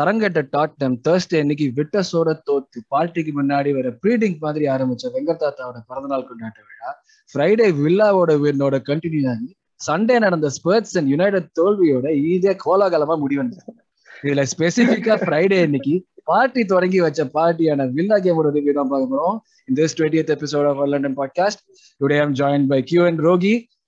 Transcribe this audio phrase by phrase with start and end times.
[0.00, 6.60] தரங்கட்ட Tottenham Thursday இன்னைக்கு விட்டஸோட தோத்து பார்ட்டிக்கு முன்னாடி வர ப்ரீடிங் மாதிரி ஆரம்பிச்ச வெங்கத்தாத்தாவோட பிறந்தநாள் கொண்டாட்ட
[6.68, 6.90] விழா
[7.32, 13.80] ஃப்ரைடே வில்லாவோட வின்னோட கண்டினியூ ஆகி சண்டே நடந்த ஸ்பர்ட்ஸ் அண்ட் யுனைடெட் தோல்வியோட இதே கோலாகலமா முடிவெடுத்தாங்க
[14.22, 19.36] இதுல ஸ்பெசிபிக்கா ஃப்ரைடே இன்னைக்கு பார்ட்டி தொடங்கி வச்ச பார்ட்டியான வில்லா கேமோட ரிவ்யூ தான் பார்க்க போறோம்
[19.68, 21.58] இந்த this 20th episode of our London podcast.
[22.00, 23.52] Today I'm joined by Q and Rogi.
[23.54, 23.79] Uh,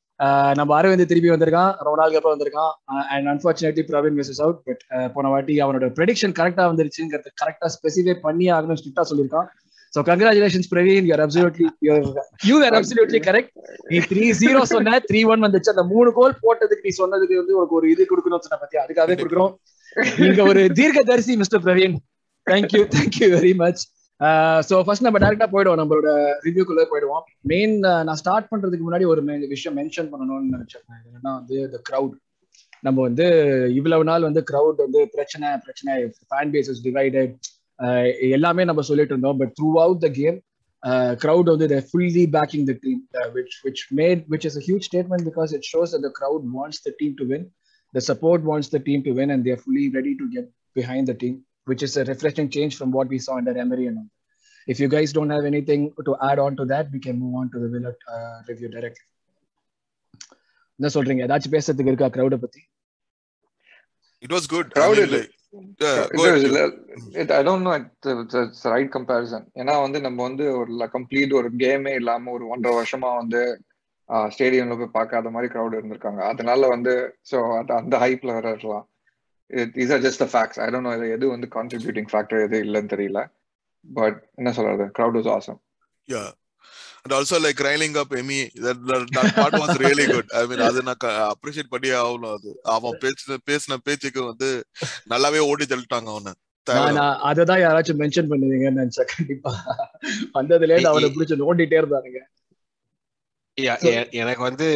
[0.59, 1.71] நம்ம அரவிந்த் திருப்பி வந்திருக்கான்.
[1.87, 2.73] ரொம்ப நாளுக்கு அப்புறம் வந்திருக்கான்.
[3.13, 4.83] And unfortunately Praveen miss out but
[5.15, 9.49] போன வாட்டி அவனோட ப்ரெடிக்ஷன் கரெக்டா வந்துருச்சுங்கிறது கரெக்டா ஸ்பெசிஃபை பண்ணி ஆகணும் ஸ்ட்ரிக்டா சொல்லியிருக்கான்.
[9.95, 11.07] So congratulations Praveen.
[11.11, 11.67] You're absolutely
[12.51, 13.51] you are absolutely correct
[13.93, 15.73] நீ த்ரீ ஜீரோ சொன்ன த்ரீ ஒன் வந்துச்சு.
[15.75, 19.53] அந்த மூணு கோல் போட்டதுக்கு நீ சொன்னதுக்கு வந்து உனக்கு ஒரு இது கொடுக்கணும்னு சொன்ன பத்தி அதுக்காகவே கொடுக்குறோம்.
[20.23, 21.97] நீங்க ஒரு தீர்க்கதரிசி mister Praveen.
[22.47, 23.83] Thank you thank you very much
[24.69, 26.11] so first நம்ம டேரக்டா போயிடுவோம் நம்மளோட
[26.47, 27.75] ரிவ்யூக்குள்ளே போயிடுவோம் மெயின்
[28.07, 32.15] நான் ஸ்டார்ட் பண்றதுக்கு முன்னாடி ஒரு விஷயம் மென்ஷன் பண்ணணும்னு நினைச்சேன் என்னன்னா வந்து இந்த க்ரௌட்
[32.83, 33.27] நம்ம வந்து
[33.73, 35.93] இவ்வளவு நாள் வந்து க்ரௌட் வந்து பிரச்சனை பிரச்சனை
[36.31, 37.35] ஃபேன் பேஸ் டிவைடட்
[38.31, 39.53] எல்லாமே நம்ம சொல்லிட்டு இருந்தோம் but
[39.85, 40.39] throughout the game
[41.23, 43.01] crowd வந்து the fully backing the team
[43.37, 47.15] which which made which is huge statement because it shows the crowd wants the team
[47.21, 47.45] to win
[47.95, 51.17] the support wants the team to win and they're fully ready to get behind the
[51.23, 54.11] team which is a refreshing change from what we saw under Emery and all.
[54.69, 57.51] If you guys don't have anything to add on to that, we can move on
[57.51, 59.07] to the Villa uh, review directly.
[60.79, 62.61] என்ன சொல்றீங்க ஏதாச்சும் பேசுறதுக்கு இருக்கா crowd பத்தி
[66.21, 66.45] was-
[67.23, 69.43] it, I don't know it's, it's, it's the right comparison.
[69.61, 73.41] ஏன்னா வந்து நம்ம வந்து ஒரு கம்ப்ளீட் ஒரு கேமே இல்லாம ஒரு ஒன்றரை வருஷமா வந்து
[74.35, 76.95] ஸ்டேடியம்ல போய் பார்க்காத மாதிரி crowd இருந்திருக்காங்க அதனால வந்து
[77.31, 77.39] ஸோ
[77.81, 78.87] அந்த ஹைப்ல வர இருக்கலாம்
[79.51, 83.23] these are just the facts I don't know எது வந்து கான்ட்ரிபியூட்டிங் ஃபேக்டர் எது இல்லைன்னு தெரியல.
[83.95, 84.85] பட் என்ன சொல்றது?
[84.99, 85.61] Crowd was awesome.
[86.09, 86.31] Yeah.
[87.05, 90.27] And also like riling up Emmy, that, that, that part was really good.
[90.41, 92.51] I mean, அது நான் அப்ரிஷியேட் பண்ணியே ஆகணும் அது.
[92.63, 94.49] அவன் பேச்சு பேசின பேச்சுக்கு வந்து
[95.13, 96.33] நல்லாவே ஓடி தள்ளிட்டாங்க அவனை.
[97.31, 99.11] அததான் யாராச்சும் மென்ஷன் பண்ணுவீங்கன்னு நினைச்சேன்.
[99.17, 99.53] கண்டிப்பா.
[100.35, 102.23] வந்ததுல இருந்து அவனை பிடிச்சு நோண்டிட்டே இருந்தானுங்க.
[104.13, 104.67] எனக்கு வந்து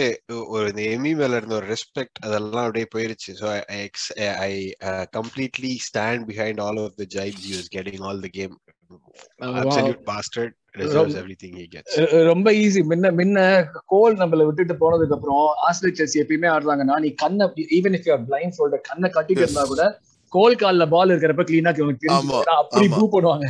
[0.49, 3.31] ஒரு இந்த எமி மேல இருந்த ஒரு ரெஸ்பெக்ட் அதெல்லாம் அப்படியே போயிருச்சு.
[3.41, 3.47] So
[4.47, 4.53] I
[5.13, 8.55] completely stand behind all of the jibes use getting all the game
[9.61, 11.93] absolute bastard deserves everything he gets.
[11.99, 13.39] Ah ரொம்ப ஈஸி முன்ன முன்ன
[13.87, 17.45] கோல் நம்மள விட்டுட்டு போனதுக்கு அப்புறம் ஆஸ்திரேலியா செல்சி எப்பயுமே ஆடுறாங்கன்னா நீ கண்ணை
[17.79, 19.45] even if you blind folder கண்ணை கட்டிட்டு.
[19.45, 19.85] இருந்தா கூட
[20.33, 21.73] கோல் கால்ல பால் இருக்கிறப்ப கிளீனா
[22.57, 22.87] அப்படி.
[22.95, 23.47] பூ பண்ணுவாங்க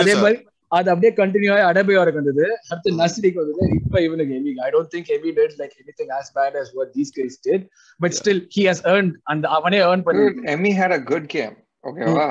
[0.00, 0.14] அதே.
[0.22, 0.38] மாதிரி
[0.76, 3.64] அது அப்படியே கண்டினியூ ஆகி அடபையாருக்கு வந்தது அடுத்து நஸ்ரிக்கு வந்தது.
[3.80, 7.10] இப்ப இவனுக்கு Emi I don't think Emi did like anything as bad as what these
[7.18, 7.62] guys did.
[8.00, 11.56] But still he has earned அந்த அவனே earn பண்ணி Emmy had a good game.
[11.88, 12.28] ஓகேவா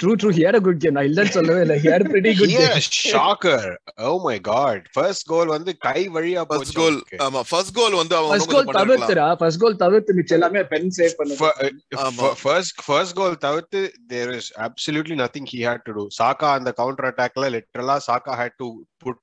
[0.00, 2.32] true true he had a good game நான் இல்லன்னு சொல்லவே இல்லை he had a pretty
[2.34, 3.60] good He had game a shocker
[4.08, 7.18] oh my god first goal வந்து கை வழியா goal, அவனுக்கு.
[7.26, 8.70] ஆமா, first goal வந்து அவன் ஃபர்ஸ்ட் கோல்.
[8.78, 13.82] தவிர்த்துடா ஃபர்ஸ்ட் கோல் தவிர்த்து மிச்சம் எல்லாமே pen save uh, fir- first first goal தவிர்த்து
[14.14, 18.54] there is absolutely nothing he had to do Saka அந்த counter attackல literally Saka had
[18.62, 18.68] to
[19.04, 19.18] put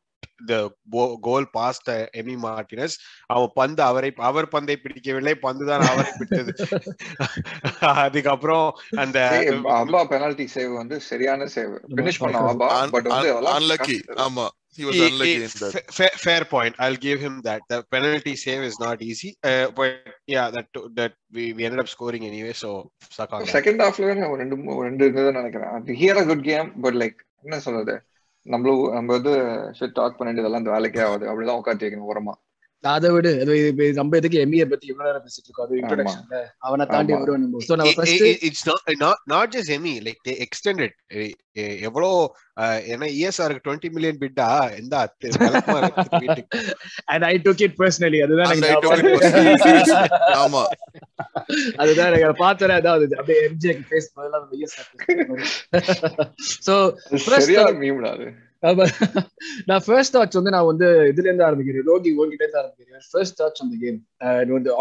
[0.51, 2.93] the bo- goal past uh, Emi Martinez
[3.25, 6.53] அவன் பந்து அவரை அவர் பந்தை பிடிக்கவில்லை பந்து தான் அவரை பிடித்தது
[8.03, 8.67] அதுக்கப்புறம்
[9.03, 9.17] அந்த
[9.77, 13.57] அபா பெனால்டி சேவ் வந்து சரியான சேவ் பினிஷ் பண்ண Un- அபா Un- பட் வந்து un- அதெல்லாம்
[13.59, 13.97] unlucky.
[13.99, 14.21] கஷ்டம்.
[14.25, 14.45] ஆமா,
[14.77, 15.73] he was He- unlucky he- in that.
[15.75, 16.75] fa- fair, fair point.
[16.79, 17.61] I'll give him that.
[17.69, 19.93] The penalty save is not easy, uh, but
[20.27, 20.67] yeah, that
[20.99, 22.53] that we, we ended up scoring anyway.
[22.63, 22.71] So
[23.17, 23.53] suck on that.
[23.57, 27.17] Second ஹாஃப்ல ஒரு ரெண்டு மூ- ஒரு ரெண்டு இருந்ததுன்னு நினைக்கிறேன் here a good game but like
[27.41, 27.95] என்ன சொல்றது
[28.47, 29.33] நம்மளும் நம்ம வந்து
[29.79, 31.25] ஷிட் டாக் பண்ணிட்டு இதெல்லாம் இந்த வேலைக்கே ஆகுது.
[31.29, 32.33] அப்படிதான் உட்காந்து வைக்கணும் உரமா
[32.81, 33.93] அதை விடு.
[33.93, 35.65] நம்ம எதுக்கு எம்ஏ பத்தி இவ்வளவு நேரம் பேசிட்டு இருக்கோம்?
[35.65, 37.19] அது இன்ட்ரோடக்ஷன்ல அவனை தாண்டி ஆமா.
[37.19, 37.57] வருவோம் நம்ம.
[37.63, 39.99] சோ நம்ம It- first it- it- it's not not not just Emmy.
[40.01, 40.89] Like they extended.
[41.13, 45.13] eh, eh, எவ்வளோ uh, ஏன்னா இஎஸ்ஆருக்கு டுவெண்ட்டி மில்லியன் பிட்டா எந்த
[47.05, 48.57] and I took it personally அதுதான்.
[50.17, 50.63] ஆமா.
[51.75, 54.47] அதுதான் எனக்கு பார்த்தேன் அதாவது அப்படியே எம்ஜிக்கு ஃபேஸ் பதிலா நம்ம
[56.65, 56.95] சோ
[57.65, 58.45] off- மீம்டா அது.
[59.69, 61.85] நான் ஃபர்ஸ்ட் தாட்ஸ் வந்து நான் வந்து இதுல இருந்து ஆரம்பிக்கிறேன்.
[61.91, 63.03] ரோகி ஓங்கிட்டே இருந்து ஆரம்பிக்கிறேன்.
[63.11, 63.99] ஃபர்ஸ்ட் தாட்ஸ் அந்த கேம்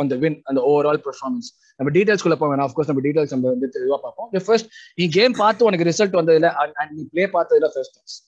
[0.01, 1.49] ஆன் த வின் அந்த ஓவர் ஆல் பெர்ஃபார்மன்ஸ்
[1.81, 4.29] நம்ம டீடைல்ஸ் குள்ள போவேன் ஆஃப்கோர்ஸ் நம்ம டீடைல்ஸ் நம்ம வந்து தெளிவா பார்ப்போம்.
[4.49, 4.71] ஃபர்ஸ்ட்
[5.01, 8.19] நீ கேம் பார்த்து உனக்கு ரிசல்ட் வந்ததுல அண்ட் நீ ப்ளே பார்த்ததுல first thoughts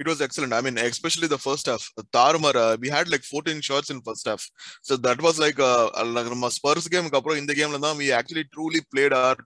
[0.00, 0.54] It was excellent.
[0.54, 1.82] I mean, especially the first half.
[2.16, 4.42] Tarumar, uh, we had like 14 shots in first half.
[4.80, 5.72] So that was like a,
[6.04, 7.10] like Spurs game
[7.40, 9.36] In the game, we actually truly played our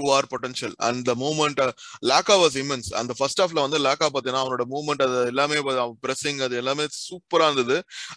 [0.00, 0.72] to our potential.
[0.80, 1.72] And the moment uh,
[2.02, 2.90] Laka was immense.
[2.92, 5.58] And the first halfல வந்து லாக்கா பார்த்தீங்கன்னா அவனோட movement அது எல்லாமே
[6.04, 7.76] pressing அது எல்லாமே சூப்பரா இருந்தது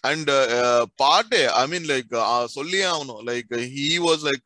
[0.09, 0.31] அண்ட்
[1.03, 2.15] பாட்டே ஐ மீன் லைக்
[2.57, 4.45] சொல்லியே ஆகணும் லைக் ஹீ வாஸ் லைக்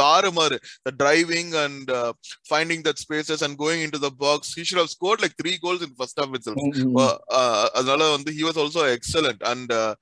[0.00, 0.56] தாறுமாறு
[0.86, 2.10] the driving and uh,
[2.52, 4.40] finding that spaces and going into the box.
[4.56, 6.58] He should have scored like three goals in first half itself.
[7.04, 9.40] Uh, uh, அதனால வந்து he was also excellent.
[9.52, 9.92] And uh,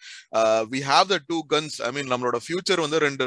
[0.41, 1.75] uh, we have the two guns.
[1.89, 3.25] I mean நம்மளோட future வந்து ரெண்டு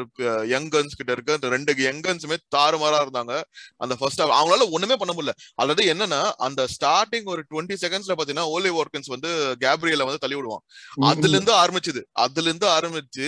[0.53, 1.35] young guns கிட்ட இருக்கு.
[1.37, 3.35] அந்த ரெண்டு young கன்ஸுமே தாறுமாறா இருந்தாங்க.
[3.83, 5.35] அந்த ஃபர்ஸ்ட் ஹாஃப் அவங்களால ஒண்ணுமே பண்ண முடியல.
[5.61, 9.31] அதாவது என்னன்னா அந்த ஸ்டார்டிங் ஒரு டுவெண்ட்டி செகண்ட்ஸ்ல பாத்தீங்கன்னா ஓலி வார்கன்ஸ் வந்து
[9.65, 10.63] கேப்ரியல வந்து தள்ளி விடுவான்.
[11.11, 12.03] அதுல இருந்து ஆரம்பிச்சது.
[12.25, 13.27] அதுல இருந்து ஆரம்பிச்சு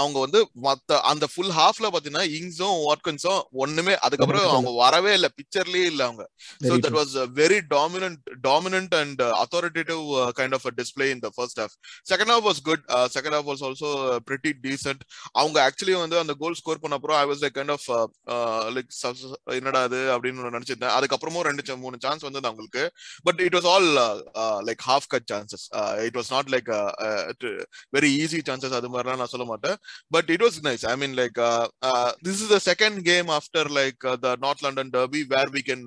[0.00, 5.84] அவங்க வந்து மத்த அந்த ஃபுல் ஹாஃப்ல பாத்தீங்கன்னா இங்ஸும் வாட்கன்ஸும் ஒண்ணுமே அதுக்கப்புறம் அவங்க வரவே இல்ல பிக்சர்லயே
[5.92, 6.24] இல்ல அவங்க.
[6.66, 11.08] So that was a very dominant dominant and uh, authoritative uh, kind of a display
[11.14, 11.72] in the first half.
[12.10, 12.80] Second half was good.
[12.96, 15.00] Uh, second half was also uh, pretty decent.
[15.40, 17.86] அவங்க actually வந்து அந்த goal score பண்ண அப்புறம் I was like kind of
[18.76, 18.90] like
[19.58, 20.94] என்னடா அது அப்படின்னு நினைச்சிருந்தேன்.
[20.98, 22.84] அதுக்கப்புறமும் ரெண்டு மூணு சான்ஸ் வந்தது அவங்களுக்கு.
[23.28, 23.88] But it was all
[24.68, 25.64] like half cut chances
[26.06, 26.70] it was not like
[27.98, 29.76] very easy chances அது மாதிரிலாம் நான் சொல்ல மாட்டேன்.
[30.16, 31.38] But it was nice I mean like
[32.26, 35.84] this is the second game after like the north London derby where we can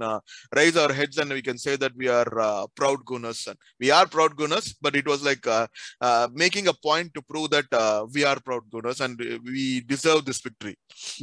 [0.53, 3.41] raise our heads and we can say that we are uh, proud Gunners.
[3.49, 5.45] And we are proud Gunners, but it was like
[6.35, 7.69] making a point to prove that
[8.15, 9.17] we are proud Gunners and
[9.49, 10.75] we deserve this victory.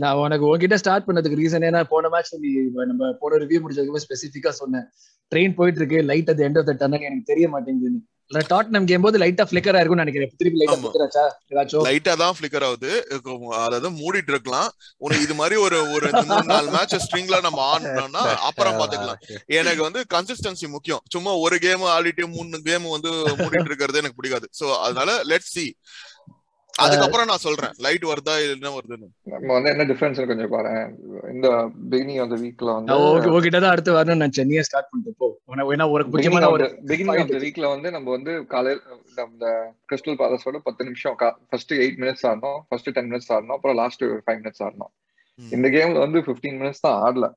[0.03, 2.51] நான் உனக்கு உன்கிட்ட start பண்ணதுக்கு reason ஏன்னா போன match நீ
[2.91, 4.87] நம்ம போன review முடிச்சதுக்கு ஸ்பெசிஃபிக்கா சொன்னேன்
[5.33, 8.01] ட்ரெயின் போயிட்டு இருக்கு light at the end of the tunnel எனக்கு தெரிய மாட்டேங்குது
[8.31, 10.31] டாட்னம் கேம் போது லைட்டா ஃபிளிக்கர் ஆயிருக்கும்னு நினைக்கிறேன்.
[10.41, 10.83] திருப்பி லைட்டா ஆமா.
[10.83, 11.25] ஃபிளிக்கர் ஆச்சா?
[11.53, 11.85] ஏதாச்சும்?
[11.87, 12.91] லைட்டா தான் ஃபிளிக்கர் ஆகுது.
[13.65, 14.69] அதாவது மூடிட்டு இருக்கலாம்.
[15.05, 16.09] உனக்கு இது மாதிரி ஒரு ஒரு
[16.53, 19.21] நாலு மேட்ச் ஸ்ட்ரிங்ல நம்ம ஆடணும்னா அப்புறம் பாத்துக்கலாம்.
[19.59, 21.03] எனக்கு வந்து கன்சிஸ்டன்சி முக்கியம்.
[21.15, 23.13] சும்மா ஒரு கேம் ஆடிட்டு மூணு கேம் வந்து
[23.43, 24.49] மூடிட்டு இருக்கிறது எனக்கு பிடிக்காது.
[24.61, 25.67] சோ அதனால லெட் சி
[26.81, 27.71] அதுக்கப்புறம் நான் சொல்றேன்.
[27.77, 29.09] லைட் வருதா இல்ல வருதுன்னு.
[29.23, 30.99] நம்ம வந்து என்ன டிஃபரன்ஸ் கொஞ்சம் பாரு.
[31.33, 31.49] இந்த
[31.91, 35.39] பிகினிங் ஆஃப் த வீக்ல வந்து உங்க- உங்ககிட்ட தான் அடுத்து வரணும்னு நான் சென்னையை ஸ்டார்ட் பண்ணிட்டு போ.
[35.57, 37.37] ஏன்னா ஒரு முக்கியமான ஒரு பிகினிங் ஆஃப் த.
[37.37, 38.85] வீக்ல வந்து நம்ம வந்து காலையில
[39.15, 39.49] நம்ம
[39.93, 41.15] கிறிஸ்டல் பேலஸோட பத்து நிமிஷம்
[41.49, 42.59] ஃபர்ஸ்ட் எயிட் மினிட்ஸ் ஆடணும்.
[42.69, 43.47] ஃபர்ஸ்ட் டென் மினிட்ஸ் ஆடணும்.
[43.47, 44.93] அப்புறம் லாஸ்ட் ஃபைவ் மினிட்ஸ் ஆடணும்.
[45.51, 47.33] இந்த கேம்ல வந்து 15 மினிட்ஸ் தான் ஆடல.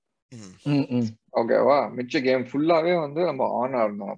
[1.33, 4.17] ஓகேவா மிச்ச கேம் ஃபுல்லாவே வந்து நம்ம ஆன் ஆடணும் நம்ம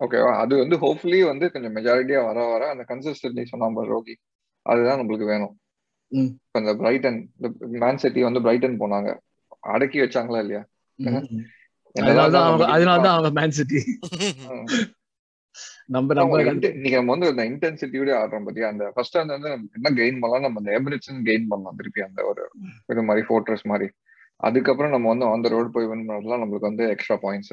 [0.00, 4.18] ஓகேவா அது வந்து ஹோப்ஃபுல்லி வந்து கொஞ்சம் மெஜாரிட்டியா வர வர அந்த கன்சிஸ்டன்சி சொன்னாம ரோகி.
[4.66, 5.54] அதுதான் நம்மளுக்கு வேணும்.
[6.12, 7.20] இப்ப இந்த பிரைட்டன்
[7.82, 9.10] மேன் சிட்டி வந்து பிரைட்டன் போனாங்க.
[9.74, 10.62] அடக்கி வச்சாங்களா இல்லையா?
[11.94, 13.80] அதனாலதான் அவங்க மேன் சிட்டி.
[15.94, 16.36] நம்ம நம்ம
[16.94, 18.68] நம்ம வந்து அந்த இன்டென்சிட்டியோட ஆடுறோம் பாத்தியா?
[18.72, 20.46] அந்த ஃபர்ஸ்ட் அந்த வந்து என்ன கெயின் பண்ணலாம்?
[20.46, 22.44] நம்ம அந்த எபிரிட்ஸ் கெயின் பண்ணலாம் திருப்பி அந்த ஒரு
[22.92, 23.88] இது மாதிரி ஃபோர்ட்ரஸ் மாதிரி.
[24.40, 27.52] அதுக்கப்புறம் நம்ம வந்து ஆன் த ரோடு போய் வின் நம்மளுக்கு வந்து எக்ஸ்ட்ரா பாயிண்ட்ஸ்.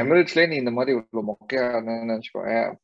[0.00, 2.42] எமிரேட்ஸ்லயே நீ இந்த மாதிரி இவ்வளவு மொக்கையா நினைச்சுக்கோ.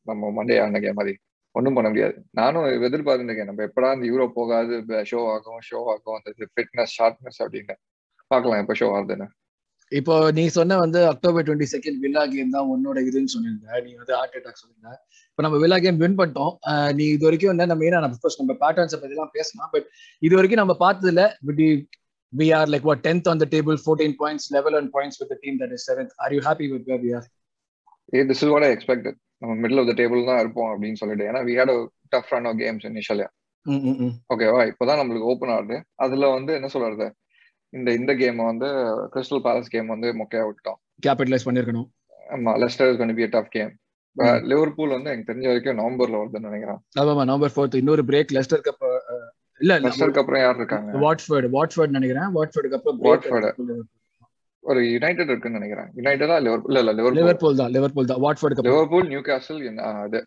[0.09, 1.13] நம்ம மண்டே ஆன மாதிரி.
[1.57, 2.15] ஒண்ணும் பண்ண முடியாது.
[2.39, 4.73] நானும் எதிர்பார்த்துருக்கேன் நம்ம எப்படா இந்த யூரோப் போகாது
[5.11, 7.75] ஷோ ஆகும் ஷோ ஆகும் அந்த ஃபிட்னஸ் ஷார்ப்னஸ் அப்படின்னு.
[8.33, 9.27] பார்க்கலாம் எப்ப ஷோ ஆகுதுன்னு.
[9.99, 14.13] இப்போ நீ சொன்ன வந்து October twenty second Villa game தான் உன்னோட இதுன்னு சொல்லியிருந்த நீ வந்து
[14.17, 14.91] ஹார்ட் அட்டாக் சொல்லியிருந்த
[15.29, 16.53] இப்போ நம்ம வில்லா கேம் வின் பண்ணிட்டோம்.
[16.97, 19.71] நீ இது வரைக்கும் வந்து நம்ம ஏன்னா நம்ம பேட்டர்ன்ஸ் எல்லாம் பேசலாம்.
[19.75, 19.87] பட்
[20.27, 21.23] இது வரைக்கும் நம்ம பார்த்ததுல
[22.33, 25.37] we are like what 10th on the table 14 points level on points with the
[25.43, 27.23] team that is 7th are you happy with where we are?
[28.17, 31.25] A this is what I expected நம்ம middle of the table தான் இருப்போம் அப்படின்னு சொல்லிட்டு.
[31.29, 31.73] ஏன்னா we had
[32.13, 33.27] tough run of games இனிஷியலா.
[34.33, 35.77] ஓகேவா இப்போதான் நம்மளுக்கு ஓப்பன் ஆகுது.
[36.05, 37.07] அதுல வந்து என்ன சொல்றது?
[37.73, 38.67] இந்த இந்த கேம் வந்து
[39.13, 41.87] கிறிஸ்டல் பேலஸ் கேம் வந்து மொக்கையா விட்டோம் capitalize பண்ணிருக்கணும்.
[42.35, 43.71] ஆமா Leicester is be tough game
[44.51, 46.79] Liverpool வந்து எனக்கு தெரிஞ்ச வரைக்கும் நவம்பர்ல வருதுன்னு நினைக்கிறேன்.
[46.99, 48.85] ஆமாமா நவம்பர் ஃபோர்த் இன்னொரு பிரேக் லெஸ்டர் கப்
[49.61, 50.91] இல்ல லெஸ்டருக்கு அப்புறம் யார் இருக்காங்க?
[51.05, 52.29] வாட்ஃபோர்ட் வாட்ஃபோர்ட் நினைக்கிறேன்.
[52.35, 53.47] வாட்ஃபோர்டுக்கு அப்புறம் Watford.
[54.63, 55.89] ஒரு யுனைடெட் இருக்குன்னு நினைக்கிறேன்.
[55.97, 58.21] யுனைடெடா லிவர்பூல் இல்ல லிவர்பூல் லிவர்பூல் தான் லிவர்பூல் தான்.
[58.25, 58.75] வாட்ஃபோர்டுக்கு அப்புறம்.
[58.75, 60.19] லிவர்பூல் நியூ கேசல் இது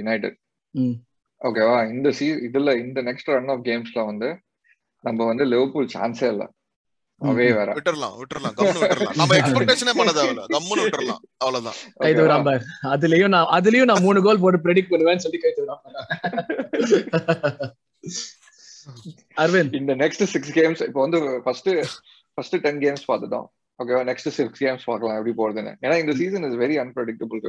[0.00, 0.36] யுனைடெட்.
[1.40, 4.28] ஓகேவா இந்த சீ இதுல இந்த நெக்ஸ்ட் ரன் ஆஃப் கேம்ஸ்ல வந்து
[5.04, 6.44] நம்ம வந்து லிவர்பூல் சான்ஸே இல்ல.
[7.20, 7.70] அவே வேற.
[7.76, 9.16] விட்டுறலாம் விட்டுறலாம் கம்முன்னு விட்டுறலாம்.
[9.18, 10.44] நம்ம எக்ஸ்பெக்டேஷனே பண்ண தேவையில்ல.
[10.54, 11.76] கம்முன்னு விட்டுறலாம் அவ்வளவுதான்.
[12.00, 12.28] ஓகேவா?
[12.34, 12.54] நம்ம
[12.94, 15.66] அதுலயும் நான் அதுலயும் நான் மூணு கோல் போட்டு ப்ரெடிக்ட் பண்ணுவேன்னு சொல்லி கைத்து
[19.42, 19.74] அரவிந்த்.
[19.80, 21.68] இந்த நெக்ஸ்ட் சிக்ஸ் கேம்ஸ் இப்போ வந்து ஃபர்ஸ்ட்
[22.38, 23.46] ஃபர்ஸ்ட் டென் கேம்ஸ் பார்த்துட்டோம்.
[23.78, 27.40] ஓகேவா நெக்ஸ்ட் சிக்ஸ் கேம்ஸ் பார்க்கலாம் எப்படி போறதுன்னு ஏன்னா இந்த சீசன் இஸ் வெரி அன்பிரடிக்டபிள்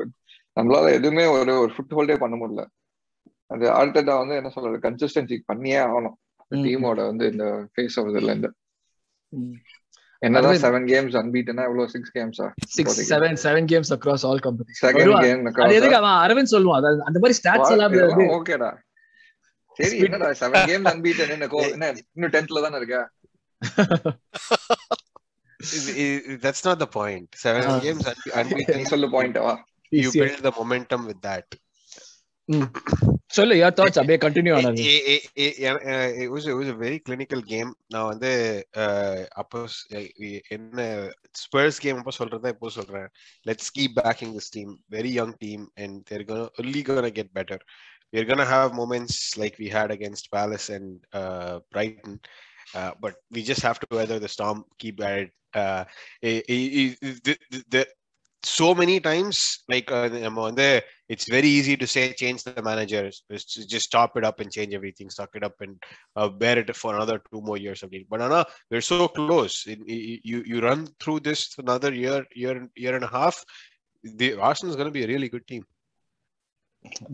[0.57, 2.63] நம்மளால எதுவுமே ஒரு ஒரு ஃபுட் ஹோல்டே பண்ண முடியல.
[3.47, 6.15] அது ஆல்டா வந்து என்ன சொல்றது கன்சிஸ்டன்சி பண்ணியே ஆகணும்.
[6.51, 8.49] டீமோட வந்து இந்த ஃபேஸ் ஆஃப் இதுல இருந்து.
[10.21, 10.59] என்னதான்.
[10.63, 15.47] செவன் கேம்ஸ் அன்பீட்டனா இவ்வளவு six கேம்ஸா six seven seven games across all competition second game
[15.65, 16.79] அது எதுக்கு அவன் அரவிந்த் சொல்லுவான்?
[16.81, 18.71] அதாவது அந்த மாதிரி ஸ்டாட்ஸ் எல்லாம் ஓகேடா
[19.79, 22.99] சரி என்னடா செவன் கேம்ஸ் அன்பீட்டன் என்ன இன்னும் டென்த்ல தானே இருக்க?
[26.44, 27.28] that's not the point.
[27.36, 27.78] Seven Ah.
[27.80, 28.84] games unbe- நீ unbeaten.
[28.92, 29.54] சொல்லு பாயிண்ட் வா
[29.92, 30.24] You easier.
[30.24, 31.48] build the momentum with that.
[33.36, 36.68] சொல்லு யார் தாட்ஸ் அப்படியே கண்டினியூ ஆனது Eh, eh, eh, eh, eh, It was it was
[36.74, 37.70] a very clinical game.
[37.94, 38.30] நான் வந்து
[38.82, 40.78] அஹ், அப்போ ஸ்- eh, eh, என்ன
[41.42, 43.08] ஸ்பர்ஸ் கேம் அப்போ சொல்றதா இப்போ சொல்றேன்
[43.48, 47.58] let's keep backing this team very young team and they're gonna only gonna get better
[48.12, 50.88] we're gonna have moments like we had against Palace and
[51.20, 52.14] uh, Brighton
[52.78, 55.82] uh, but we just have to weather the storm keep at it uh,
[56.30, 57.82] i- i- i- the, the, the,
[58.44, 59.36] so many times
[59.72, 60.66] like uh, நம்ம வந்து
[61.12, 64.72] it's very easy to say change the managers just just stop it up and change
[64.78, 65.72] everything suck it up and
[66.18, 68.04] uh, bear it for another two more years of it.
[68.12, 68.40] but Anna,
[68.70, 72.54] we're so close In- i- you you run through this another year year
[72.84, 73.38] year and a half
[74.22, 75.64] the arsenal is going to be a really good team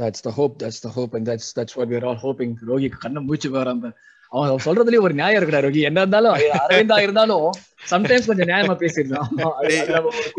[0.01, 0.59] That's the hope.
[0.63, 2.51] That's the hope, and that's that's what we're all hoping.
[2.71, 3.91] ரோகி கண்ணை மூச்சு வராம
[4.32, 7.46] அவன் சொல்றதுலயே ஒரு நியாயம் இருக்குடா ரோகி என்ன இருந்தாலும் அரவிந்தா இருந்தாலும்
[7.92, 8.74] சம்டைம்ஸ் கொஞ்சம் நியாயமா
[9.70, 9.84] டேய்,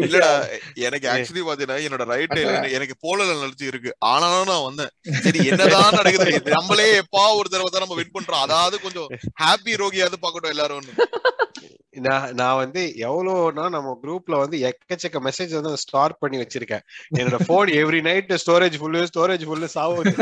[0.04, 0.28] இல்லடா
[0.86, 2.36] எனக்கு ஆக்சுவலி பாத்தீங்கன்னா என்னோட ரைட்
[2.76, 3.90] எனக்கு போலல நினைச்சு இருக்கு.
[4.10, 4.92] ஆனாலும் நான் வந்தேன்.
[5.24, 6.32] சரி என்னதான் நடக்குது?
[6.56, 8.44] நம்மளே எப்பா ஒரு தடவை தான் நம்ம வின் பண்றோம்.
[8.46, 9.08] அதாவது கொஞ்சம்
[9.42, 10.88] ஹாப்பி ரோகியாவது பாக்கட்டும் எல்லாரும்
[12.06, 16.84] நான் நான் வந்து எவ்வளோனா நம்ம குரூப்ல வந்து எக்கச்சக்க மெசேஜ் வந்து ஸ்டார் பண்ணி வச்சிருக்கேன்.
[17.18, 20.12] என்னோட phone every night storage full storage full சாவுது.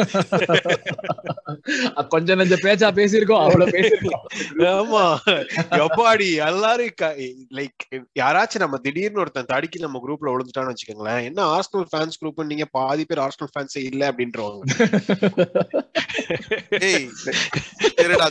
[2.14, 4.24] கொஞ்சம் நெஞ்ச பேச்சா பேசியிருக்கோம் அவ்வளவு பேசியிருக்கோம்.
[4.76, 5.04] ஆமா.
[5.84, 6.94] எப்பாடி எல்லாரும்
[7.58, 7.86] லைக்
[8.22, 13.04] யாராச்சும் நம்ம திடீர்னு ஒருத்தன் தடுக்கி நம்ம குரூப்ல விழுந்துட்டான்னு வச்சுக்கோங்களேன் என்ன ஆர்ஸ்னல் ஃபேன்ஸ் குரூப் நீங்க பாதி
[13.04, 14.62] பேர் ஆர்ஸ்னல் ஃபேன்ஸே இல்ல அப்படின்றவாங்க.
[16.90, 17.08] ஏய்
[17.98, 18.28] சரிடா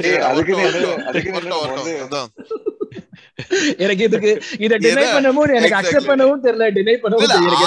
[3.84, 5.04] எனக்கு இதுக்கு இத டினை?
[5.16, 5.78] பண்ணவும் எனக்கு.
[5.80, 7.58] அக்செப்ட் பண்ணவும் தெரியல டினை பண்ணவும் தெரியல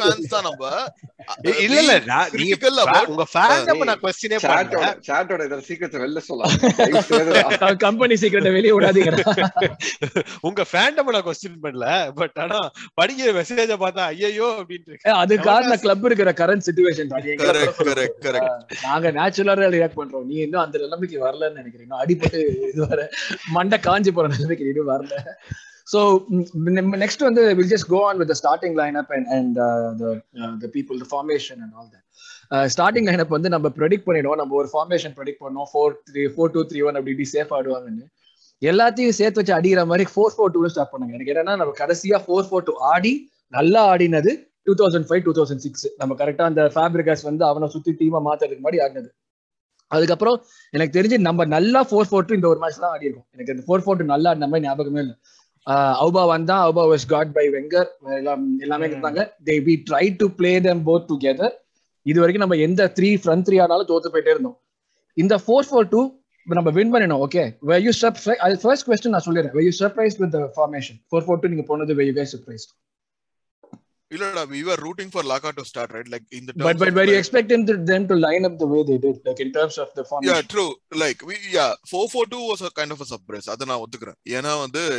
[0.00, 0.62] fans தான் நம்ம
[1.62, 2.54] இல்ல இல்ல நான் நீங்க
[3.10, 4.88] உங்க ஃபேன் நான் சாட்டோட பண்ணல.
[5.08, 6.54] சாட்டோட இதோட சீக்கிரத்தை வெளில சொல்லலாம்.
[7.84, 9.24] கம்பெனி சீக்கிரட்டை வெளியே விடாதீங்கடா
[10.48, 11.86] உங்க ஃபேண்டம் நான் கொஸ்டின் பண்ணல
[12.20, 12.58] பட் ஆனா
[13.00, 14.48] படிக்கிற மெசேஜ பார்த்தா ஐயோ.
[15.00, 17.08] ஏய், அது காரணம் கிளப் இருக்கிற current situation
[17.42, 18.50] Correct, correct, correct.
[18.84, 19.38] நாங்க நேச்சுரலா
[19.74, 20.26] ரியாக்ட் பண்றோம்.
[20.30, 23.00] நீ இன்னும் அந்த நிலைமைக்கு வரலன்னு நினைக்கிறேன் இன்னும் அடிபட்டு இது வர
[23.52, 25.14] மண்டை காஞ்சி போற நிலைமைக்கு நீ இன்னும் வரல.
[25.90, 26.00] So
[26.32, 26.42] mm,
[26.78, 29.88] next next one, just we'll just go on with the starting lineup and and uh,
[30.00, 30.10] the
[30.42, 32.04] uh, the people, the formation and all that.
[32.54, 34.38] Uh, வந்து நம்ம ப்ரெடிக்ட் பண்ணிடுவோம்.
[34.42, 35.68] நம்ம ஒரு ஃபார்மேஷன் ப்ரெடிக்ட் பண்ணோம்.
[35.70, 38.06] Four three four two three one அப்படி இப்படி safe ஆடுவாங்கன்னு.
[38.70, 41.12] எல்லாத்தையும் சேர்த்து வச்சு அடிக்கிற மாதிரி ஃபோர் ஃபோர் டூ ஸ்டார்ட் பண்ணாங்க.
[41.18, 43.12] எனக்கு என்னன்னா நம்ம கடைசியா ஃபோர் ஃபோர் டூ ஆடி
[43.58, 44.34] நல்லா ஆடினது
[44.68, 48.62] two thousand five two thousand six நம்ம கரெக்டா அந்த ஃபேப்ரிகாஸ் வந்து அவனை சுத்தி டீமா மாத்துறதுக்கு
[48.64, 49.10] முன்னாடி ஆடினது.
[49.96, 50.36] அதுக்கப்புறம்
[50.74, 53.82] எனக்கு தெரிஞ்சு நம்ம நல்லா ஃபோர் ஃபோர் டூ இந்த ஒரு மேட்ச் தான் ஆடிருக்கோம் எனக்கு இந்த ஃபோர்
[53.84, 55.16] ஃபோர் டூ நல்லா ஆடின மாதிரி ஞாபகமே இல்லை.
[56.02, 57.88] அவுபா வந்தா Auba was got by Wenger
[58.20, 61.54] எல்லாம் எல்லாமே இருந்தாங்க they we try to play them both together
[62.06, 64.56] இது வரைக்கும் நம்ம எந்த த்ரீ ஃப்ரண்ட் த்ரீ ஆனாலும் தோத்து போயிட்டே இருந்தோம்.
[65.16, 66.00] இந்த ஃபோர் ஃபோர் டூ
[66.46, 67.22] நம்ம வின் பண்ணினோம்.
[67.26, 69.54] ஓகே வே யூ சர்ப்ரைஸ் அது ஃபர்ஸ்ட் கொஸ்டின் நான் சொல்லிடுறேன்.
[69.56, 72.64] Were you surprise with formation four four two நீங்க போனது were you surprise
[74.12, 76.08] Ilada, we were rooting for Laka to start, right?
[76.08, 78.98] Like in the but but were you expecting them to line up the way they
[78.98, 80.34] did, like in terms of the formation.
[80.34, 80.74] Yeah, true.
[80.92, 83.46] Like we yeah, four four two was a kind of a surprise.
[83.46, 83.78] Adana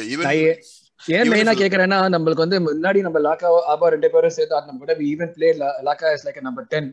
[0.04, 0.56] even
[1.12, 5.32] ஏன் மெயினா கேக்குறேன்னா நம்மளுக்கு வந்து முன்னாடி நம்ம லாக்கா ஆபா ரெண்டு பேரும் சேர்த்து ஆடின கூட even
[5.36, 5.50] play
[5.88, 6.90] Laca is like number ten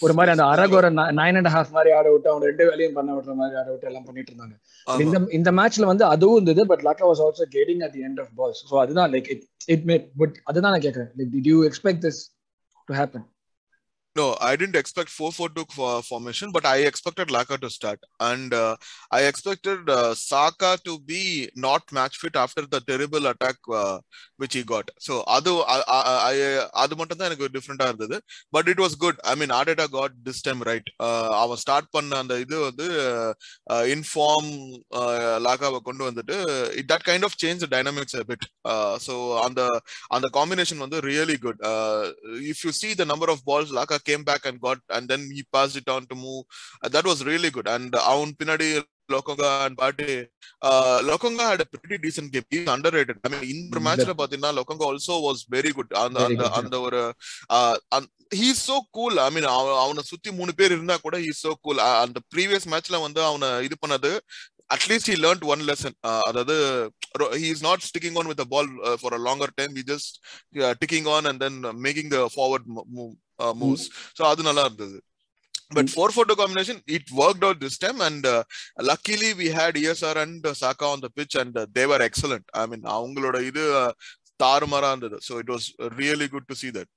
[0.00, 0.86] ஒரு மாதிரி அந்த அரகோர
[1.18, 4.06] நைன் அண்ட் ஹாஃப் மாதிரி ஆட விட்டு அவங்க ரெண்டு வேலையும் பண்ண விடுற மாதிரி ஆட விட்டு எல்லாம்
[4.08, 4.56] பண்ணிட்டு இருந்தாங்க.
[4.86, 8.32] இந்த இந்த மேட்ச்ல வந்து அதுவும் இருந்தது but Laca was also getting at the end of
[8.40, 12.02] balls so அதுதான் like it it may but அதுதான் நான் கேட்கறேன் like did you expect
[12.06, 12.20] this
[12.88, 13.26] to happen
[14.15, 17.99] No, I didn't expect 4-4-2 for formation, but I expected Laka to start.
[18.21, 18.77] And uh,
[19.11, 23.99] I expected uh, Saka to be not match fit after the terrible attack uh,
[24.37, 24.85] which he got.
[24.99, 28.19] So, அது I- I- I- அது மட்டும் தான் எனக்கு டிஃப்ரெண்டா இருந்தது
[28.57, 30.89] but it was good I mean Arteta got this time right
[31.41, 32.87] அவன் start பண்ண அந்த இது வந்து
[33.95, 34.49] இன்ஃபார்ம்
[35.47, 36.37] லாகாவை கொண்டு வந்துட்டு
[36.79, 38.47] it that kind of change dynamics bit
[39.07, 39.13] so
[39.45, 39.61] அந்த
[40.17, 41.61] அந்த காம்பினேஷன் வந்து really good
[42.53, 45.42] if you see the number of balls Laca came back and got and then he
[45.56, 46.16] passed it on to
[46.84, 48.68] Uh, that was really good and அவன் பின்னாடி
[49.14, 50.10] லோகோங்கா and பாட்டே
[51.08, 54.88] லோகோங்கா had a pretty decent game he's underrated i mean இந்த Mm, மேட்ச்ல பாத்தீங்கன்னா லோகோங்கா
[54.92, 56.44] also was very good அந்த அந்த.
[56.60, 57.00] அந்த ஒரு
[58.40, 59.48] he's so cool I mean
[59.84, 63.76] அவனை சுத்தி மூணு பேர் இருந்தா கூட ஹீஸ் சோ கூல் அந்த ப்ரீவியஸ் மேட்ச்ல வந்து அவனை இது
[63.84, 64.10] பண்ணது
[64.76, 65.96] at least he learned one lesson
[66.30, 66.56] அதாவது
[67.42, 70.10] he is not sticking on with the ball uh, for a longer time he just
[70.64, 71.72] uh, ticking on and then uh,
[73.44, 73.84] uh, moves
[74.18, 74.98] so அது நல்லா இருந்தது
[75.76, 78.42] but 4-4-2 combination it worked out this time and uh,
[78.90, 82.46] luckily we had ESR and uh, Saka on the pitch and uh, they were excellent
[82.62, 83.90] i mean அவங்களோட இது uh,
[84.40, 85.64] தாறுமாறா இருந்தது so it was
[86.00, 86.88] really good to see that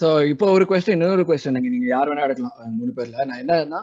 [0.00, 3.80] so இப்போ ஒரு question இன்னொரு question நீங்க யார் வேணா எடுக்கலாம் மூணு பேர்ல நான் என்னன்னா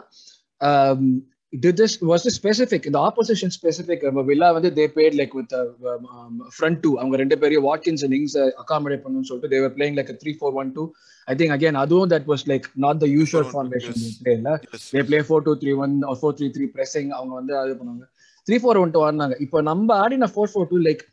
[1.53, 5.51] did this was this specific the opposition specific நம்ம வில்லா வந்து they paid like with
[5.61, 9.73] uh, um, front two அவங்க ரெண்டு பேரையும் வாட்கின்ஸ் அண்ட் இங்ஸ் accommodate பண்ணணும்னு சொல்லிட்டு they were
[9.77, 10.85] playing like a 3-4-1-2
[11.31, 14.05] I think again அதுவும் that was like not the usual 4-1-2, formation yes.
[14.05, 14.85] they play இல்ல yes.
[14.95, 18.05] they play 4-2-3-1 or 4-3-3 pressing அவங்க வந்து அது பண்ணுவாங்க
[18.47, 21.03] 3-4-1-2 ஆடினாங்க இப்போ நம்ம ஆடின 4-4-2 like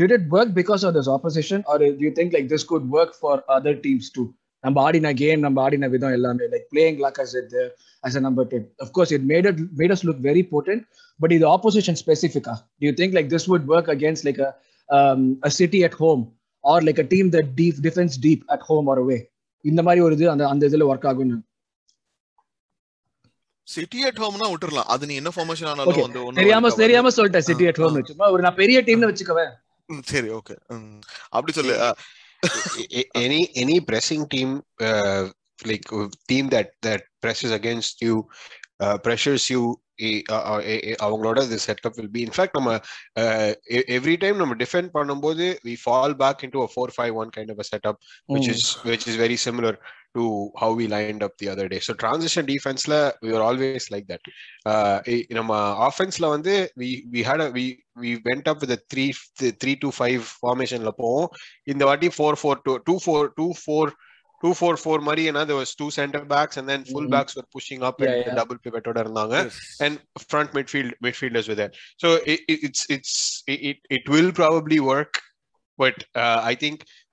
[0.00, 3.12] did it work because of this opposition or do you think like this could work
[3.22, 4.26] for other teams too
[4.63, 7.35] நம்ம ஆடின கேம் நம்ம ஆடின விதம் எல்லாமே like playing Laca's
[8.03, 10.81] as a number 10 of course it made it made us look very potent
[11.19, 14.51] but இது opposition specific ah do you think like this would work against like a
[14.89, 16.23] um, a city at home
[16.63, 19.19] or like a team that deep defends deep at home or away
[19.65, 21.37] இந்த மாதிரி ஒரு இது அந்த அந்த இதுல work ஆகும்னு
[23.67, 25.99] city at ஹோம்னா விட்டுறலாம் அது நீ என்ன ஃபார்மேஷன் ஆனாலும்.
[25.99, 26.71] வந்து தெரியாம.
[26.79, 27.99] தெரியாம சொல்லிட்டேன் சிட்டி அட் ஹோம்.
[28.09, 29.51] சும்மா ஒரு நான் பெரிய டீம்னு வச்சுக்கவேன்
[30.11, 30.55] சரி ஓகே
[31.29, 31.75] அப்படி சொல்லு
[33.15, 35.23] any any pressing team uh,
[35.65, 38.15] like uh, team that that presses against you
[38.79, 42.53] uh, pressures you eh, uh, uh, eh, eh, அவங்களோட the setup will be in fact
[42.57, 42.71] நம்ம
[43.23, 47.59] uh, e- every time நம்ம defend பண்ணும்போது we fall back into a 4-5-1 kind of
[47.59, 47.97] a setup
[48.33, 48.53] which Mm.
[48.55, 49.73] is which is very similar
[50.17, 54.07] to how we lined up the other day so transition defenseல we were always like
[54.11, 54.23] that
[54.71, 57.65] uh, eh, நம்ம offenseல வந்து we we had a we
[58.03, 59.07] we went up with a 3
[59.63, 61.29] 3 to 5 formationல போவோம்
[61.73, 63.91] இந்த வாட்டி four four two two four two four
[64.43, 67.13] two four four மாதிரி ஏன்னா there was two center backs and then full Mhm.
[67.15, 68.37] backs were pushing up Yeah, and yeah.
[68.39, 69.57] double pivotoட இருந்தாங்க yes.
[69.85, 69.93] and
[70.31, 73.13] front midfield midfielders were there so it, it, it's it's
[73.53, 74.29] it, it it will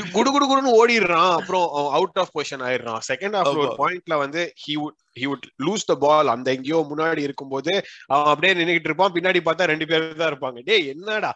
[0.14, 1.30] குடு குடு குடுன்னு ஓடிடுறான்.
[1.38, 3.00] அப்புறம் out of position ஆயிடுறான்.
[3.08, 3.74] Second ஹாஃப்ல ஒரு.
[3.80, 7.72] பாயிண்ட்ல வந்து he would he would lose the ball அந்த எங்கேயோ முன்னாடி இருக்கும்போது
[8.06, 9.14] அவன் அப்படியே நின்னுகிட்டு இருப்பான்.
[9.14, 10.60] பின்னாடி பார்த்தா ரெண்டு பேர் தான் இருப்பாங்க.
[10.64, 11.32] டேய் என்னடா?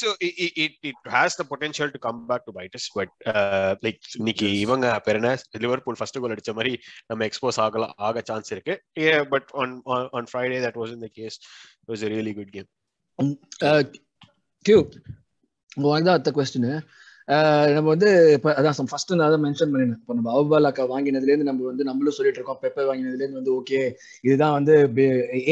[0.00, 0.08] So
[0.64, 3.12] it it has the potential to come back to fights but
[3.86, 5.30] like இன்னைக்கு இவங்க பேர் என்ன
[5.64, 6.72] லிவர்பூல் ஃபர்ஸ்ட் கோல் அடிச்ச மாதிரி
[7.06, 8.76] நம்ம எக்ஸ்போஸ் ஆகலாம் ஆக சான்ஸ் இருக்கு.
[9.30, 9.74] But on
[10.18, 11.38] on Friday that was in the case
[11.80, 12.68] it was a really good game.
[14.64, 14.78] Q
[15.94, 16.70] அதுதான் அடுத்த கொஸ்டின்
[17.76, 19.98] நம்ம வந்து இப்போ அதான் ஃபர்ஸ்ட் நான் அதை மென்ஷன் பண்ணினேன்.
[20.02, 22.58] இப்போ நம்ம அவுபாலாக்கா வாங்கினதுலேருந்து நம்ம வந்து நம்மளும் சொல்லிட்டு இருக்கோம்.
[22.62, 23.80] பெப்பர் வாங்கினதுலேருந்து வந்து ஓகே
[24.26, 24.74] இதுதான் வந்து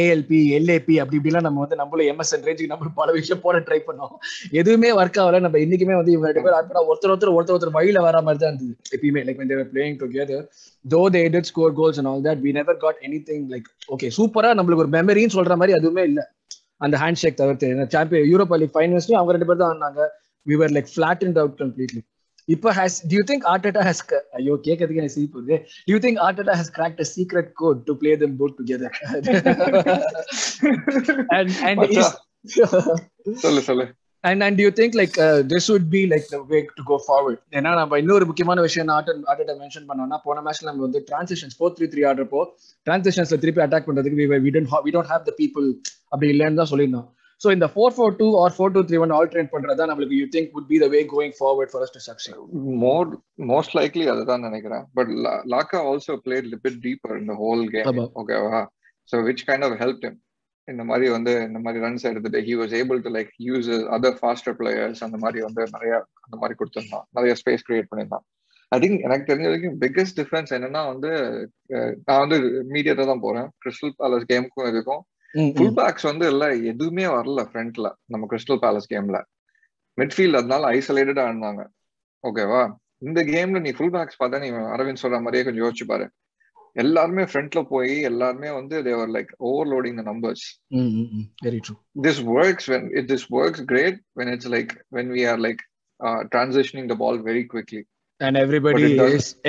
[0.03, 4.15] ஏஎல்பி எல்ஏபி அப்படி இப்படிலாம் நம்ம வந்து நம்மளும் எம்எஸ்என் ரேஞ்சுக்கு நம்ம பல விஷயம் போட ட்ரை பண்ணோம்.
[4.61, 5.41] எதுவுமே ஒர்க் ஆகல.
[5.47, 8.53] நம்ம இன்னைக்குமே வந்து இவங்க ரெண்டு பேர் ஆட் ஒருத்தர் ஒருத்தர் ஒருத்தர் ஒருத்தர் வழியில வர மாதிரி தான்
[8.53, 8.75] இருந்தது.
[8.97, 10.41] எப்பயுமே like when playing were playing though
[10.93, 14.85] though they score goals and all that that got anything like okay சூப்பராக சூப்பரா நம்மளுக்கு
[14.85, 16.25] ஒரு மெமரின்னு சொல்ற மாதிரி அதுவுமே இல்லை.
[16.85, 20.01] அந்த ஹேண்ட் ஷேக் தவிர்த்து சாம்பியன் யூரோப்பா லீக் ஃபைனல்ஸ்லயும் அவங்க ரெண்டு பேர் தான் ஆனாங்க
[20.46, 22.02] we were like flattened out completely
[22.48, 24.00] இப்போ has do you think Arteta has
[24.38, 27.94] ஐயோ கேட்கறதுக்கு எனக்கு சிரிப்பு வருது do you think Arteta has cracked a secret code to
[28.02, 28.92] play them both together
[31.38, 32.10] and and is,
[33.44, 33.86] சொல்லு சொல்லு
[34.24, 36.98] and and do you think like uh, this would be like the way to go
[37.08, 41.56] forward ஏன்னா நம்ம இன்னொரு முக்கியமான விஷயம் order ஆர்டர்ட்ட mention பண்ணோம்னா போன மேட்ச்ல நம்ம வந்து டிரான்சிஷன்ஸ்
[41.60, 42.42] ஃபோர் த்ரீ த்ரீ ஆடுறப்போ
[42.88, 45.68] டிரான்சிஷன்ஸ்ல திருப்பி அட்டாக் பண்றதுக்கு we, we don't have, we don't have the people
[46.14, 47.10] அப்படி இல்லைன்னு தான் சொல்லியிருந்தோம்
[47.41, 50.53] ஸோ இந்த four four two or four two three one alternate பண்றதா நம்மளுக்கு you think
[50.57, 52.37] would be the way going forward for us to succeed?
[52.85, 53.09] More
[53.53, 54.85] most likely அதுதான் நினைக்கிறேன்.
[54.99, 55.11] But
[55.55, 58.01] Laca also played little bit deeper இந்த whole game.
[58.23, 58.63] ஓகேவா
[59.11, 60.15] so which kind of help him?
[60.69, 64.57] இந்த மாதிரி வந்து இந்த மாதிரி ரன்ஸ் எடுத்துட்டு he was able to like use other faster
[64.61, 65.93] players அந்த மாதிரி வந்து நிறைய
[66.25, 67.05] அந்த மாதிரி கொடுத்துருந்தான்.
[67.19, 68.25] நிறைய ஸ்பேஸ் கிரியேட் பண்ணியிருந்தான்.
[68.73, 71.11] ஐ திங்க் எனக்கு தெரிஞ்ச வரைக்கும் பிக்கஸ்ட் டிஃபரன்ஸ் என்னன்னா வந்து
[72.07, 72.39] நான் வந்து
[72.73, 73.47] மீடியட்டா தான் போறேன்.
[73.65, 75.05] கிறிஸ்டல் பேலஸ் கேமுக்கும் இதுக்கும்.
[75.57, 75.75] ஃபுல்.
[75.79, 79.19] பேக்ஸ் வந்து இல்ல எதுவுமே வரல ஃப்ரண்ட்ல நம்ம கிறிஸ்டல் பேலஸ் கேம்ல
[79.99, 81.63] மிட்ஃபீல்ட் அதனால ஐசோலேட்டடா ஆடினாங்க
[82.25, 82.63] ஓகேவா
[83.03, 86.07] இந்த கேம்ல நீ ஃபுல் பேக்ஸ் பார்த்தா நீ அரவிந்த் சொல்ற மாதிரியே கொஞ்சம் யோசிச்சு பாரு.
[86.77, 90.47] எல்லாருமே ஃப்ரண்ட்ல போய் எல்லாருமே வந்து they were like overloading the numbers
[91.47, 91.75] very true
[92.07, 95.61] this works when it this works great when it's like when we are like
[96.01, 97.83] uh, transitioning the ball very quickly.
[98.21, 98.83] And everybody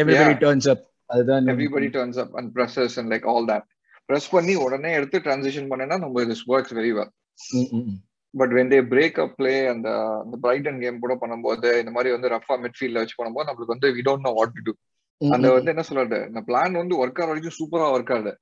[0.02, 0.38] everybody.
[0.44, 3.66] Turns up அதுதான் everybody turns up and presses and like all that.
[4.10, 7.10] Press பண்ணி உடனே எடுத்து transition பண்ணனா நம்ம this works very well.
[7.52, 7.98] Hmm, hmm, hmm.
[8.32, 9.90] But when they break up play அந்த
[10.24, 14.04] அந்த Brayton game கூட பண்ணும்போது இந்த மாதிரி வந்து ரஃபா மிட்ஃபீல்ட்ல வச்சு பண்ணும்போது நம்மளுக்கு வந்து we
[14.10, 14.74] don't know what to do.
[15.18, 15.52] ம், அந்த.
[15.52, 16.18] வந்து என்ன சொல்றது?
[16.22, 18.34] அந்த பிளான் வந்து ஒர்க் ஆகிற வரைக்கும் சூப்பரா ஒர்க் ஆகுது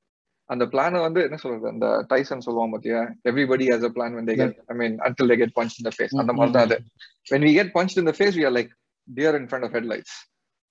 [0.45, 1.67] அந்த பிளான் வந்து என்ன சொல்றது?
[1.67, 3.01] அந்த டைசன் சொல்லுவான் பாத்தியா?
[3.29, 5.93] Everybody has a plan when they get i mean until they get punched in the
[5.97, 6.15] face.
[6.15, 6.77] அந்த மாதிரி தான் அது.
[7.31, 8.71] When we get punched in the face we are like
[9.07, 10.13] deer in front of headlights.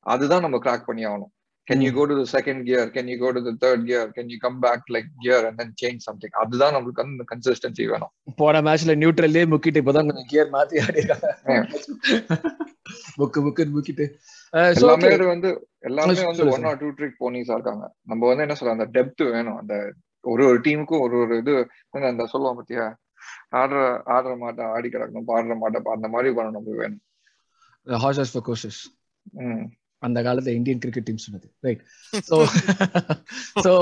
[0.07, 1.34] அதுதான் நம்ம crack பண்ணி ஆகணும்.
[1.73, 1.97] Can you Mm.
[1.99, 2.83] go to the second gear?
[2.95, 4.03] Can you go to the third gear?
[4.17, 6.31] Can you come back like gear and then change something?
[6.31, 8.13] அதுதான் நம்மளுக்கு இந்த consistency வேணும்.
[8.37, 11.67] போன மேட்ச்ல நியூட்ரல்லே முக்கிட்டு இப்பதான் கொஞ்சம் கியர் மாத்தி ஆடிருக்காங்க
[13.19, 14.07] முக்கு முக்கு முக்கிட்டு.
[14.51, 15.17] எல்லாமே.
[15.17, 17.85] வந்து எல்லாமே சொல்லு, வந்து சொல்லு, ஒன் ஆர் டூ ட்ரிக் போனீஸா இருக்காங்க.
[18.03, 19.57] நம்ம வந்து என்ன சொல்ற அந்த டெப்த் வேணும்.
[19.57, 21.55] அந்த ஒரு ஒரு டீமுக்கும் ஒரு ஒரு இது
[21.91, 22.87] அந்த சொல்லுவோம் பத்தியா
[23.53, 23.79] ஆடுற
[24.15, 27.03] ஆடுற மாட்டை ஆடி கிடக்கணும் பாடுற மாட்டை அந்த மாதிரி பண்ணணும் வேணும்.
[27.87, 28.81] ஹார்சஸ் ஃபார் கோர்சஸ்
[29.33, 29.65] ம்.
[30.07, 31.83] அந்த காலத்துல இந்தியன் கிரிக்கெட் டீம் சொன்னது ரைட்
[32.31, 32.37] ஸோ
[33.67, 33.73] ஸோ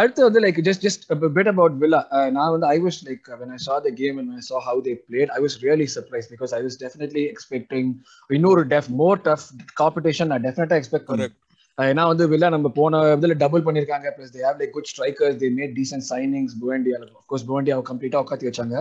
[0.00, 1.02] அடுத்து வந்து like just just
[1.36, 2.00] bit about Villa
[2.36, 4.94] நான் வந்து I was like when I saw the game and I saw how they
[5.08, 7.90] played I was really surprise because I was definitely expecting
[8.38, 9.46] இன்னொரு def more tough
[9.82, 11.34] competition நான் டெஃபினட்டா expect பண்ணேன்.
[11.78, 14.06] ஏன்னா வந்து villa நம்ம போன இதுல டபுள் பண்ணிருக்காங்க.
[14.18, 17.00] Plus they have like good strikers they made decent signings Buendia
[17.32, 18.76] course புவண்டியாவை கம்ப்ளீட்டா உட்காத்தி வச்சாங்க.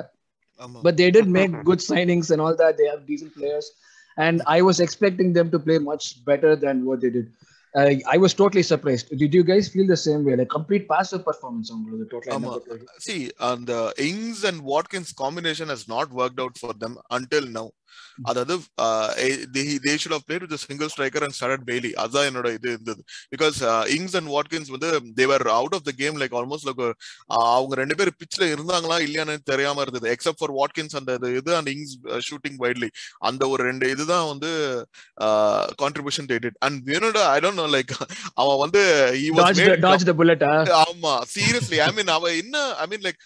[0.86, 2.78] but they did make good signings and all that.
[2.78, 3.66] They have decent players,
[4.18, 7.32] and I was expecting them to play much better than what they did.
[7.76, 9.10] Uh, I was totally surprised.
[9.16, 10.36] Did you guys feel the same way?
[10.36, 12.34] Like complete passive performance on the total.
[12.36, 12.54] ஆமா.
[13.08, 17.68] see and the Ings and Watkins combination has not worked out for them until now
[18.24, 18.54] அதாவது
[19.98, 21.92] should have played with a single striker and started Bailey.
[21.98, 23.02] அதான் என்னோட இது இருந்தது.
[23.32, 26.84] Because Ings and Watkins வந்து they were out of the game like almost like
[27.50, 30.16] அவங்க ரெண்டு பேரும் பிச்ல இருந்தாங்களா இல்லையான்னு தெரியாம இருந்தது.
[30.16, 31.96] எக்ஸப்ட் ஃபார் வாட்கின்ஸ் அந்த இது- அண்ட் இங்ஸ்
[32.28, 32.90] ஷூட்டிங் வைட்லி
[33.24, 34.52] அந்த ஒரு ரெண்டு இதுதான் வந்து
[35.82, 37.94] கான்ட்ரிபியூஷன் டேட்டட் அண்ட் என்னோட ஐ டோன்ட் நோ லைக்
[38.34, 38.82] அவன் வந்து?
[40.84, 43.22] ஆமா சீரியஸ்லி ஐ மீன் அவ என்ன I mean like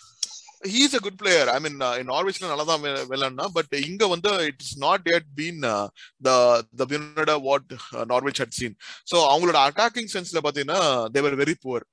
[0.62, 1.78] he's a good player I mean
[2.12, 5.62] நார்வேஜ்ல நல்லா தான் விளையாடினா பட் இங்க வந்து it's not yet been
[6.28, 6.36] the
[6.82, 7.72] the what
[8.14, 8.76] Norwich had seen
[9.12, 10.80] so அவங்களோட அட்டாக்கிங் சென்ஸ்ல பாத்தீங்கன்னா
[11.18, 11.86] தேவர் வெரி புவர்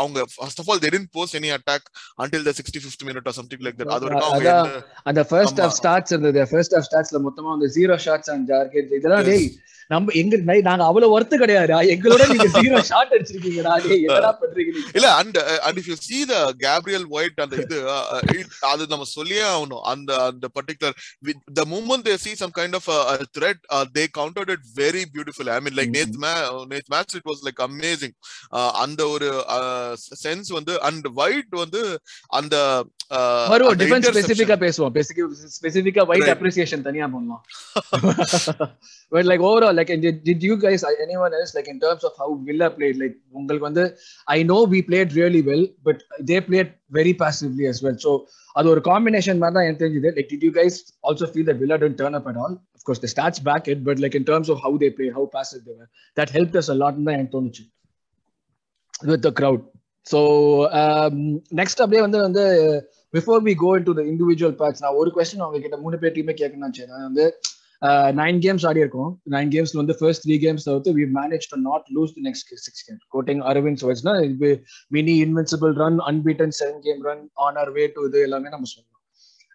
[0.00, 1.82] அவங்க first of all they didn't post any attack
[2.24, 3.90] until the 65th minute or something like that.
[3.96, 4.52] அது வரைக்கும் அவங்க
[5.10, 5.60] அந்த first.
[5.66, 6.42] Half starts இருந்தது.
[6.52, 9.26] First half ஸ்டார்ட்ஸ்ல மொத்தமா வந்து ஜீரோ ஷாட்ஸ் அண்ட் டார்கெட் இதெல்லாம்.
[9.30, 9.48] டேய்
[9.90, 11.56] நம்ம எங்க நாங்க அவ்வளவு ஒர்த்து கிடையாது
[11.94, 13.72] எங்களோட நீங்க ஜீரோ ஷாட் அடிச்சிருக்கீங்கடா.
[13.98, 14.72] என்னடா பண்றீங்க?
[14.96, 19.06] இல்ல and and if you see the Gabriel White அந்த இது uh, uh, அது நம்ம
[19.14, 19.84] சொல்லியே ஆகணும்.
[19.92, 20.96] அந்த அந்த particular
[21.60, 25.04] the moment they see some kind of a, a threat uh, they countered it very
[25.14, 25.50] beautifully.
[25.50, 25.96] I mean like Mhm.
[25.98, 26.36] நேத்து மா-
[26.72, 28.14] நேத்து match it was like amazing.
[28.52, 29.30] Uh, அந்த ஒரு
[30.24, 31.82] சென்ஸ் வந்து அண்ட் ஒயிட் வந்து
[32.40, 32.56] அந்த
[33.10, 34.94] uh, வருவோம் defence ஸ்பெசிஃபிக்கா பேசுவோம்.
[35.58, 36.30] ஸ்பெசிஃபிக்கா ஒயிட்.
[36.36, 37.42] அப்ரிசியேஷன் தனியா பண்ணலாம்
[39.12, 42.27] but like overall like did, did you guys anyone else like in terms of how
[42.47, 43.83] Villa played like உங்களுக்கு வந்து
[44.35, 45.97] I know we played really well but
[46.29, 48.11] they played very passively as well so
[48.57, 50.75] அது ஒரு combination மாதிரி தான் எனக்கு தெரிஞ்சது like did you guys
[51.09, 53.79] also feel that Villa didn't turn up at all of course the stats back it
[53.87, 56.69] but like in terms of how they played how passive they were that helped us
[56.75, 57.65] a lot தான் எனக்கு தோணுச்சு
[59.11, 59.61] with the crowd
[60.05, 60.19] so
[60.81, 61.15] um,
[61.61, 62.45] next அப்படியே வந்து வந்து
[63.13, 66.33] before we go into the individual parts நான் ஒரு question அவங்க கிட்ட மூணு பேர் டீமே
[66.39, 67.25] கேட்கணும்னு நினைச்சேன் நான் வந்து
[68.18, 69.10] நைன் கேம்ஸ் ஆடி இருக்கோம்.
[69.34, 72.84] நைன் கேம்ஸ்ல வந்து ஃபர்ஸ்ட் த்ரீ கேம்ஸ் தவிர்த்து we manage to not lose the next six
[72.86, 74.50] game quoting Aravind வாய்ஸ்னா இது
[74.96, 78.94] mini invincible run unbeaten seven game run on our way to இது எல்லாமே நம்ம சொல்லலாம்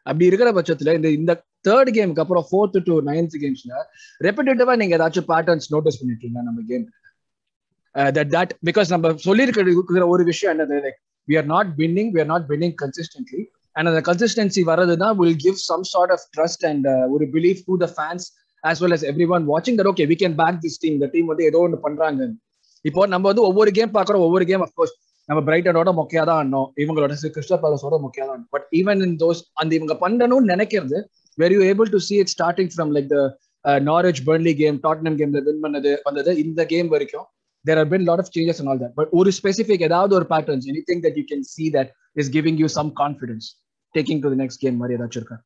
[0.06, 1.34] அப்படி இருக்கிற பட்சத்துல இந்த இந்த
[1.66, 3.74] தேர்ட் கேமுக்கு அப்புறம் ஃபோர்த் டு நைன்த் கேம்ஸ்ல
[4.22, 6.86] ரெப்பிட்டேட்டிவா நீங்க ஏதாச்சும் பேட்டர்ன்ஸ் நோட்டீஸ் பண்ணிட்டு இருந்தா நம்ம கேம்
[8.18, 12.32] தட் தட் பிகாஸ் நம்ம சொல்லியிருக்கிற ஒரு விஷயம் என்னது like we are not winning we are
[12.34, 13.42] not winning consistently
[13.76, 17.76] and அந்த கன்சிஸ்டன்சி வரது தான் will give some sort of trust and ஒரு believe to
[17.84, 18.26] the fans
[18.64, 19.06] as well as
[19.36, 22.28] everyone வாட்சிங் that okay we can back this team இந்த team வந்து ஏதோ ஒன்று பண்றாங்க
[22.86, 24.94] இப்போ நம்ம வந்து ஒவ்வொரு கேம் பார்க்குறோம் ஒவ்வொரு கேம் அஃப்கோர்ஸ்
[25.30, 29.72] நம்ம பிரைட்டனோட மொக்கையா தான் ஆடணும் இவங்களோட கிறிஸ்டல் பேலஸோட மொக்கையா தான் பட் ஈவன் இன் தோஸ் அந்த
[29.76, 30.98] இவங்க பண்ணணும்னு நினைக்கிறது
[31.38, 33.20] very you able to see it starting from like the
[33.88, 37.26] Norwich Burnley game Tottenham கேம்ல வின் பண்ணது வந்தது இந்த கேம் வரைக்கும்
[37.66, 41.04] there are been lot of changes all that but ஒரு ஸ்பெசிஃபிக் ஏதாவது ஒரு patterns anything
[41.06, 43.48] that you can see that is giving you some confidence
[43.94, 45.40] taking to the next game Maria Dachurka.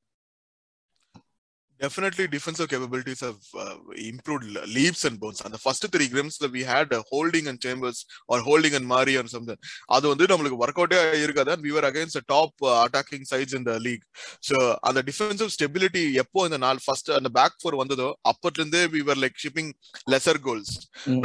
[1.79, 5.41] Definitely defensive capabilities have uh, improved le- leaps and bounds.
[5.41, 8.85] And the first three games that we had uh, holding and Chambers or holding and
[8.85, 9.59] Mari or something.
[9.95, 13.53] அது வந்து நம்மளுக்கு work அவுட்டே இருக்காது and we were against the top uh, attacking sides
[13.59, 14.05] in the league.
[14.49, 14.57] So
[14.89, 19.19] அந்த defensive stability எப்போ இந்த நாள் first அந்த பேக் ஃபோர் வந்ததோ அப்பத்துல இருந்தே we were
[19.25, 19.69] like shipping
[20.13, 20.71] lesser goals.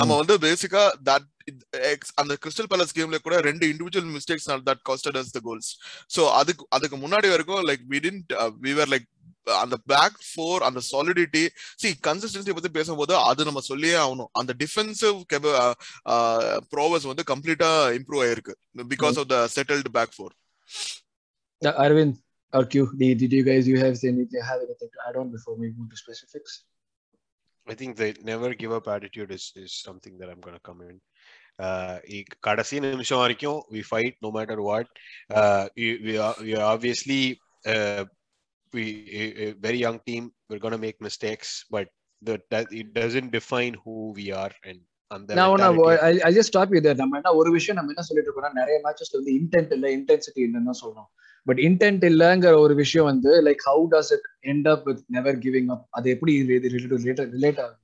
[0.01, 1.29] நம்ம வந்து பேசிக்கா தட்
[2.21, 5.71] அந்த கிறிஸ்டல் பேலஸ் கேம்ல கூட ரெண்டு individual mistakes that cost us the goals
[6.17, 8.33] so அதுக்கு அதுக்கு முன்னாடி வரைக்கும் like we didn't
[8.67, 9.07] we were like
[9.62, 11.44] அந்த பேக் ஃபோர் அந்த சாலிடிட்டி
[11.82, 15.20] சி கன்சிஸ்டன்சி பத்தி பேசும்போது அது நம்ம சொல்லியே ஆகணும் அந்த டிஃபென்சிவ்
[16.74, 18.56] ப்ரோவஸ் வந்து கம்ப்ளீட்டா இம்ப்ரூவ் ஆயிருக்கு
[18.96, 20.36] because of the settled back four
[21.62, 22.16] Uh, Arvind
[22.54, 25.56] or Q, did, did you guys you have anything have anything to add on before
[25.56, 26.52] we move to specifics?
[27.68, 30.82] I think the never give up attitude is is something that I'm going to come
[30.82, 30.98] in.
[31.60, 34.88] Uh, இ- கடைசி நிமிஷம் வரைக்கும் we fight no matter what.
[35.30, 35.88] Uh, we,
[38.73, 38.85] we
[39.21, 40.33] uh, a, a very young team.
[40.49, 41.89] We're going to make mistakes, but
[42.23, 44.81] the, that it doesn't define who we are and
[45.33, 45.61] நான்
[46.33, 49.33] just stop you there நம்ம என்ன ஒரு விஷயம் நம்ம என்ன சொல்லிட்டு இருக்கோம்னா நிறைய மேட்சஸ்ல வந்து
[49.41, 51.09] இன்டென்ட் இல்ல இன்டென்சிட்டி இல்லைன்னு சொல்றோம்
[51.45, 55.71] பட் இன்டென்ட் இல்லங்கிற ஒரு விஷயம் வந்து like how does it end up with never giving
[55.71, 57.81] up அது எப்படி ரிலேட் ஆகும்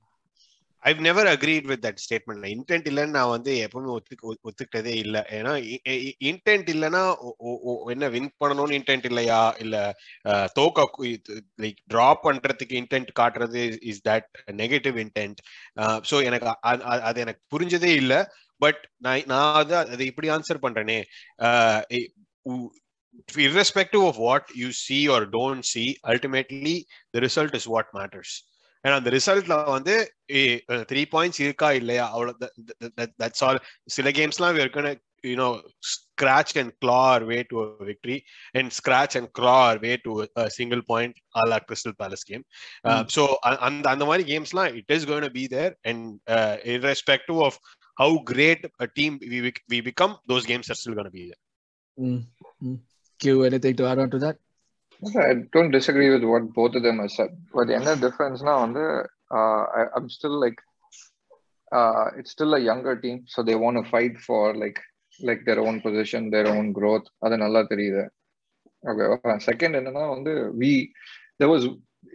[0.83, 5.21] I've never agreed with that statement intent இல்லைன்னு நான் வந்து எப்பவுமே ஒத்துக்க ஒத்துக்கிட்டதே இல்லை.
[5.29, 5.53] ஏன்னா
[6.23, 7.03] இன்டென்ட் இல்லைன்னா
[7.89, 9.55] என்ன வின் பண்ணணும்னு இன்டென்ட் இல்லையா?
[9.59, 9.77] இல்ல
[10.59, 10.85] தோக்க
[11.61, 15.41] லைக் டிராப் பண்றதுக்கு இன்டென்ட் காட்டுறது is that negative intent
[16.11, 16.55] so எனக்கு
[17.09, 18.21] அது எனக்கு புரிஞ்சதே இல்லை.
[18.61, 20.99] பட் நான் நான் அதை அதை இப்படி ஆன்சர் பண்றேனே.
[21.39, 22.09] Ah, E-
[22.41, 22.75] what
[23.35, 26.75] irrespective of what you see or don't see ultimately
[27.13, 28.31] the result is what matters.
[28.83, 29.95] ஏன்னா அந்த ரிசல்ட்ல வந்து
[30.89, 32.05] த்ரீ பாயிண்ட்ஸ் இருக்கா இல்லையா?
[33.41, 34.59] ஆல் சில கேம்ஸ்லாம்
[35.23, 35.47] you know
[35.89, 37.57] scratch and claw way to
[37.89, 38.17] victory
[38.53, 40.11] and scratch and claw way to
[40.49, 42.43] single point all our Crystal Palace game
[43.15, 43.23] so
[43.59, 46.05] அந்த அந்த மாதிரி கேம்ஸ்லாம் it is going be there and
[46.73, 47.59] irrespective of
[47.97, 48.63] how great
[48.93, 49.17] team
[49.69, 51.41] we become those games are still going be there
[53.19, 54.37] Q anything to add on to that?
[55.29, 57.31] I don't disagree with what both of them have said.
[57.57, 58.83] But என்ன difference-னா வந்து
[59.37, 59.59] uh,
[59.95, 60.59] I'm still like
[61.79, 64.79] uh, it's still a younger team, so they want to fight for like
[65.29, 67.07] like their own position, their own growth.
[67.25, 68.03] அது நல்லா தெரியுது.
[68.89, 69.07] Okay.
[69.49, 70.71] Second என்னன்னா வந்து we
[71.39, 71.63] there was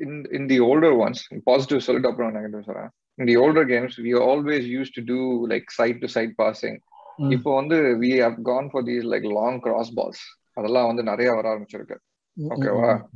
[0.04, 1.20] in in the older ones
[1.50, 2.90] positive சொல்லிட்டு அப்புறம் negative சொல்றேன்.
[3.20, 5.20] In the older games, we always used to do
[5.52, 6.76] like side to side passing.
[7.20, 7.30] Mm.
[7.34, 10.20] இப்போ வந்து we have gone for these like long cross balls.
[10.58, 11.98] அதெல்லாம் வந்து நிறைய வர ஆரம்பிச்சிருக்கு.
[12.36, 13.08] Okay, wow.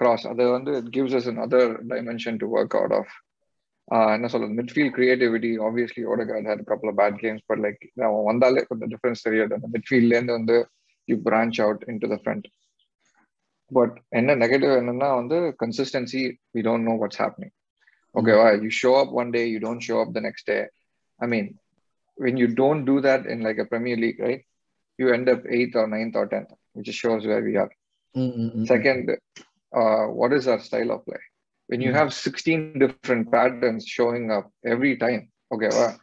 [0.00, 1.62] cross அது வந்து it gives us another
[1.92, 3.06] dimension to work out of
[3.94, 7.80] uh, என்ன சொல்றது midfield creativity obviously Odegaard had a couple of bad games but like
[8.06, 10.56] அவன் வந்தாலே கொஞ்சம் difference தெரியாது அந்த midfield ல இருந்து வந்து
[11.10, 12.44] you branch out into the front
[13.78, 16.24] but என்ன negative என்னன்னா வந்து consistency
[16.56, 17.52] we don't know what's happening
[18.18, 20.62] okay wow, you show up one day you don't show up the next day
[21.24, 21.46] I mean
[22.24, 24.44] when you don't do that in like a Premier League right
[25.00, 27.42] you end up eighth or ninth or tenth which just shows where
[28.15, 28.23] we
[28.63, 29.01] are Second,
[29.79, 31.21] uh, what is our style of play?
[31.71, 31.97] When you Mm.
[31.99, 35.21] have 16 different patterns showing up every time,
[35.55, 35.93] okay, well,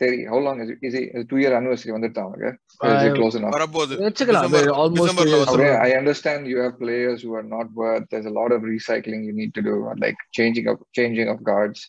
[0.00, 0.78] சரி how long is it?
[0.88, 2.52] Is it two year anniversary வந்துட்டான் okay?
[2.82, 3.54] Or is it Uh, close enough?
[3.56, 5.50] வரப்போகுது வச்சுக்கலாம் December- almost Decemberல two years.
[5.54, 8.06] Okay, I understand you have players who are not worth.
[8.12, 11.80] There's a lot of recycling you need to do, like changing of changing of guards.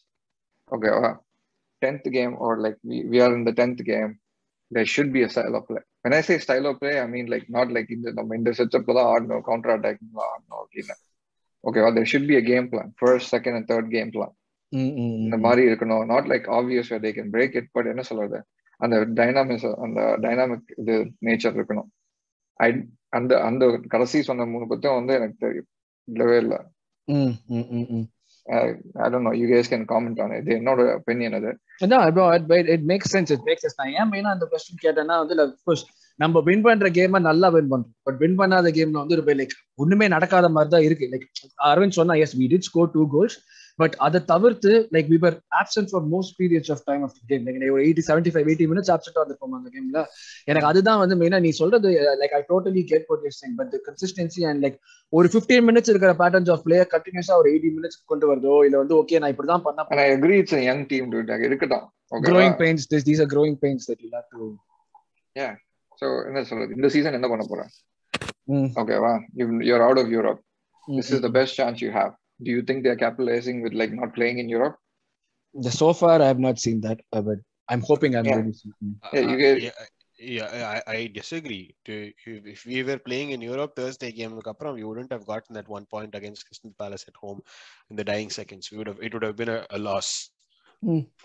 [0.76, 1.16] Okay, well,
[1.84, 4.12] tenth game or like we, we are in the tenth game.
[4.76, 5.84] There should be a style of play.
[6.07, 8.51] When I say style of play, I mean like not like in the நம்ம இந்த
[8.51, 10.95] செட்டப்ல தான் ஆடணும் counter attack ஆடணும் அப்படின்னு.
[11.61, 12.93] Okay there should be a game plan.
[13.05, 14.31] First second and third game plan.
[14.77, 15.37] Mm, mm, இந்த.
[15.37, 16.05] மாதிரி இருக்கணும்.
[16.05, 18.45] Not like obvious they can break it but என்ன சொல்றது?
[18.77, 21.89] அந்த டைனாமிக்ஸ் அந்த டைனாமிக் இது நேச்சர் இருக்கணும்.
[22.53, 25.67] ஐ அந்த அந்த கடைசி சொன்ன மூணு பத்தியும் வந்து எனக்கு தெரியும்.
[26.05, 26.59] இல்லவே இல்லை.
[28.43, 28.61] I
[28.95, 31.59] don't know you guys can comment on இது என்னோட ஒப்பீனியன் அது.
[31.81, 33.31] No, bro, it, but it makes sense.
[33.31, 33.41] It
[33.79, 35.83] நான் ஏன் மெயினா அந்த கொஸ்டின் கேட்டேன்னா வந்து like,
[36.15, 37.93] நம்ம வின் பண்ற கேம் நல்லா வின் பண்றோம்.
[38.03, 41.07] பட் வின் பண்ணாத கேம்ல வந்து ஒரு லைக் ஒண்ணுமே நடக்காத மாதிரி தான் இருக்கு.
[41.13, 41.27] லைக்
[41.71, 43.37] அரவிந்த் சொன்னா yes we did score two goals
[43.79, 47.75] but அதை தவிர்த்து like we were absent for most periods of time of game like
[47.75, 50.03] ஒரு eighty seventy five eighty minutes absent வந்திருப்போம் அந்த கேம்ல
[50.45, 51.91] எனக்கு அதுதான் வந்து மெயினா நீ சொல்றது
[52.23, 54.79] like I totally get use but consistency and like
[55.13, 58.97] ஒரு ஃபிஃப்டீன் மினிட்ஸ் இருக்கிற பேட்டர்ன்ஸ் ஆஃப் பிளேயர் கண்டினியூஸா ஒரு எயிட்டி மினிட்ஸ் கொண்டு வருதோ இல்ல வந்து
[59.03, 61.13] ஓகே நான் இப்படிதான் பண்ண I agree it's young team
[61.51, 61.87] இருக்கட்டும்.
[62.13, 64.45] Growing pains this, these are growing pains that you'll have to
[66.01, 66.75] so என்ன சொல்றது?
[66.75, 67.71] இந்த சீசன் என்ன பண்ண போறேன்
[68.81, 69.13] ஓகேவா
[69.69, 70.41] you're out of Europe.
[70.89, 72.13] mm, this is the best chance you have.
[72.40, 74.78] do you think they're capitalizing with like not playing in Europe
[75.56, 77.40] The, so far, I have not seen that, uh, but
[77.70, 78.38] I'm hoping I'm Yeah.
[78.38, 78.70] going to see.
[78.86, 78.94] Mm.
[79.16, 79.90] Yeah, you get-
[80.36, 81.64] Yeah, I, I disagree.
[81.86, 81.94] To,
[82.32, 85.70] if, if we were playing in Europe Thursday game, அப்புறம் we wouldn't have gotten that
[85.76, 87.40] one point against Crystal Palace at home
[87.90, 88.66] in the dying seconds.
[88.72, 90.10] We would have, it would have been a, a loss.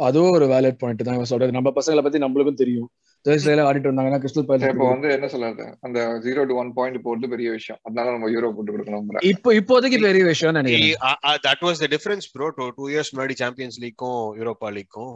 [0.07, 2.88] அதுவும் ஒரு valid point தான் இவன் சொல்றது நம்ம பசங்களை பத்தி நம்மளுக்கும் தெரியும்
[3.26, 7.00] தேர்ஸ்டேல ஆடிட்டு வந்தாங்கன்னா கிறிஸ்டல் சரி, இப்போ பேலஸ் வந்து என்ன சொல்றது அந்த ஜீரோ டு ஒன் பாயிண்ட்
[7.08, 11.56] போறது பெரிய விஷயம் அதனால நம்ம யூரோ போட்டு கொடுக்கணும் இப்போ இப்போதைக்கு பெரிய விஷயம் நினைக்கிறேன் uh, uh,
[11.68, 12.48] was the difference, bro.
[12.60, 15.16] Two, two years முன்னாடி Champions League-க்கும் Europa League-க்கும்.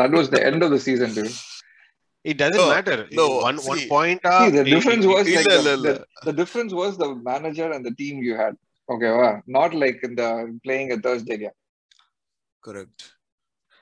[0.00, 1.24] That was the end of the season to
[2.24, 2.96] It doesn't No, matter.
[3.18, 4.20] no, one one see- point.
[4.38, 5.92] See, the uh, difference it- was like the, the,
[6.28, 8.54] the difference was the manager and the team you had.
[8.88, 9.30] Okay, wow.
[9.56, 10.28] not like in the
[10.64, 11.56] playing a Thursday game.
[12.62, 13.00] Correct.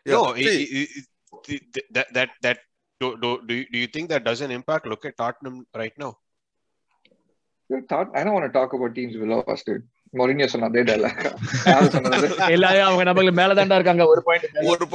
[0.06, 2.58] No, Yeah, it- see, it- it- it- that that that
[3.00, 4.86] do, do, do, you, do you think that doesn't impact?
[4.86, 6.12] Look at Tottenham right now.
[7.70, 9.84] You thought, I don't want to talk about teams below us, dude.
[10.12, 10.82] Mourinho சொன்ன அதே
[11.90, 12.36] சொன்னது?
[12.48, 14.86] எல்லாரும் அவங்க நம்மளுக்கு மேலதாண்டா இருக்காங்க ஒரு point ஒரு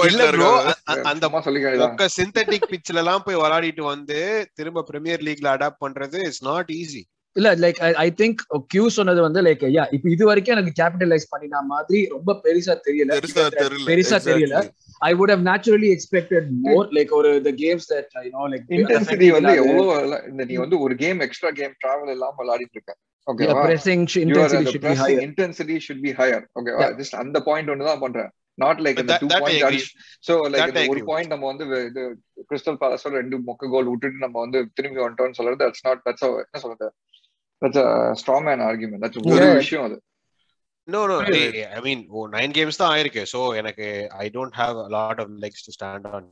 [0.89, 6.43] அ- அந்த சொல்லிக்க சிந்தட்டிக் பிட்ச்ல எல்லாம் போய் விளையாடிட்டு வந்து திரும்ப பிரீமியர் லீக்ல அடாப்ட் பண்றது இட்ஸ்
[6.43, 7.03] நாட் ஈஸி
[7.35, 8.39] இல்ல லைக் ஐ திங்க்
[8.71, 13.11] கியூ சொன்னது வந்து லைக் யா இப்போ இது வரைக்கும் எனக்கு கேபிட்டலைஸ் பண்ணின மாதிரி ரொம்ப பெருசா தெரியல
[13.17, 14.97] பெருசா தெரியல பெருசா தெரியல Exactly.
[15.01, 19.29] I would have naturally expected more like ஒரு the games that you know like Intensity
[19.37, 22.93] வந்து எவ்வளவு இல்ல- இந்த நீ வந்து ஒரு கேம் எக்ஸ்ட்ரா கேம் டிராவல் இல்லாம விளையாடிட்டு இருக்க
[23.27, 23.55] ஓகேவா
[24.11, 26.39] should be pressing higher intensity should be higher.
[26.59, 26.93] Okay, Yeah.
[26.99, 29.85] just அந்த பாயிண்ட் ஒன்று தான் பண்றேன் not like two point.
[30.27, 31.03] So like ஒரு.
[31.09, 31.65] பாயிண்ட் நம்ம வந்து
[32.49, 36.61] கிறிஸ்டல் பேலஸோட ரெண்டு மொக்க கோல் விட்டுட்டு நம்ம வந்து திரும்பி வந்துட்டோம்னு சொல்றது தட்ஸ் நாட் தட்ஸ் என்ன
[36.63, 36.89] சொல்றது
[37.61, 37.81] that's
[38.21, 39.57] strong man argument that's ஒரு Yeah.
[39.57, 39.97] விஷயம் அது.
[40.87, 41.57] No no Right.
[41.71, 43.23] I mean oh nine games தான் ஆயிருக்கு.
[43.33, 43.87] சோ எனக்கு
[44.23, 46.23] I don't have a lot of legs to stand on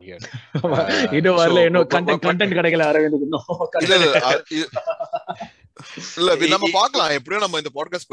[0.00, 0.20] here.
[1.18, 3.18] இன்னும் வரல இன்னும் கண்டென்ட் கிடைக்கல அரவிந்த்
[6.18, 8.10] இல்ல நம்ம பாக்கலாம் எப்படியும் நம்ம இந்த பாட்காஸ்ட்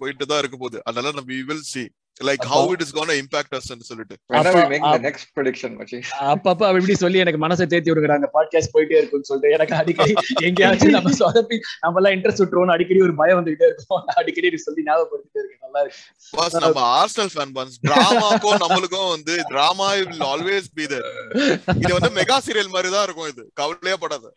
[0.00, 0.78] போயிட்டு தான் இருக்க போகுது.
[0.84, 1.86] அதனால நம்ம we will see.
[2.22, 4.16] லைக் அப்போ- how it is going to impact us ன்னு சொல்லிட்டு.
[4.32, 7.66] When அப்ப- we make the அப்ப- next prediction மச்சி அப்பப்ப அவ இப்படி சொல்லி எனக்கு மனசை
[7.66, 12.70] தேத்தி விடுறாங்க பாட்காஸ்ட் போயிட்டே இருக்கும்னு சொல்லிட்டு எனக்கு அடிக்கடி எங்கேயாச்சும் நம்ம சொதப்பி நம்ம எல்லாம் இன்ட்ரெஸ்ட் விட்டுருவோம்
[12.70, 14.04] அடிக்கடி ஒரு பயம் வந்துகிட்டே இருக்கும்.
[14.06, 15.58] அடிக்கடி சொல்லி ஞாபகப்படுத்திட்டே இருக்கேன்.
[15.60, 15.98] நல்லா இருக்கு.
[16.30, 21.60] பாஸ் நம்ம ஆர்சனல் ஃபேன் பாஸ் டிராமாக்கும் நம்மளுக்கும் வந்து drama will always be there.
[21.76, 23.50] இது வந்து மெகா சீரியல் மாதிரி தான் இருக்கும் இது.
[23.54, 24.34] கவலையே படாத.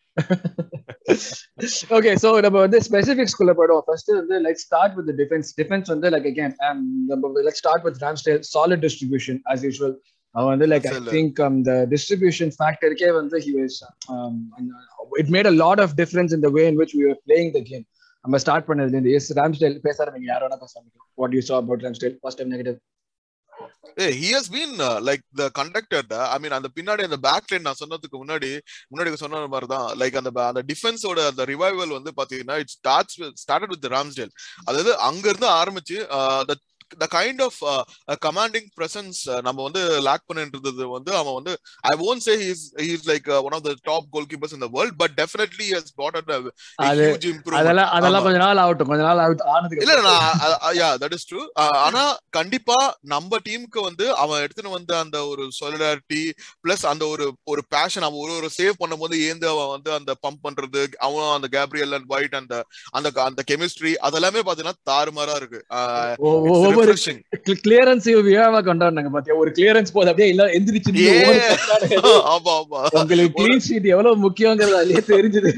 [1.90, 3.80] ஓகே சோ நம்ம வந்து ஸ்பெசிபிக்ஸ்குள்ள போயிடுவோம்.
[3.86, 6.54] ஃபர்ஸ்ட் வந்து like start with defence defence வந்து லைக் அகேன்
[7.08, 9.93] நம்ம like start with Ramsdale solid distribution as usual.
[10.36, 10.95] அவன் வந்து like I.
[11.13, 13.75] Think the distribution ஃபேக்டருக்கே வந்து was
[14.15, 14.36] um,
[15.21, 17.63] it made a lot of difference in the way in which we were playing the
[17.71, 17.86] game.
[18.25, 20.27] நம்ம start பண்ணதுல இருந்து yes Ramsdale பேச ஆரம்பிங்க.
[20.32, 22.77] யாரோட பேச ஆரம்பிங்க what you saw about Ramsdale first time negative
[24.01, 24.73] a he has been
[25.08, 28.49] like the conductor I mean அந்த பின்னாடி அந்த பேக் லைன் நான் சொன்னதுக்கு முன்னாடி
[28.91, 33.73] முன்னாடி சொன்ன மாதிரி தான் லைக் அந்த அந்த டிஃபென்ஸோட அந்த ரிவைவல் வந்து பாத்தீங்கன்னா it starts started
[33.75, 34.34] with Ramsdale
[34.67, 35.97] அதாவது அங்க இருந்து ஆரம்பிச்சு
[36.95, 37.58] the kind of
[38.21, 43.04] commanding presence நம்ம வந்து லேக் பண்ணிட்டு இருந்தது வந்து அவன் வந்து ஐ won't say he's he's
[43.06, 46.15] like uh, one of the top goalkeepers in the world but definitely he has brought
[46.15, 46.38] a, a
[46.86, 47.60] அது- huge improvement.
[47.97, 48.26] அதெல்லாம்.
[48.28, 50.39] கொஞ்ச நாள் ஆகட்டும் கொஞ்ச நாள் ஆகட்டும் ஆனதுக்கு இல்ல நான்
[50.80, 51.41] யா தட் இஸ் ட்ரூ
[51.82, 56.21] ஆனா கண்டிப்பா நம்ம டீமுக்கு வந்து அவன் எடுத்துட்டு வந்த அந்த ஒரு சொலிடாரிட்டி
[56.63, 60.43] பிளஸ் அந்த ஒரு ஒரு பேஷன் அவன் ஒரு ஒரு சேவ் பண்ணும்போது ஏந்து அவன் வந்து அந்த பம்ப்
[60.43, 60.76] பண்றது
[61.08, 62.56] அவன் அந்த கேப்ரியல் அண்ட் ஒயிட் அந்த
[62.91, 65.62] அந்த அந்த கெமிஸ்ட்ரி அதெல்லாமே பாத்தீங்கன்னா தாறுமாறா இருக்கு.
[66.78, 66.96] ஒ- ஒ- ஒவ்வொரு
[67.62, 69.36] கிளியரன்ஸ் விழாவா கொண்டாடினாங்க பாத்தியா?
[69.38, 70.92] ஒரு கிளியரன்ஸ் போது அப்படியே இல்ல எந்திரிச்சு
[72.94, 75.52] உங்களுக்கு கிளீன் ஷீட் எவ்வளவு முக்கியங்கிறது அதுலயே தெரிஞ்சது.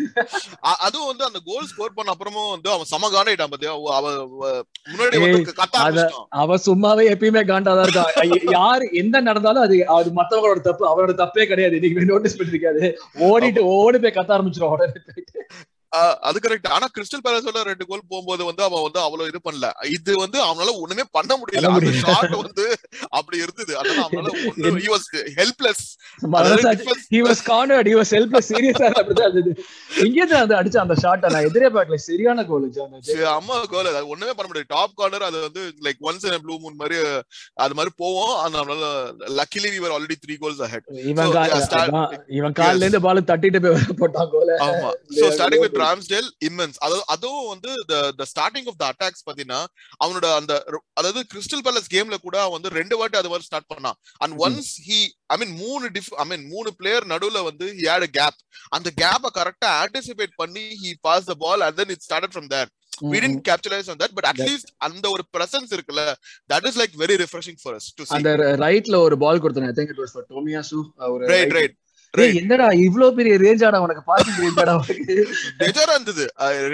[0.80, 3.78] அதுவும் வந்து அந்த கோல் ஸ்கோர் பண்ண அப்புறமும் வந்து அவன் சம காண்டாயிட்டான் பாத்தியா?
[3.78, 6.06] ஓ, அவன் வ- முன்னாடி வந்து கத்த
[6.38, 11.46] அவ சும்மாவே எப்பயுமே காண்டாதான் இருக்கான் ஐ- யாரு என்ன நடந்தாலும் அது அது மத்தவங்களோட தப்பு அவரோட தப்பே
[11.46, 11.80] கிடையாது.
[11.80, 12.86] நீங்க நோட்டீஸ் பண்ணிருக்காது
[13.26, 15.02] ஓடிட்டு ஓடி போய் கத்த ஆரம்பிச்சிடும் உடனே
[16.30, 19.68] அது கரெக்ட் ஆனா கிறிஸ்டல் பேலஸோட ரெண்டு கோல் போகும்போது வந்து அவன் வந்து அவ்வளவு இது பண்ணல.
[19.98, 21.68] இது வந்து அவனால ஒண்ணுமே பண்ண முடியல.
[21.78, 21.92] அந்த.
[22.04, 22.66] ஷாட் வந்து
[23.10, 23.72] அப்படி இருந்தது.
[23.80, 24.82] அதனால அவனால ஒண்ணு
[29.02, 29.54] அப்படிதான் இருந்தது.
[30.42, 32.00] அந்த அடிச்ச அந்த ஷாட் நான் எதிரே பார்க்கல.
[32.10, 32.68] சரியான கோல்
[33.40, 34.72] அம்மா கோல் அது ஒண்ணுமே பண்ண முடியாது.
[34.76, 37.00] டாப் கார்னர் அது வந்து like once in blue moon மாதிரி
[37.66, 38.36] அது மாதிரி போவோம்.
[38.56, 38.86] நம்மளால
[39.40, 40.84] luckily we were already three goals ahead.
[41.12, 41.34] இவன்
[42.40, 44.90] இவன் கால்ல இருந்து பால் தட்டிட்டு போய் போட்டான் கோல ஆமா.
[45.20, 47.72] So starting with Ramsdale immense அதாவது அதுவும் வந்து
[48.20, 49.62] the starting of the attacks பாத்தீங்கன்னா
[50.04, 50.54] அவனோட அந்த
[50.94, 53.98] அதாவது கிறிஸ்டல் பேலஸ் கேம்ல கூட அவன் வந்து ரெண்டு வாட்டி அது மாதிரி ஸ்டார்ட் பண்ணான்.
[54.22, 54.36] And.
[54.46, 58.14] Once he I mean மூணு டிஃப் ஐ மீன் மூணு பிளேயர் நடுவுல வந்து ஹி ஹேட் அ
[58.20, 58.40] கேப்
[58.78, 62.70] அந்த கேப்பை கரெக்டா ஆன்டிசிபேட் பண்ணி he pass the ball and then it started from there
[63.04, 66.04] we didn't capitalize on that but at That- least அந்த ஒரு presence இருக்குல்ல
[66.50, 68.16] that is like very refreshing for us to see.
[68.16, 68.32] அந்த
[68.64, 70.78] ரைட்ல ஒரு பால் கொடுத்தேன் I think it was for Tomiyasu
[71.10, 71.74] ஒரு right right.
[71.74, 71.89] டேய்
[72.40, 75.16] என்னடா இவ்ளோ பெரிய ரேஞ்சாடா உனக்கு பாசிங் ரேஞ்சாடா உனக்கு.
[75.62, 76.26] பெஜரா இருந்தது.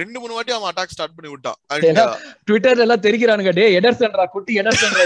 [0.01, 1.57] ரெண்டு மூணு வாட்டி அவன் அட்டாக் ஸ்டார்ட் பண்ணி விட்டான்.
[2.49, 5.03] ட்விட்டர்ல எல்லாம் தெரிக்கிறானுங்க டேய் எடர்சன்டா குட்டி எடர்சன்டா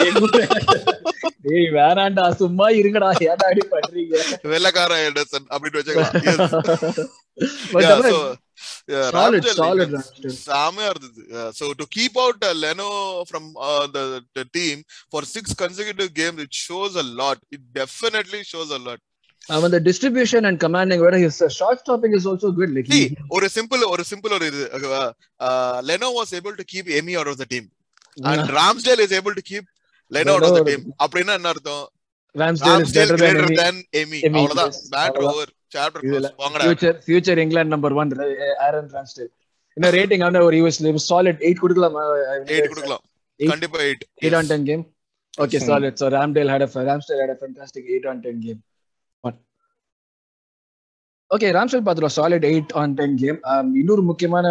[1.47, 4.15] டேய் வேணாண்டா சும்மா இருங்கடா ஏன்டா அப்படி பண்றீங்க?
[4.19, 7.07] uh, வெள்ளக்கார எடர்சன் அப்படின்னு வச்சுக்கலாம்.
[10.45, 11.21] செமையா இருந்தது.
[11.31, 12.87] Uh, Leno
[13.25, 14.03] from uh, the,
[14.37, 14.77] the team
[15.11, 17.37] for six consecutive games it shows a lot.
[17.51, 18.99] It definitely shows a lot.
[19.49, 23.03] அவன் the distribution and commanding விட his uh, shot stopping is also good like See,
[23.05, 24.63] he, ஒரு simple ஒரு simple ஒரு இது
[25.89, 27.67] Leno was able to keep Emi out of the team
[28.31, 29.67] and Ramsdale is able to keep
[30.11, 31.85] Leno out of the Leno- team அப்படின்னா என்ன அர்த்தம்
[32.35, 34.71] Ramsdale than greater then Emi அவ்வளவுதான்
[35.01, 35.27] அவ்வளவுதான்.
[35.31, 38.11] Over chapter இதுல வாங்கடா future future England number one
[38.67, 39.31] Aaron Ramsdale
[39.77, 40.79] என்ன rating ஆன ஒரு யூஎஸ்
[41.09, 42.03] சாலிட் எயிட் கொடுக்கலாமா
[42.53, 43.03] எயிட் கொடுக்கலாம்
[43.39, 43.51] Eight.
[43.51, 44.81] கண்டிப்பா eight eight on ten game.
[45.33, 45.67] Okay, Hmm.
[45.67, 45.93] solid.
[45.99, 48.57] So Ramdale had a Ramsdale had a fantastic eight on ten game.
[48.57, 48.65] One.
[51.31, 53.37] Okay Ramsdale பார்த்துருவோம் solid eight on ten game
[53.73, 54.45] இன்னொரு முக்கியமான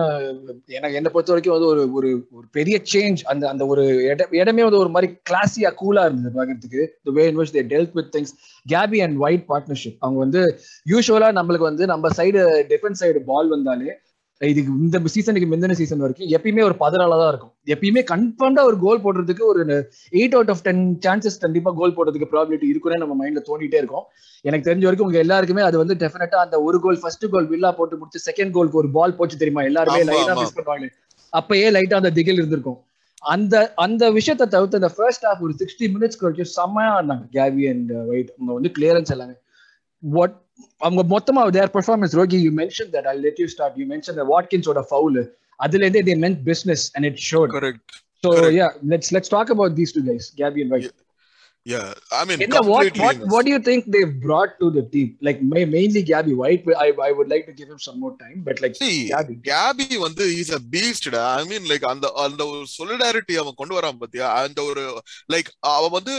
[0.69, 3.85] எனக்கு என்னை பொறுத்த வரைக்கும் வந்து ஒரு ஒரு ஒரு பெரிய சேஞ்ச் அந்த அந்த ஒரு
[4.41, 6.83] இடமே வந்து ஒரு மாதிரி கிளாஸியா கூலா இருந்தது பார்க்கறதுக்கு.
[7.05, 8.33] The way in which they dealt with things
[8.67, 10.43] Gabby and White partnership அவங்க வந்து
[10.87, 13.91] யூஸ்வலா நம்மளுக்கு வந்து நம்ம சைடு டிஃபென்ஸ் சைடு பால் வந்தாலே
[14.41, 17.53] இதுக்கு இந்த சீசனுக்கு முந்தின சீசன் வரைக்கும் எப்பயுமே ஒரு பதினாலா தான் இருக்கும்.
[17.75, 19.63] எப்பயுமே கன்ஃபார்ம்டா ஒரு கோல் போடுறதுக்கு ஒரு
[20.19, 24.05] eight out of ten chances கண்டிப்பா கோல் போடுறதுக்கு ப்ராபிலிட்டி இருக்குன்னு நம்ம மைண்ட்ல தோண்டிட்டே இருக்கும்.
[24.45, 27.99] எனக்கு தெரிஞ்ச வரைக்கும் உங்க எல்லாருக்குமே அது வந்து டெஃபினட்டா அந்த ஒரு கோல் ஃபர்ஸ்ட் கோல் வில்லா போட்டு
[28.01, 29.65] முடிச்சு செகண்ட் கோலுக்கு ஒரு பால் போச்சு தெரியுமா?
[29.71, 30.37] எல்லாருமே லைட்டா.
[30.43, 30.89] மிஸ் பண்ணுவாங்க
[31.33, 32.81] அப்பயே லைட்டா அந்த திகில் இருந்திருக்கும்.
[33.35, 37.25] அந்த அந்த விஷயத்தை தவிர்த்து அந்த ஃபர்ஸ்ட் ஹாஃப் ஒரு சிக்ஸ்டி மினிட்ஸ் வரைக்கும் செம்மையா ஆடினாங்க.
[37.39, 39.37] கேவி அண்ட் ஒயிட் அவங்க வந்து கிளியரன்ஸ் எல்லாமே.
[40.03, 40.37] வாட்
[40.81, 44.83] அவங்க மொத்தமா their performance Rogi you mention that I let you start you mention வாட்கின்ஸோட
[44.91, 45.21] foul
[45.61, 47.83] அதுல இருந்தே they meant business and it showed correct
[48.25, 48.55] So Correct.
[48.55, 50.63] yeah, let's let's talk about these two guys, Gabby
[51.69, 51.81] yeah
[52.17, 55.09] I mean Enna, what what what do you think they've brought to the team?
[55.21, 56.63] Like ma- mainly Gabby White.
[56.79, 58.97] I I would like to give him some more time, but like See,
[59.49, 59.89] Gabby.
[60.05, 64.29] வந்து is a பீஸ்டா I mean like அந்த அந்த ஒரு solidarity அவன் கொண்டு வரான் பாத்தியா
[64.41, 64.85] அந்த ஒரு
[65.35, 66.15] லைக் அவன் வந்து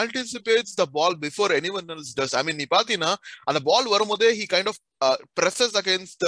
[0.00, 3.12] anticipates the ball before any one else does I mean நீ பாத்தீங்கன்னா
[3.50, 4.80] அந்த பால் வரும்போதே he kind of
[5.38, 6.24] presses against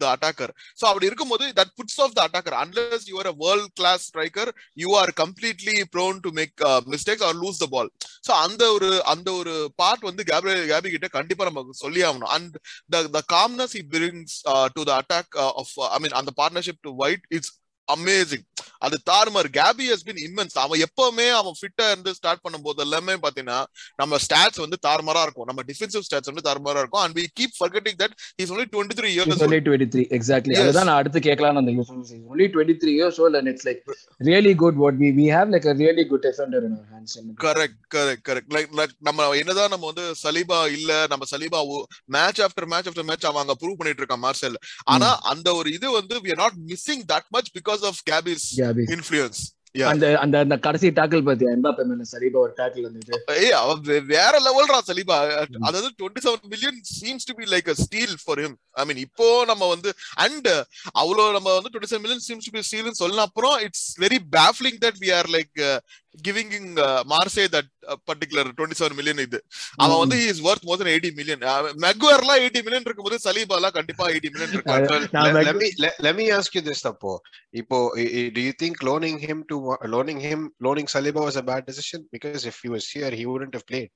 [0.00, 4.04] the attacker so அப்படி இருக்கும்போது that puts off the attacker unless you're a world class
[4.08, 6.54] striker you are completely prone to make
[6.94, 7.90] mistakes or lose the ball
[8.28, 12.56] so அந்த ஒரு அந்த ஒரு part வந்து KP KP கிட்ட கண்டிப்பா நம்ம சொல்லி ஆகணும் and
[13.12, 14.36] the calmness he brings
[14.76, 17.52] to the attack of I mean அந்த partnership to White it's
[17.96, 18.46] amazing
[18.86, 19.48] அது தாறுமாறு.
[19.58, 23.58] கேபி ஹஸ் பின் இம்மென்ஸ் அவன் எப்பவுமே அவன் ஃபிட்டா இருந்து ஸ்டார்ட் பண்ணும்போது எல்லாமே பாத்தீங்கன்னா
[24.00, 25.46] நம்ம ஸ்டாட்ஸ் வந்து தாறுமாறா இருக்கும்.
[25.50, 27.02] நம்ம டிஃபென்சிவ் ஸ்டாட்ஸ் வந்து தாறுமாறா இருக்கும்.
[27.04, 30.54] And we keep forgetting that is only twenty three years only 23, exactly.
[30.54, 30.62] Yes.
[30.64, 33.80] அதுதான் நான் அடுத்து கேட்கலாம்னு அந்த He's only 23 years old and it's like
[34.30, 37.12] really good what we we have like a really good defender in our hands.
[37.20, 41.60] And correct correct correct like like நம்ம என்னதான் நம்ம வந்து Saliba இல்ல நம்ம Saliba
[42.16, 44.58] match after match after match அவன் அங்க prove பண்ணிட்டு இருக்கான் மார்செல்
[44.94, 48.86] ஆனா அந்த ஒரு இது வந்து we are not missing that much because of Gabby's Gabby.
[48.92, 49.40] influence.
[49.74, 49.90] Yeah.
[49.90, 54.02] அந்த அந்த அந்த கடைசி டாக்கிள் பாத்தியா எம்பாப்பே மேல சரிபா ஒரு டாக்கிள் இருந்தது ஏய் அவன் வே-
[54.10, 55.16] வேற லெவல்ரா சலீபா
[55.62, 59.28] அதாவது twenty seven million seems to be like a steal for him I mean இப்போ
[59.50, 59.92] நம்ம வந்து
[60.24, 60.48] அண்ட்
[61.02, 64.78] அவ்வளோ நம்ம வந்து twenty seven million seems to be steal சொன்ன அப்புறம் it's very baffling
[64.84, 65.56] that we are like
[66.28, 66.56] giving
[67.10, 67.68] Marseille that
[68.10, 69.38] particular twenty seven million இது
[69.76, 71.44] அவன் வந்து is worth more then eighty million
[71.84, 74.66] மெக்வேர்லாம் eighty million இருக்கும்போது சலீபாலாம் கண்டிப்பா eighty million
[76.32, 77.12] ask you this, Tapo.
[77.54, 79.56] Ipo, i- i- do you think loaning him to
[79.86, 82.00] loaning him loaning Saliba was a bad decision?
[82.12, 83.90] Because if he was here, he wouldn't have played.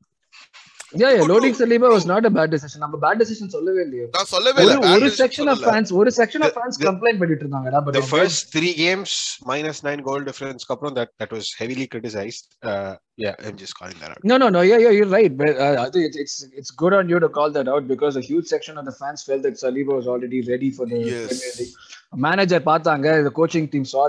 [0.93, 2.13] Yeah yeah True, loading true, Saliba was true.
[2.15, 5.07] not a bad decision நம்ம bad decision சொல்லவே இல்லையே நான் சொல்லவே ஒரு இல்லை bad ஒரு
[5.07, 5.71] decision section of சொல்லல.
[5.73, 9.13] Fans ஒரு section of The- fans the- complaint பண்ணிட்டு இருந்தாங்கடா but The first three games
[9.53, 12.45] minus nine goal difference, Kapron, that that was heavily criticized.
[12.71, 12.93] Uh,
[13.25, 14.23] yeah, I'm just calling that out.
[14.31, 14.63] No, no, no.
[14.71, 15.35] Yeah, yeah, you're right.
[15.43, 18.17] But uh, I think it's, it's it's good on you to call that out because
[18.17, 21.29] a huge section of the fans felt that Saliba was already ready for the Yes.
[21.31, 21.77] Premier League.
[22.25, 23.07] Manager பார்த்தாங்க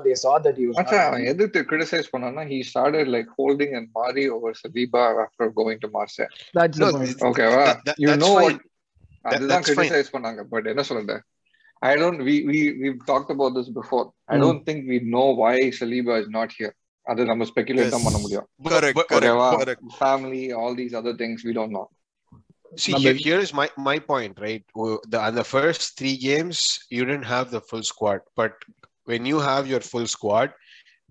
[0.06, 1.32] they saw that he was மச்சான், not அவன் ready.
[1.32, 6.32] எதிர்த்து criticise பண்ணான்னா he started like holding and Mari over Saliba after going to Marseille
[6.54, 7.12] that's No, the point.
[7.12, 7.66] it- ஓகேவா
[8.38, 8.44] fine.
[8.48, 8.62] what
[9.26, 9.64] அதுதான்.
[9.70, 11.18] Criticise பண்ணாங்க but என்ன சொல்றது
[11.82, 14.44] I don't we we we've talked about this before I Hmm.
[14.46, 16.74] don't think we know why Saliba is not here
[17.08, 18.06] அது நம்ம speculate தான்.
[18.08, 18.48] பண்ண முடியும்
[19.18, 19.84] ஓகேவா correct.
[20.06, 21.86] family all these other things we don't know
[22.77, 24.65] See, No, here, but- here is my, my point, right?
[24.75, 26.59] W- The, on the first three games,
[26.89, 28.21] you didn't have the full squad.
[28.37, 28.53] But
[29.05, 30.51] when you have your full squad,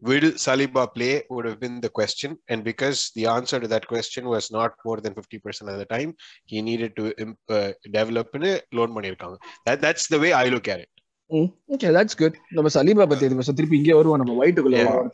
[0.02, 2.38] will Saliba play would have been the question.
[2.50, 6.16] And because the answer to that question was not more than 50% of the time,
[6.46, 9.38] he needed to im- uh, develop in a loan money account.
[9.68, 10.90] That, that's the way I look at it.
[11.30, 12.34] Mm, Okay, that's good.
[12.50, 14.90] நம்ம Saliba பத்தி இது திருப்பி இங்கே வருவோம் நம்ம ஒயிட்டுக்குள்ள Yeah.
[14.90, 15.12] வருவோம்.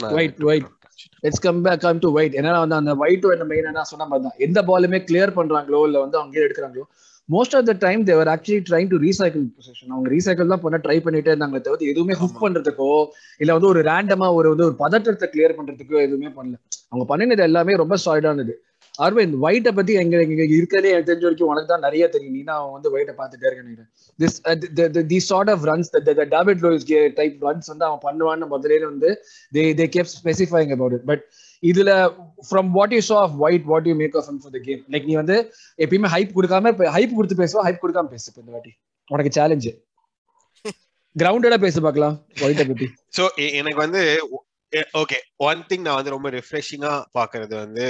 [0.00, 0.48] அடுத்தது
[1.23, 4.25] let's come back come to White ஏன்னா வந்து அந்த ஒயிட்டும் என்ன மெயின் என்ன சொன்ன மாதிரி
[4.27, 6.85] தான் எந்த பாலுமே கிளியர் பண்றாங்களோ இல்ல வந்து அங்கேயே எடுக்கிறாங்களோ
[7.29, 10.97] most of the time they're actually trying to recycle position அவங்க ரீசைக்கிள் தான் பண்ண ட்ரை
[11.05, 12.41] பண்ணிட்டே இருந்தாங்களே தவிர எதுவுமே ஹுக்.
[12.41, 12.89] பண்றதுக்கோ
[13.41, 16.55] இல்ல வந்து ஒரு ரேண்டமா ஒரு வந்து ஒரு பதற்றத்தை கிளியர் பண்றதுக்கோ எதுவுமே பண்ணல.
[16.91, 18.55] அவங்க பண்ணினது எல்லாமே ரொம்ப சாலிடானது
[18.99, 22.35] அரவிந்த் ஒயிட்டை பத்தி எங்க எங்க இருக்கிறதே எனக்கு தெரிஞ்ச வரைக்கும் உனக்கு தான் நிறைய தெரியும்.
[22.35, 23.85] நீ தான் வந்து ஒயிட்டை பார்த்துட்டே இருக்க
[24.19, 24.37] this
[25.11, 25.89] the sort of runs
[26.33, 26.85] David Luiz
[27.17, 29.11] type runs வந்து அவன் பண்ணுவான்னு முதலே வந்து
[29.51, 31.23] they they kept specifying about it but
[31.63, 31.91] இதுல
[32.47, 35.15] from what you saw of White what you make of for the game like நீ
[35.21, 35.37] வந்து
[35.79, 38.73] எப்பயுமே ஹைப் கொடுக்காம ஹைப் கொடுத்து பேசுவா ஹைப் கொடுக்காம பேசு இப்ப இந்த வாட்டி.
[39.07, 39.73] உனக்கு சேலஞ்சு
[41.15, 42.87] கிரவுண்டடா பேசு பார்க்கலாம் ஒயிட்டை பத்தி.
[43.17, 43.23] சோ
[43.59, 44.01] எனக்கு வந்து
[44.93, 47.85] ஓகே ஒன் திங் நான் வந்து ரொம்ப ரிஃப்ரெஷிங்கா பாக்குறது வந்து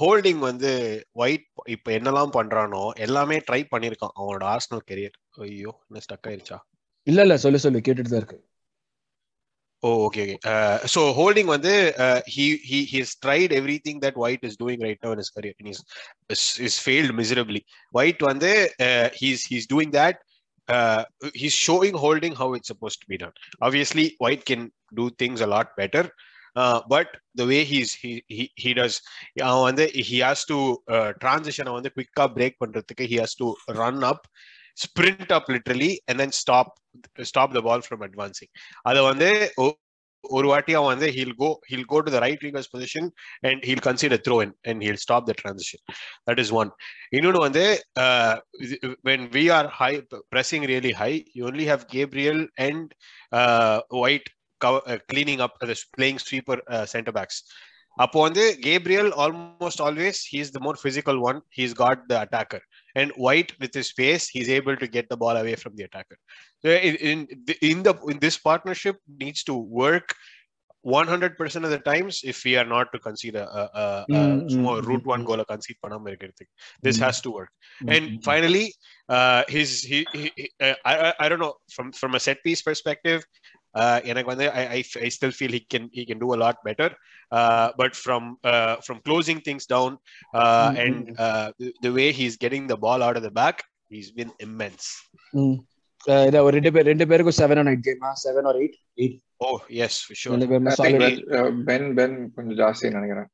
[0.00, 0.70] ஹோல்டிங் வந்து
[1.16, 5.16] ஒயிட் இப்ப என்னெல்லாம் பண்றானோ எல்லாமே ட்ரை பண்ணிருக்கான் அவனோட ஆர்ஸ்னல் கெரியர்
[5.46, 6.58] ஐயோ என்ன ஸ்டக் ஆயிருச்சா?
[7.06, 7.36] இல்ல இல்ல.
[7.38, 7.80] சொல்லு சொல்லு.
[7.80, 8.38] கேட்டுட்டு தான் இருக்கு.
[9.82, 10.36] Oh okay okay
[10.94, 11.72] so holding வந்து
[12.34, 15.58] he he his tried every thing that White is doing right now in is career
[15.62, 15.70] in
[16.34, 17.60] is is failed miserably
[17.94, 18.50] White வந்து
[19.20, 20.18] he's he's doing that
[20.68, 21.04] uh,
[21.34, 23.32] he's showing holding how it's supposed to be done.
[23.60, 26.10] Obviously, White can do things a lot better,
[26.56, 29.00] uh, but the way he's he he, he does,
[29.40, 34.04] uh, he has to uh, transition on the quick break பண்றதுக்கு he has to run
[34.04, 34.26] up,
[34.74, 36.78] sprint up literally, and then stop
[37.22, 38.48] stop the ball from advancing.
[38.82, 39.52] அதை வந்து
[40.23, 43.05] ஒ- ஒரு வாட்டி அவன் வந்து he'll go he'll go to the right winger's position
[43.43, 45.79] and he'll concede a throw in and he'll stop the transition.
[46.27, 46.71] That is one.
[47.09, 47.63] இன்னொன்று வந்து
[47.95, 48.33] uh,
[49.01, 49.97] when we are high
[50.31, 52.85] pressing really high, you only have Gabriel and
[53.31, 54.29] uh, White
[54.61, 57.37] cover, uh, cleaning up the playing sweeper uh, center backs.
[57.97, 62.63] அப்போ வந்து Gabriel almost always he is the more physical one he's got the attacker
[62.97, 66.21] And wide with his space he's able to get the ball away from the attacker
[67.69, 70.09] in the in this partnership needs to work
[70.83, 73.85] 100% of the times if we are not to concede a, a, a,
[74.15, 75.27] a Mm, சும்மா mm, root mm, one mm.
[75.29, 76.53] goal concede பண்ணாம இருக்கிறதுக்கு
[76.85, 77.03] this Mm.
[77.05, 77.51] has to work
[77.93, 78.65] and finally
[79.09, 82.39] uh his he, he, he- uh, I, I i don't know from from a set
[82.47, 83.56] piece perspective uh
[84.10, 86.88] எனக்கு வந்து I, I I still feel he can he can do a lot better
[87.38, 88.22] uh but from
[88.52, 89.90] uh from closing things down
[90.42, 93.34] uh Mm, and mm, uh the, the way he's getting the ball out of the
[93.40, 93.56] back
[93.94, 94.86] he's been immense
[96.30, 99.16] இதை ஒரு ரெண்டு பேர் ரெண்டு பேருக்கும் seven on eight கேமா seven or eight eight
[99.46, 102.92] oh yes for sure ரெண்டு பேருமே I think solid that, uh, Ben Ben கொஞ்சம் ஜாஸ்தி
[102.96, 103.28] நினைக்கிறேன்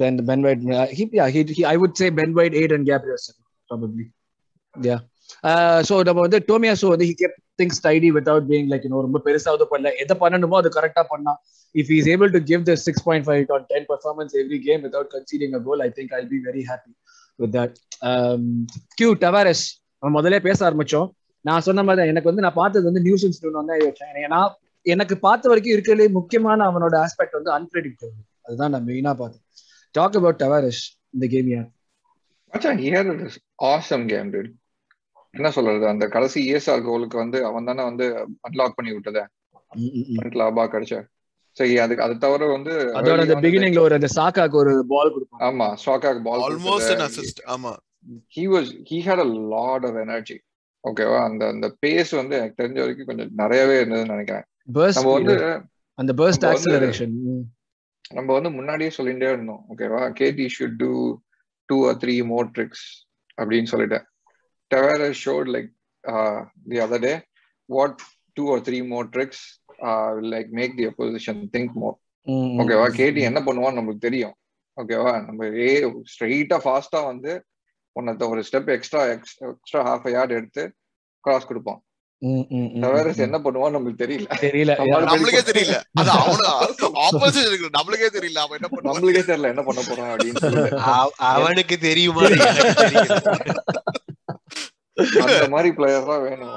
[0.00, 2.84] Ben Ben White uh, he yeah he, he I would say Ben White eight and
[2.90, 4.06] Gabriel seven probably
[4.74, 5.00] yeah
[5.50, 9.20] uh, so நம்ம வந்து Tomiyasu வந்து he kept things steady without being like இன்னும் ரொம்ப
[9.26, 9.90] பெருசாவது பண்ணல.
[10.02, 11.32] எதை பண்ணணுமோ அது கரெக்டா பண்ணா.
[11.74, 15.10] If he is able to give the 6.5 on 10 ten performance every game without
[15.14, 16.92] conceding a goal I think I be very happy
[17.42, 17.76] with that
[19.00, 19.64] Q Tavares
[20.02, 21.08] நம்ம முதல்ல பேச ஆரம்பிச்சோம்.
[21.44, 24.40] நான் சொன்ன மாதிரி எனக்கு வந்து நான் பார்த்தது வந்து நியூசன்ஸ் வந்து வச்சேன் ஏன்னா
[24.86, 29.44] எனக்கு பார்த்த வரைக்கும் இருக்கிறதுலே முக்கியமான அவனோட ஆஸ்பெக்ட் வந்து அன்பிரடிக்டபிள் அதுதான் நான் மெயினா பார்த்தேன்.
[29.94, 30.82] டாக் அபவுட் டவாரஸ்
[31.14, 31.68] இந்த கேம் யார்
[32.52, 33.20] மச்சான் he had an
[33.70, 34.50] awesome game dude.
[35.34, 35.84] என்ன சொல்றது?
[35.92, 38.06] அந்த கடைசி ஏஎஸ்ஆர் கோலுக்கு வந்து அவன் தானே வந்து
[38.48, 39.20] அன்லாக் பண்ணி விட்டத.
[40.50, 40.96] அபா கிடைச்ச.
[41.56, 45.42] சரி அதுக்கு அது தவிர வந்து அதோட அந்த பிகினிங்ல ஒரு அந்த சாக்காக்கு ஒரு பால் கொடுப்பாங்க.
[45.48, 47.72] ஆமா ஸ்டாக்காக் பால் ஆல்மோஸ்ட் an assist ஆமா.
[48.36, 50.38] He was he had a lot of energy.
[50.84, 54.46] ஓகேவா அந்த அந்த பேஸ் வந்து எனக்கு தெரிஞ்ச வரைக்கும் கொஞ்சம் நிறையவே இருந்ததுன்னு நினைக்கிறேன்.
[54.96, 55.36] நம்ம வந்து
[55.98, 57.14] அந்த பர்ஸ்ட் ஆக்சலரேஷன்
[58.16, 59.62] நம்ம வந்து முன்னாடியே சொல்லிட்டே இருந்தோம்.
[59.72, 60.90] ஓகேவா KT should two
[61.68, 62.86] two or three more tricks
[63.38, 64.04] அப்படின்னு சொல்லிட்டேன்
[64.72, 65.70] Tavares showed like
[66.68, 67.14] the other day
[67.68, 68.00] what
[68.36, 69.44] two or three more tricks
[70.32, 71.96] like make the opposition think more
[72.60, 74.34] ஓகேவா கேடி என்ன பண்ணுவான்னு நம்மளுக்கு தெரியும்.
[74.78, 75.70] ஓகேவா நம்ம ஏ
[76.12, 77.32] ஸ்ட்ரெயிட்டா ஃபாஸ்டா வந்து
[77.96, 80.62] உன்னை ஒரு step extra extra half yard எடுத்து
[81.24, 81.80] கிராஸ் கொடுப்பான்
[82.82, 84.26] டவேரஸ் என்ன பண்ணுவான்னு நம்மளுக்கு தெரியல.
[84.42, 84.72] தெரியல.
[85.06, 85.76] நம்மளுக்கே தெரியல.
[87.74, 88.38] நம்மளுக்கே தெரியல.
[88.44, 90.42] அவன் என்ன நம்மளுக்கே தெரியல என்ன பண்ண போறான் அப்படின்னு
[91.32, 92.24] அவனுக்கு தெரியுமா?
[94.96, 96.52] அந்த மாதிரி பிளேயர் தான் வேணும்.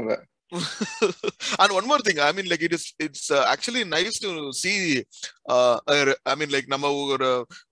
[0.00, 0.16] அந்த
[0.52, 5.02] and one more thing i mean like it is it's uh, actually nice to see
[5.48, 7.28] uh, uh, i mean like நம்ம ஒரு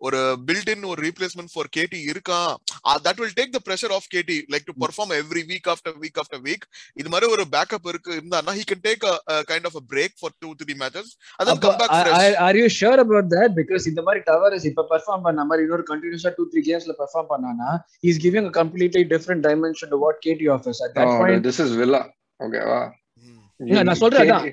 [0.07, 2.51] ஒரு built in ஒரு replacement for KT இருக்கான்
[2.89, 6.19] uh, that will take the pressure off KT like to perform every week after week
[6.23, 6.65] after week
[7.01, 10.15] இது மாதிரி ஒரு backup இருக்கு இருந்தானா he can take a, a kind of a break
[10.23, 11.09] for two three matches
[11.39, 14.87] and then come back fresh are you sure about that because இந்த மாதிரி Tavares இப்ப
[14.95, 17.71] perform பண்ண மாதிரி இன்னொரு கண்டினியூஸா டூ த்ரீ கேம்ஸ்ல பெர்ஃபார்ம் பண்ணானா
[18.11, 21.75] is giving a completely different dimension to what KT offers at that point this is
[21.85, 22.24] Villa ஓகேவா Hmm.
[23.61, 24.47] இல்ல, நான் சொல்றேன் அதான்.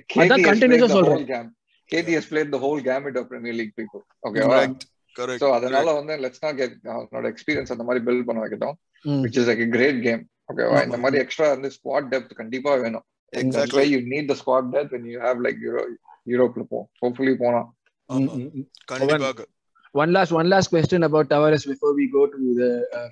[0.84, 1.48] ஆ சொல்றேன்.
[1.90, 4.84] KT has played the whole gamut of Premier League people ஓகேவா correct
[5.16, 8.76] correct சோ அதனால வந்து லெட்ஸ் நாட் கெட் அவனோட எக்ஸ்பீரியன்ஸ் அந்த மாதிரி பில்ட் பண்ண வைக்கட்டும்.
[9.06, 9.22] ம்.
[9.24, 10.78] Which is like great game ஓகேவா.
[10.86, 13.06] இந்த மாதிரி எக்ஸ்ட்ரா வந்து ஸ்குவாட் டெப்த் கண்டிப்பா வேணும்.
[13.34, 15.84] Why you need the squad depth when you have like Euro,
[16.28, 17.70] யூரோப்ல போ ஹோப்ஃபுல்லி போலாம்.
[18.10, 18.32] ஆமா.
[18.86, 19.46] கண்டிப்பாக.
[19.96, 22.66] One last one last question about Tavares before we go to the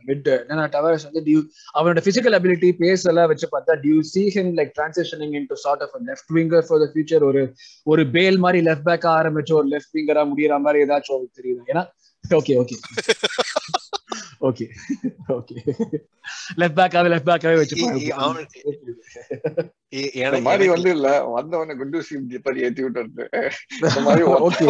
[0.08, 1.40] mid என்னன்னா டவரஸ் வந்து டியூ
[1.76, 5.84] அவனோட பிசிக்கல் அபிலிட்டி பேஸ் எல்லாம் வச்சு பார்த்தா do you see him like transitioning in to sort
[5.86, 7.44] of left winger for the future ஒரு
[7.88, 11.62] ஒரு பேல் மாதிரி லெஃப்ட் பேக் ஆரம்பிச்சு ஒரு லெஃப்ட் விங்கரா முடியற மாதிரி ஏதாச்சும் தெரியுது?
[11.72, 11.86] ஏன்னா
[12.24, 12.76] okay okay
[14.42, 14.66] okay
[15.34, 15.56] okay
[16.60, 17.76] left பேக்காவே left பேக்காவே வச்சு
[20.46, 22.84] மாதிரி வந்து இல்ல வந்தவன குண்டு சீம் படி ஏத்தி
[24.48, 24.68] ஓகே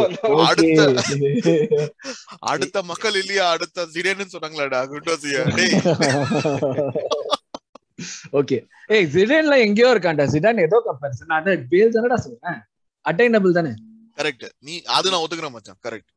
[0.47, 0.87] அடுத்த-
[2.51, 3.45] அடுத்த மக்கள் இல்லையா?
[3.55, 5.43] அடுத்த சிடேன்னு சொன்னாங்களாடா குண்டோசியா
[8.39, 8.57] ஓகே.
[8.89, 12.59] ஏய் ஜிடான்ல எங்கேயோ இருக்கான்டா ஜிடான் ஏதோ கம்பேரிசன் நான் பேல் தானடா சொல்றேன்?
[13.05, 13.71] அட்டைனபிள் தானே?
[14.17, 15.79] கரெக்ட் நீ அது நான் ஒத்துக்கிறேன் மச்சான்.
[15.85, 16.11] கரெக்ட்.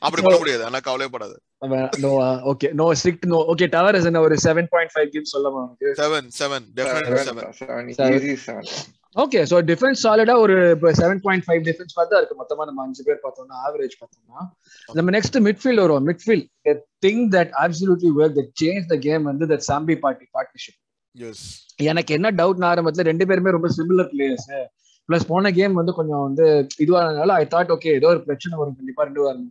[0.00, 0.62] அப்படி பண்ண முடியாது.
[0.64, 1.34] ஆனா கவலைப்படாத
[2.04, 2.10] no
[2.52, 5.90] okay no strict no okay Tavares is ஒரு செவன் பாயிண்ட் ஃபைவ் கிம் சொல்லமா உனக்கு.
[6.00, 7.20] Seven seven definitely
[7.60, 8.16] seven Seven.
[8.18, 8.68] Easy seven
[9.16, 10.56] okay so defence சாலிடா ஒரு
[11.00, 14.42] செவன் பாயிண்ட் ஃபைவ் டிஃபென்ஸ் பார்த்தா இருக்கு மொத்தமா நம்ம அஞ்சு பேர் பார்த்தோம்னா ஆவரேஜ் பார்த்தோம்னா
[14.88, 16.06] நம்ம நெக்ஸ்ட் மிட்ஃபீல்ட் வருவோம்.
[16.10, 16.46] Midfield
[17.06, 20.78] thing that absolutely work that change the game வந்து that Sambi Partey partnership
[21.16, 21.44] yes
[21.84, 24.48] எனக்கு என்ன டவுட் ஆரம்பத்துல ரெண்டு பேருமே ரொம்ப சிமிலர் பிளேயர்ஸ்
[25.10, 26.46] பிளஸ் போன கேம் வந்து கொஞ்சம் வந்து
[26.84, 28.78] இதுவானதுனால ஐ தாட் ஓகே ஏதோ ஒரு பிரச்சனை வரும்.
[28.80, 29.50] கண்டிப்பா ரெண்டு வாரம்.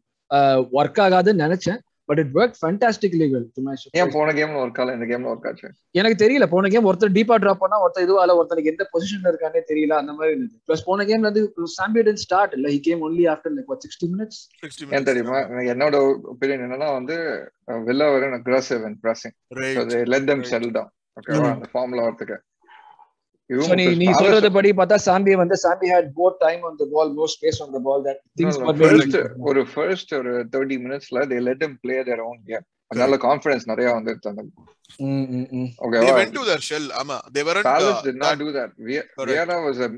[0.80, 1.80] ஒர்க் ஆகாதுன்னு நினைச்சேன்.
[2.10, 3.48] But it work fantastically well
[4.02, 4.94] ஏன் போன கேம்ல ஒர்க் ஆகல?
[4.98, 5.68] இந்த கேம்ல ஒர்க் ஆச்சு?
[6.00, 6.46] எனக்கு தெரியல.
[6.54, 10.34] போன கேம் ஒருத்தர் டீப்பா டிராப் பண்ணா ஒருத்தர் இதுவால ஒருத்தருக்கு எந்த பொசிஷன்ல இருக்கானே தெரியல அந்த மாதிரி
[10.36, 10.58] இருந்தது.
[10.68, 11.44] பிளஸ் போன கேம்ல வந்து
[11.78, 15.40] சாம்பி டென் ஸ்டார்ட் இல்ல he came only after like what sixty minutes sixty ஏன் தெரியுமா?
[15.52, 15.96] எனக்கு என்னோட
[16.34, 17.18] ஒப்பீனியன் என்னன்னா வந்து
[17.90, 22.38] வெளில வர aggressive and pressing right let them settle down ஓகேவா அந்த ஃபார்ம்ல வரதுக்கு
[23.50, 24.08] நீ
[24.80, 28.04] பார்த்தா சாம்பி வந்து Sambi had more time on the ball more space on the ball
[28.08, 29.18] that things first
[29.50, 33.88] ஒரு ஃபர்ஸ்ட் ஒரு 30 மினிட்ஸ்ல they let them play their own game அதனால கான்ஃபிடன்ஸ் நிறைய
[33.98, 38.30] வந்துருச்சு அந்த they ஓகேவா went to their shell ஆமா they weren't Palace uh, did not
[38.30, 38.72] that- do that.
[38.88, 39.32] Vi- Correct.
[39.32, 39.90] Vieira was a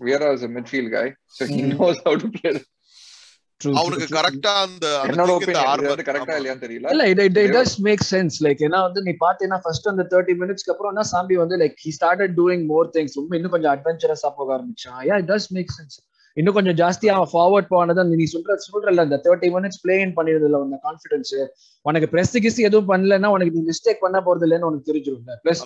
[0.00, 1.68] Vieira was a midfield guy, so he Mm.
[1.72, 2.54] knows how to play.
[3.60, 6.38] அவனுக்கு கரெக்டா அந்த அந்த என்னோட thing இந்த opinion armor- வந்து கரெக்டா ஆமா.
[6.38, 6.90] இல்லையான்னு தெரியல.
[6.90, 10.70] இல்ல it it does make sense like ஏன்னா வந்து நீ பாத்தீங்கன்னா ஃபர்ஸ்ட் அந்த தேர்ட்டி மினிட்ஸ்க்கு
[10.70, 15.00] அப்புறம் சாம்பி வந்து like he started doing more things ரொம்ப இன்னும் கொஞ்சம் அட்வென்ச்சரஸா போக ஆரம்பிச்சான்.
[15.04, 15.96] Yeah it does make sense
[16.36, 20.14] இன்னும் கொஞ்சம் ஜாஸ்தியா அவன் ஃபார்வர்ட் போனது அந்த நீ சொல்ற சொல்றல அந்த தேர்ட்டி மினிட்ஸ் பிளே இன்
[20.56, 21.32] உங்க கான்ஃபிடன்ஸ்
[21.82, 25.32] உனக்கு பிரஸ் கிஸ் எதுவும் பண்ணலன்னா உனக்கு நீ மிஸ்டேக் பண்ண போறது இல்லைன்னு உனக்கு தெரிஞ்சிரும்ல.
[25.44, 25.62] Plus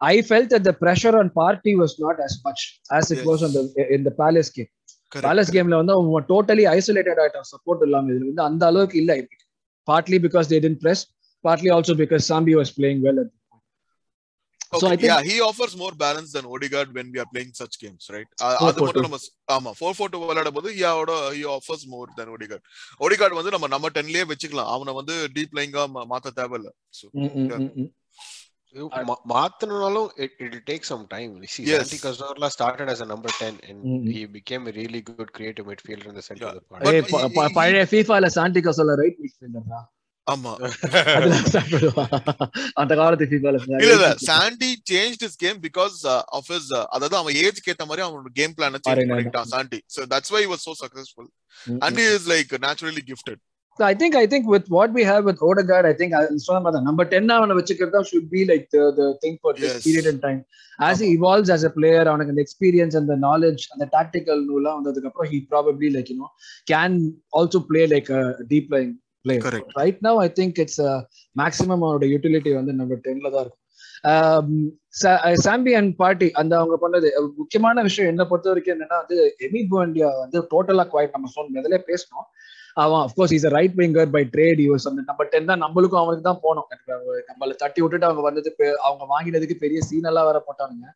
[0.00, 3.26] I felt that the pressure on party was not as much as it Yes.
[3.26, 4.14] was on the
[5.18, 9.14] Palace கேம்ல வந்து அவன் டோட்டலி ஐசோலேட்டட் ஆயிட்டான் சப்போர்ட் இல்லாம இதுல வந்து அந்த அளவுக்கு இல்ல
[9.86, 11.06] partly because they tend press
[11.44, 13.30] partly also because Sambi was playing well
[14.78, 17.50] So Okay, I think- yeah, he offers more balance than Odegaard when we are playing
[17.62, 18.26] such games, right?
[18.42, 19.02] அ- Four அது four மட்டும் two.
[19.02, 22.62] நம்ம ஸ்- ஆமா four four two விளையாடும் போது யாவோட he offers more than Odegaard.
[23.00, 24.66] Odegaard வந்து நம்ம நம்ம டென்லயே வச்சுக்கலாம்.
[24.66, 26.70] அவனை வந்து டீப் லைங்கா மாத்த தேவையில்ல.
[26.88, 27.10] So,
[29.32, 31.80] மாத்தணும்னாலும் it it will take some time see Yes.
[31.80, 34.04] Santi Cazorla started as a number 10 and Mm.
[34.08, 36.52] he became a really good creative midfielder in the center Yeah.
[36.52, 39.82] of the park But he- பழைய ஃபீஃபால சாண்டிகோ சொல்ல right midfielder
[40.26, 40.50] ஆமா.
[42.80, 43.52] அந்த காலத்து இல்ல
[43.86, 44.68] இல்ல Santi
[45.42, 45.96] game because
[46.38, 49.14] of his uh, அதாவது அவன் ஏஜ்க்கு ஏத்த மாதிரி அவனோட கேம் பிளான சேஞ்ச் Arena.
[49.14, 51.26] பண்ணிட்டான் Santi so that's why he was so successful
[51.86, 53.38] and he is like naturally gifted
[53.78, 56.60] So I think I think with what we have with Odegaard, I think I சொன்ன
[56.64, 59.84] மாதிரி number 10 அவனை வச்சுக்கிறதா should be like the the thing for this Yes.
[59.86, 60.40] period in time.
[60.88, 64.38] As he evolves as a player, அவனுக்கு அந்த experience and the knowledge and the tactical
[64.50, 66.30] நூலாம் வந்ததுக்கு அப்புறம் he probably like you know
[66.72, 66.92] can
[67.38, 68.92] also play like a deep line
[69.24, 69.42] player.
[69.46, 69.72] Correct.
[69.82, 70.94] Right now I think it's a
[71.42, 73.58] maximum அவனோட utility வந்து number 10ல தான் இருக்கும்.
[74.12, 74.48] Um,
[75.46, 77.08] zombie and Partey அந்த அவங்க பண்ணது
[77.40, 81.78] முக்கியமான விஷயம் என்ன பொறுத்த வரைக்கும் என்னன்னா வந்து எமி போண்டியா வந்து டோட்டலா குவாய்ட் நம்ம சொன்ன முதல்ல
[81.90, 82.26] பேசணும்
[82.82, 86.42] அவன் of course is right winger by trade use அந்த நம்பர் டென் தான் நம்மளுக்கும் அவனுக்கு தான்
[86.46, 86.68] போனோம்.
[87.30, 88.52] நம்மள தட்டி விட்டுட்டு அவங்க வந்தது
[88.88, 90.86] அவங்க வாங்கினதுக்கு பெரிய சீன் எல்லாம் வேற போட்டானுங்க.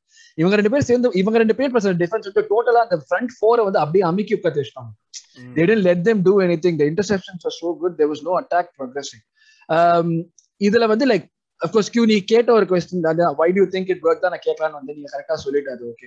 [0.43, 3.83] இவங்க ரெண்டு பேர் சேர்ந்து இவங்க ரெண்டு பேர் பிளஸ் டிஃபென்ஸ் வந்து டோட்டலா அந்த ஃப்ரண்ட் ஃபோரை வந்து
[3.85, 4.93] அப்படியே அமுக்கி உட்காந்து வச்சிட்டாங்க.
[5.57, 6.77] they didn't let them do anything.
[6.77, 7.97] The interceptions were so good.
[7.99, 9.23] There was no attack progressing.
[9.69, 10.11] Um
[10.61, 11.25] இதுல வந்து லைக்
[11.61, 14.79] அஃப்கோர்ஸ் கியூ நீ கேட்ட ஒரு கொஸ்டின் அது why do think it work தான் நான் கேட்கலான்னு
[14.79, 16.07] வந்து நீங்க கரெக்டா சொல்லிட்டு அது okay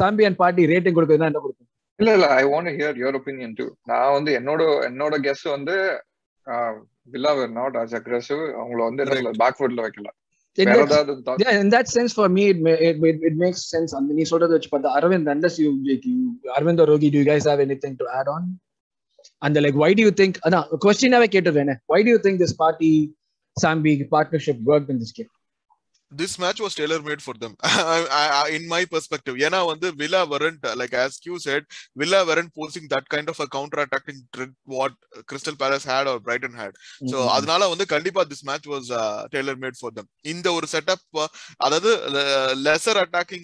[0.00, 3.66] Sambi and Partey rating கொடுக்குறதுனா என்ன கொடுக்கும் இல்ல இல்ல I want hear your opinion too
[3.84, 6.02] நான் வந்து என்னோட என்னோட கெஸ் வந்து
[7.02, 9.04] Villa were not as aggressive அவங்கள வந்து.
[9.44, 10.10] பேக்வர்ட்ல வைக்கல
[10.58, 11.78] அந்த
[14.14, 15.30] நீ சொல்றது வச்சு பார்த்தா Aravind
[15.90, 16.20] like you
[16.56, 18.60] Aravind Rogi do you guys have anything to add on
[19.38, 23.14] and like why do you think அதான் கொஸ்டினாவே why do you think this party
[23.56, 25.33] Sambi partnership worked in this game
[26.12, 29.88] this match was tailor made for them I, I, in my perspective ஏன்னா வந்து
[30.76, 31.62] like as Q said
[31.96, 34.92] Villa weren't posing that kind of a counter attacking threat what
[35.26, 36.72] Crystal Palace had or Brighton had
[37.06, 37.28] so ம், ம்.
[37.28, 41.04] அதனால வந்து கண்டிப்பா this match was uh, tailor made for them இந்த ஒரு setup
[41.56, 41.92] அதாவது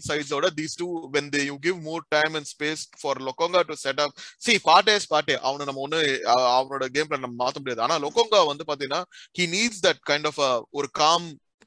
[0.08, 3.76] sides ஓட these two when they you give more time and space for Lokonga to
[3.86, 4.12] set up
[4.46, 6.00] see பாட்டே பாட்டே அவனை நம்ம
[6.34, 9.02] அஹ், அவனோட கேம் பிளான் நம்ம மாத்த முடியாது ஆனா லொக்கோங்கா வந்து பாத்தீங்கன்னா
[9.38, 11.22] he needs that kind of a ஒரு calm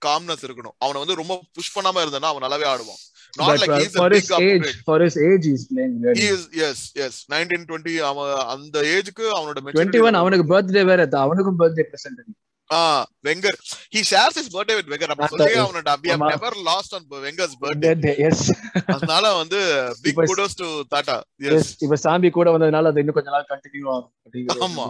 [0.06, 0.76] காம்னஸ் இருக்கணும்.
[0.78, 2.96] அவனை வந்து ரொம்ப புஷ் பண்ணாம இருந்தானா அவன் நல்லாவே ஆடுவான்.
[3.40, 4.74] A for big his age, upgrade.
[4.86, 6.32] for his age, he's playing he really.
[6.32, 7.12] is yes yes.
[7.32, 11.84] 19 20 அவன் அந்த ஏஜ்க்கு அவனோட டுவெண்ட்டி maturity ஒன் level அவனுக்கு பர்த்டே வேற அவனுக்கும் birthday
[11.92, 12.42] present
[12.72, 13.58] ah Wenger.
[13.96, 15.04] He shares his birthday with Wenger.
[15.04, 15.60] அப்ப சொல்லி.
[15.60, 16.34] அவனோட have ஆமா.
[16.34, 18.18] never lost on Wenger's birthday.
[18.18, 18.52] Yes
[18.86, 21.22] அதனால வந்து இப்ப kudos to Tata.
[21.38, 24.14] எஸ் இப்ப சாம்பி கூட வந்ததுனால அது இன்னும் கொஞ்ச நாள் கண்டினியூ ஆகும்.
[24.30, 24.88] அப்படிங்கிறது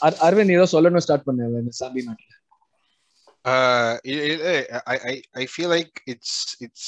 [0.00, 2.40] அர்- அரவிந்த் ஏதோ சொல்லணும் ஸ்டார்ட் பண்ண இந்த சாம்பி மேட்ல
[3.45, 6.31] Uh, i- i- I, I I feel like it's
[6.65, 6.85] it's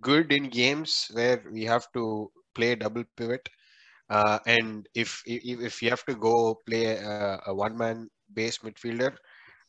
[0.00, 2.04] good in games where we have to
[2.56, 3.44] play double pivot,
[4.08, 6.36] uh, and if if if you have to go
[6.68, 7.16] play a,
[7.50, 7.98] a one man
[8.32, 9.12] base midfielder,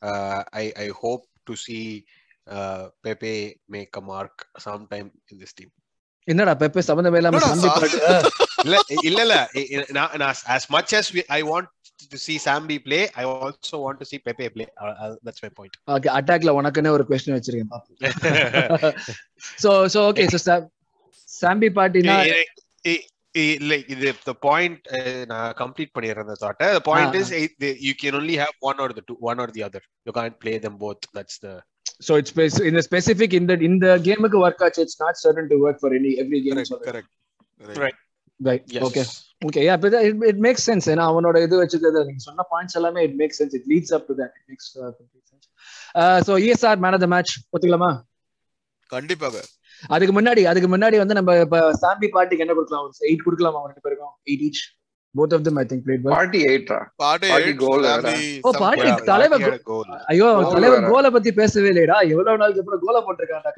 [0.01, 2.05] uh, I I hope to see
[2.47, 5.71] uh, Pepe make a mark sometime in this team.
[6.27, 8.15] என்னடா பெப்பே சம்பந்தமே இல்லாம என்னடா zombie சா- பாட்டு ஆ,
[8.65, 8.75] இல்ல
[9.09, 11.69] இல்ல இல்ல இ- இ- நான் நான் as much as we, I want
[12.11, 14.67] to see Sambi play, I also want to see Pepe play.
[14.83, 15.73] Uh, uh, that's my point.
[15.95, 18.97] Okay அட்டாக்ல உனக்குன்னு ஒரு கொஸ்டின் வச்சிருக்கேன் பாப்போம்
[19.63, 20.39] so so okay so
[21.29, 22.49] Sambi பாட்டினா I- I-
[22.93, 23.05] I-
[23.41, 27.29] I- like the the point uh, நான் complete பண்ணிடுறேன் the thought the point Ah, is
[27.39, 30.15] eh, the- you can only have one or the two one or the other you
[30.19, 31.53] can't play them both that's the
[32.07, 35.95] so it's இந்த specific இந்த இந்த கேமுக்கு work ஆச்சு it's not certain to work for
[35.99, 36.59] any every game
[36.89, 37.09] correct
[37.59, 37.97] correct Right.
[38.40, 39.02] Right okay
[39.46, 40.84] okay yeah but it, it makes sense.
[40.92, 44.14] ஏன்னா அவனோட இது வச்சுக்கிறது நீங்க சொன்ன பாயிண்ட்ஸ் எல்லாமே it makes sense it leads up to
[44.20, 45.46] that it makes complete sense
[46.28, 47.90] so ESR man of the match ஒத்துக்கலாமா?
[48.94, 49.36] கண்டிப்பாக.
[49.94, 52.84] அதுக்கு முன்னாடி அதுக்கு முன்னாடி வந்து நம்ம இப்ப சாம்பி பார்ட்டிக்கு என்ன கொடுக்கலாம்?
[52.86, 53.56] ஒரு எயிட் கொடுக்கலாம்?
[53.70, 54.14] ரெண்டு பேருக்கும்?
[54.30, 54.62] Eight each
[55.14, 58.12] both of them I think played well party எயிட்டா பாட்டே Party goal வேற.
[58.42, 59.84] ஓ, Yeah, தலைவர் goal.
[60.06, 60.86] ஐயோ Goal தலைவர்.
[60.90, 61.98] கோலை பத்தி பேசவே இல்லையடா.
[62.10, 63.50] எவ்வளவு நாளுக்கு அப்புறம் கோலை போட்டிருக்காங்க.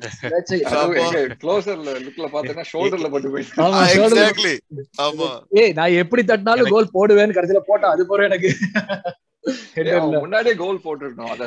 [1.42, 3.62] க்ளோசர்ல லுக்ல பாத்தீங்கன்னா ஷோல்டர்ல பட்டு போயிட்டு.
[3.64, 4.54] ஆமா, shoulder- எக்ஸாக்ட்லி
[5.02, 5.28] ஆமா.
[5.54, 8.52] ஏய் நான் எப்படி தட்டினாலும் கோல் போடுவேன்னு கடைசியில போட்டா அது போற எனக்கு.
[10.20, 11.30] முன்னாடியே கோல் போட்டுருக்கணும்.
[11.32, 11.44] அது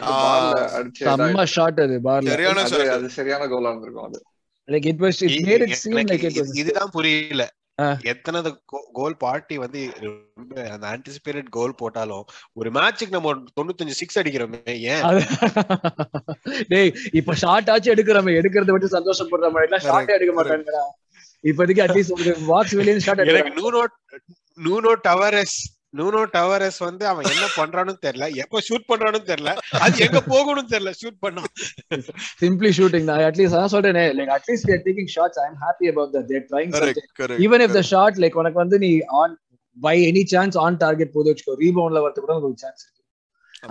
[0.78, 2.62] அடிச்சு செம்ம ஷாட் அது பார்ல சரியான
[2.98, 4.20] அது சரியான கோலா இருந்திருக்கும் அது.
[4.68, 7.44] Like it was it made it seem like it இது- வாஸ் இதுதான் புரியல.
[8.12, 8.40] எத்தனை
[8.98, 12.24] கோல் பார்ட்டி வந்து ரொம்ப அந்த ஆன்டிசிபேட்டட் கோல் போட்டாலும்
[12.56, 15.04] ஒரு மேட்சுக்கு நம்ம ஒரு தொண்ணூத்தஞ்சு சிக்ஸ் அடிக்கிறோமே ஏன்?
[16.72, 20.84] டேய் இப்ப ஷார்ட் ஆச்சு எடுக்கிறோம் எடுக்கிறத விட்டு சந்தோஷப்படுற மாதிரி ஷார்ட்டே எடுக்க மாட்டாங்கடா.
[21.44, 23.82] இப்போதைக்கு அட்லீஸ்ட் உங்களுக்கு பாக்ஸ் வெளியே ஷார்ட் எனக்கு Nuno
[24.58, 25.58] Nuno Tavares
[25.98, 28.26] Nuno Tavares வந்து அவன் என்ன பண்றான்னு தெரியல.
[28.44, 29.52] எப்ப ஷூட் பண்றான்னு தெரியல.
[29.86, 30.92] அது எங்க போகணும்னு தெரியல.
[31.02, 31.44] ஷூட் பண்ணா
[32.42, 33.22] சிம்பிளி ஷூட்டிங் தான்.
[33.30, 36.72] அட்லீஸ்ட் அதான் சொல்றேனே like at least they're taking shots I am happy about that they're trying
[36.80, 39.36] something even if the shot like உனக்கு வந்து நீ on
[39.78, 42.96] by any chance on target போது வச்சுக்கோ ரீபவுண்ட்ல வரது கூட உங்களுக்கு சான்ஸ் இருக்கு.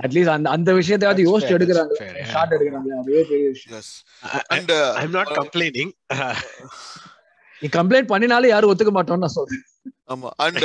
[0.05, 1.95] அட்லீஸ்ட் அந்த அந்த விஷயத்தையாவது யோசிச்சு எடுக்கிறாங்க.
[2.35, 3.87] ஷாட் எடுக்கிறாங்க அதுவே பெரிய விஷயம்.
[4.57, 5.91] And I'm not complaining.
[7.63, 9.63] நீ கம்ப்ளைண்ட் பண்ணினாலும் யாரும் ஒத்துக்க மாட்டோம்னு நான் சொல்றேன்.
[10.13, 10.65] ஆமா அண்ட்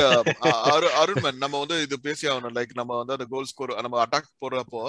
[1.00, 2.54] அருண் மேன் நம்ம வந்து இது பேசி ஆகணும்.
[2.58, 4.82] லைக் நம்ம வந்து அந்த கோல் ஸ்கோர் நம்ம அட்டாக் போடுறப்போ.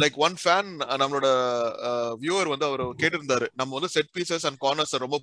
[0.00, 0.70] லைக் ஒன் ஃபேன்
[1.02, 1.26] நம்மளோட
[2.22, 3.46] வியூவர் வந்து அவர் கேட்டிருந்தாரு.
[3.54, 5.18] நம்ம வந்து செட் பீசஸ் அண்ட் கார்னர்ஸ் ரொம்ப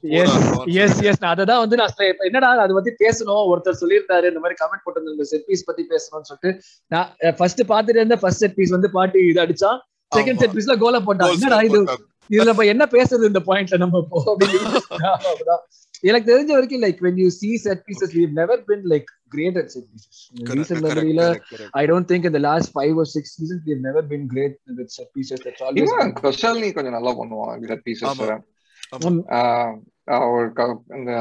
[0.83, 3.43] எஸ் எஸ் நான் அததான் வந்து நான் என்னடா அதை பத்தி பேசணும்?
[3.53, 6.51] ஒருத்தர் சொல்லியிருந்தாரு இந்த மாதிரி கமெண்ட் போட்டிருந்த செட் பீஸ் பத்தி பேசணும்னு சொல்லிட்டு.
[6.87, 9.71] நான் ஃபர்ஸ்ட் பாத்துட்டு இருந்த ஃபர்ஸ்ட் செட் பீஸ் வந்து பாட்டி இது அடிச்சா
[10.15, 10.39] செகண்ட்.
[10.39, 11.27] செட் பீஸ்ல கோல போட்டான்.
[11.29, 11.81] Goal என்னடா இது.
[12.29, 14.07] இதுல என்ன பேசுறது இந்த பாயிண்ட்ல நம்ம.
[16.03, 19.67] எனக்கு தெரிஞ்ச வரைக்கும் like when you see set pieces we've never been like great at
[19.73, 21.71] set pieces Correct, recent correct, memoryல correct, correct.
[21.81, 24.89] I don't think in the last five or six seasons we've never been great with
[24.97, 28.21] set pieces that's always இவன் கொஷாலினி கொஞ்சம் நல்லா பண்ணுவான் set pieces
[30.97, 31.11] இந்த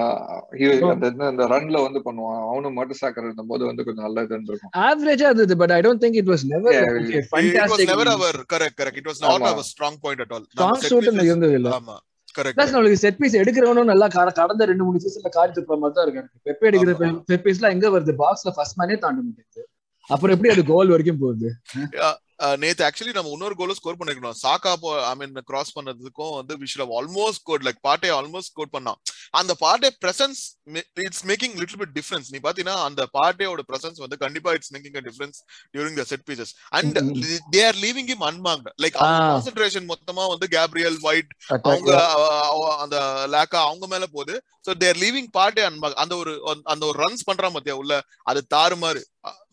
[0.92, 5.56] அந்த இந்த ரன்ல வந்து பண்ணுவான் அவனும் மட்டும் சாக்கர் இருந்தபோது வந்து கொஞ்சம் நல்ல இருந்திருக்கும் average இருந்தது
[5.62, 7.18] but I don't think it was never Yeah, like, yeah.
[7.18, 8.98] a It was fantastic never our correct, correct.
[9.02, 9.50] It was not ஆமா.
[9.52, 10.44] our strong point at all.
[10.52, 12.07] strong நம்ம set shoot pieces- இருந்தது இல்ல ஆமா correct,
[12.56, 12.72] plus.
[12.72, 16.22] நம்மளுக்கு set piece எடுக்கிறவனும் நல்லா கட- கடந்த ரெண்டு மூணு சீசன்ல காரி துப்புற மாதிரி தான் இருக்கு
[16.46, 16.98] பெப்பே எடுக்கிற.
[17.24, 19.62] செட் பீஸ்லாம் எங்க வருது பாக்ஸ்ல ஃபர்ஸ்ட் மேனே தாண்ட மாட்டேங்குது
[20.10, 21.48] அப்புறம் எப்படி அது கோல் வரைக்கும் போகுது
[22.62, 24.38] நேத்து ஆக்சுவலி நம்ம இன்னொரு கோலும் ஸ்கோர் பண்ணிருக்கணும்.
[24.44, 24.72] சாக்கா
[25.10, 29.00] ஐ மீன் கிராஸ் பண்ணதுக்கும் வந்து we should almost score like Partey almost score பண்ணான்
[29.40, 30.40] அந்த Partey presence
[31.06, 35.04] it's making little bit difference நீ பாத்தீங்கன்னா அந்த பாட்டேயோட பிரசன்ஸ் வந்து கண்டிப்பா it's making a
[35.08, 35.38] difference
[35.74, 36.98] during the set pieces and.
[37.56, 38.96] They are leaving him unmarked like.
[39.02, 41.32] Concentration மொத்தமா வந்து கேப்ரியல் ஒயிட்
[41.72, 41.92] அவங்க
[42.84, 42.96] அந்த
[43.36, 44.36] லேக்கா அவங்க மேல போகுது.
[44.68, 45.62] சோ தேர் லீவிங் பார்ட்டே
[46.04, 46.32] அந்த ஒரு
[46.72, 47.94] அந்த ஒரு ரன்ஸ் பண்றான் மத்தியா உள்ள?
[48.30, 49.02] அது தாறுமாறு.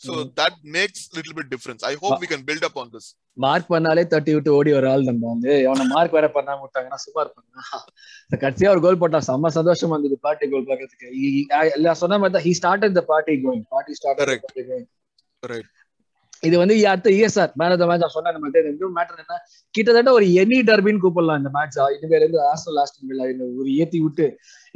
[0.06, 0.30] So Mm.
[0.40, 1.82] that makes little bit difference.
[1.92, 3.06] I hope we can build up on this.
[3.38, 7.22] Mark பண்ணாலே தட்டி விட்டு ஓடி ஒரு ஆள் நம்ம வந்து அவனை மார்க் வேற பண்ணாம விட்டாங்கன்னா சும்மா
[7.24, 9.26] இருப்பாங்க கடைசியா ஒரு கோல் போட்டான்.
[9.30, 11.94] செம்ம சந்தோஷமா இருந்தது பார்ட்டி கோல் பார்க்கறதுக்கு.
[12.04, 14.22] சொன்ன மாதிரி தான் he started the Partey going Partey start.
[14.46, 14.88] Partey going
[16.44, 19.38] இது வந்து அடுத்த ESR man of the match சொன்ன நம்ம இன்னும் மேட்டர் என்ன?
[19.76, 23.00] கிட்டத்தட்ட ஒரு எனி டர்பின் கூப்பிடலாம் இந்த மேட்ச் இனிமேல இருந்து ஆஸ்டல் லாஸ்ட்
[23.62, 24.28] ஒரு ஏத்தி விட்டு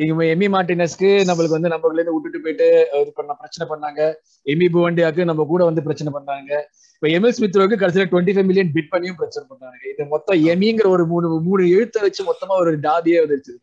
[0.02, 2.68] இங்க எமி மார்டினஸ்க்கு நம்மளுக்கு வந்து நம்ம இருந்து விட்டுட்டு போயிட்டு
[3.02, 4.02] இது பண்ண பிரச்சனை பண்ணாங்க.
[4.46, 6.52] எமி புவண்டியாக்கு நம்ம கூட வந்து பிரச்சனை பண்ணாங்க.
[6.96, 9.82] இப்ப எம்எல் ஸ்மித்ரோக்கு கடைசியில டுவெண்ட்டி ஃபைவ் மில்லியன் பிட் பண்ணியும் பிரச்சனை பண்ணாங்க.
[9.94, 13.56] இது மொத்தம் எமிங்கிற ஒரு மூணு மூணு எழுத்தை வச்சு மொத்தமா ஒரு டாதியே வந்துருச்சு.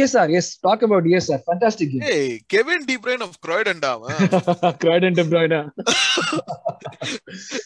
[0.00, 4.16] Yes sir yes talk about yes sir fantastic hey kevin de bruyne of croydon அவன்?
[4.82, 5.60] கிராடன் டெப்ராய்னா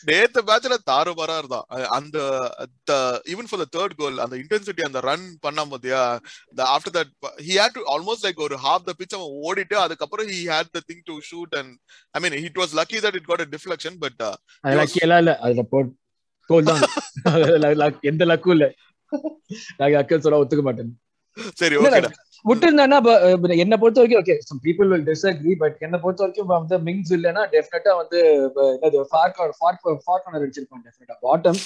[0.08, 1.66] நேத்து மேட்ச்ல தாறுமாறா இருந்தான்.
[1.96, 2.18] அந்த
[3.32, 6.00] even for the third goal அந்த இன்டென்சிட்டி அந்த ரன் பண்ணா பாத்தியா
[6.68, 7.12] after that
[7.46, 10.82] he had to almost like ஒரு ஹாஃப் த பிச் அவன் ஓடிட்டு அதுக்கப்புறம் he had the
[10.88, 11.72] thing to shoot and
[12.14, 15.34] I mean it was lucky that it got a deflection but அது lucky எல்லாம் இல்ல.
[15.44, 15.80] அதுல போ
[16.50, 16.82] கோல் தான்.
[18.10, 18.66] எந்த லக்கும் இல்ல.
[19.78, 20.90] நாங்க அக்கல் சொல்ல ஒத்துக்க மாட்டேன்.
[21.54, 21.76] சரி
[23.58, 27.44] என்ன பொறுத்த வரைக்கும் okay some people will disagree but என்ன பொறுத்த வரைக்கும் வந்து மிங்ஸ் இல்லைன்னா
[27.54, 28.20] டெஃபினட்டா வந்து
[28.74, 31.60] என்னது ஃபார்க் ஃபார்க் ஃபார்க் கார்னர் அடிச்சிருப்பான் டெஃபினட்டா பாட்டம்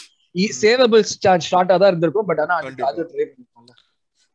[0.58, 1.02] சேவபிள்
[1.48, 2.54] ஷார்ட்டா தான் இருந்திருக்கும் பட் ஆனா.
[2.90, 3.70] அது ட்ரை பண்ணிருப்பாங்க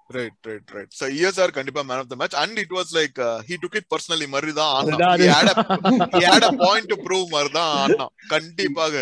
[0.10, 3.56] right right right so ESR கண்டிப்பா man of the match and it was like he
[3.64, 4.92] took it personally மாதிரி தான்
[6.28, 8.94] had a point to prove மாதிரி தான் ஆடினான் கண்டிப்பாக.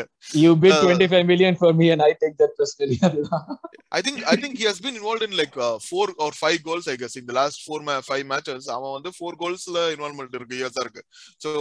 [0.44, 3.46] You bid Uh, twenty five million for me and I take that personally அதுதான்.
[3.92, 6.88] I think I think he has been involved in like uh, four or five goals
[6.88, 8.64] I guess in the last four ma- five matches.
[8.76, 11.04] அவன் வந்து four goalsல involvement இருக்கு யூஎஸ்ஆ இருக்கு
[11.42, 11.52] so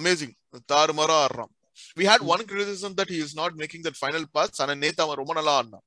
[0.00, 0.32] amazing.
[0.72, 1.52] தாறுமாறா ஆடுறான்.
[1.96, 5.20] We had one criticism that he is not making that final pass ஆனா நேத்து அவன்
[5.22, 5.84] ரொம்ப நல்லா ஆடினான்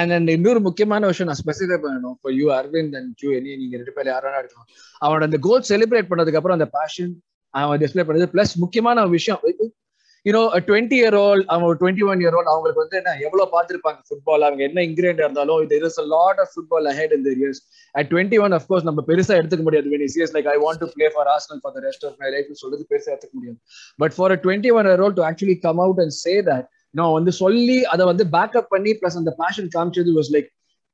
[0.00, 2.16] அண்ட் அண்ட் இன்னொரு முக்கியமான விஷயம் நான் ஸ்பெசிஃபை பண்ணணும்.
[2.20, 4.68] ஃபார் யூ அரவிந்த் அண்ட் ஜூ எனி நீங்க ரெண்டு பேர் யாராவது இருக்கலாம்
[5.04, 7.12] அவனோட அந்த கோல் செலிப்ரேட் பண்ணதுக்கு அப்புறம் அந்த பேஷன்
[7.54, 9.40] அவன் டிஸ்பிளே பண்ணது பிளஸ் முக்கியமான விஷயம்
[10.26, 14.44] you know twenty year old அவங்க டுவெண்ட்டி ஒன் இயர் ஓல்ட் அவங்களுக்கு வந்து என்ன எவ்வளவு பார்த்துருப்பாங்க ஃபுட்பால்
[14.48, 17.60] அவங்க என்ன இன்கிரியன்ட் இருந்தாலும் இது is lot of football ahead இந்த years
[17.94, 21.08] at twenty one of course நம்ம பெருசா எடுத்துக்க முடியாது when is like I want to play
[21.16, 23.58] for Arsenal for the rest of my life சொல்றது பெருசா எடுத்துக்க முடியாது.
[23.98, 26.68] But for twenty one year old to actually come out and say that
[27.00, 30.48] நான் வந்து சொல்லி அதை வந்து பேக்கப் பண்ணி பிளஸ் அந்த பேஷன் காமிச்சது வாஸ் லைக்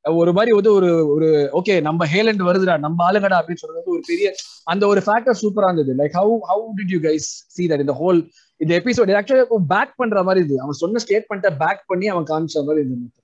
[0.04, 1.28] ஒரு மாதிரி வந்து ஒரு ஒரு
[1.60, 4.26] ஓகே நம்ம ஹேலண்ட் வருதுடா நம்ம ஆளுங்கடா அப்படின்னு சொல்றது ஒரு பெரிய
[4.72, 5.92] அந்த ஒரு ஃபேக்டர் சூப்பரா இருந்தது.
[6.00, 8.20] Like how how did you guys see that இந்த ஹோல்
[8.61, 10.57] இந்த எபிசோட் ஆக்சுவலி பேக் பண்ற மாதிரி இது.
[10.61, 13.22] அவன் சொன்ன ஸ்டேட்மெண்ட்டை பேக் பண்ணி அவன் காமிச்ச மாதிரி இருந்தது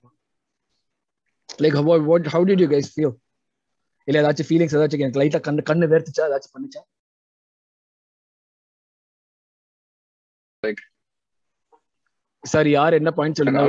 [1.59, 1.77] like
[2.07, 3.13] what how did you guys feel
[4.07, 6.81] இல்ல ஏதாச்சும் ஃபீலிங்ஸ் ஏதாச்சும் எனக்கு லைட்டா கண்ணு கண்ணு வேர்த்துச்சா ஏதாச்சும் பண்ணுச்சா?
[12.43, 13.61] சார் யார் என்ன பாயிண்ட் சொல்லுங்க?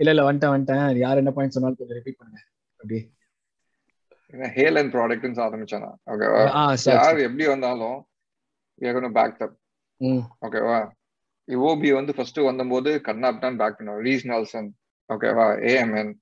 [0.00, 0.96] இல்ல இல்ல வந்துட்டேன் வந்துட்டேன்.
[0.96, 2.40] யார் என்ன பாயிண்ட் சொன்னாலும் கொஞ்சம் ரிப்பீட் பண்ணுங்க.
[2.80, 3.02] அப்படியே.
[4.56, 6.38] ஹேல் அண்ட் ப்ராடக்ட்னு ஆரம்பிச்சானா ஓகேவா
[6.94, 7.98] யார் எப்படி வந்தாலும்
[9.18, 9.54] பேக் அப்
[10.44, 10.92] ஓகேவா?
[11.68, 14.06] ஓபி வந்து ஃபர்ஸ்ட் வந்தபோது கண்ணாப் தான் பேக் பண்ணோம்.
[14.06, 14.74] ரீஸ் நால்சன்
[15.10, 15.72] ஓகேவா?
[15.72, 16.14] ஏஎம்என்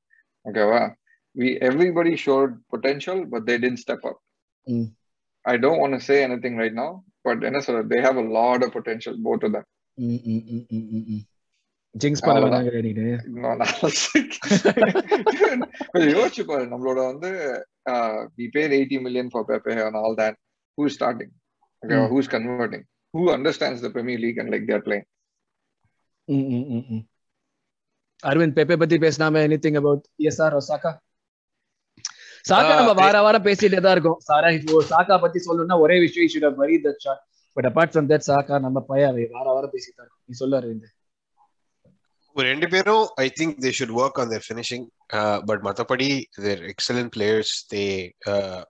[0.45, 0.95] ஓகேவா?
[1.37, 4.21] We everybody showed potential but they tend step up.
[5.45, 8.77] I don't want say anything right now but என்ன சொல்ற they have a lot of
[8.77, 9.45] potential boat
[9.99, 11.23] ம்
[11.95, 12.67] ஜிங்ஸ் பண்ண அவ்வளவுதான்.
[12.67, 13.61] வேணாங்க நீனு
[15.93, 16.65] கொஞ்சம் யோசிச்சு பாரு.
[16.65, 17.61] நம்மளோட வந்து
[18.39, 20.37] we eighty million for Pepe all that
[20.79, 21.33] who starting
[21.83, 22.85] ஓகேவா converting
[23.15, 25.07] who understands the Premier League and like they're playing
[26.29, 27.03] ம் ம் ம் ம்
[28.23, 30.93] அரவிந்த் பெப்பே பத்தி பேசினாம எனிதிங் அபவுட் எஸ்ஆர் சாக்கா
[32.45, 34.17] சாக்கா நம்ம பே- வார வாரம் பேசிட்டே தான் இருக்கோம்.
[34.27, 37.21] சாரா இப்போ சாக்கா பத்தி சொல்லணும்னா ஒரே விஷயம் ஷுட் ஹவ் வரி that shot
[37.57, 40.25] but apart from that Saka நம்ம பையன் வார வாரம் பேசிட்டு தான் இருக்கோம்.
[40.29, 40.91] நீ சொல்லு அரவிந்த்
[42.37, 44.85] ரெண்டு பேரும் I think they should work on their finishing
[45.49, 46.09] but மற்றபடி
[46.39, 47.85] they're excellent players they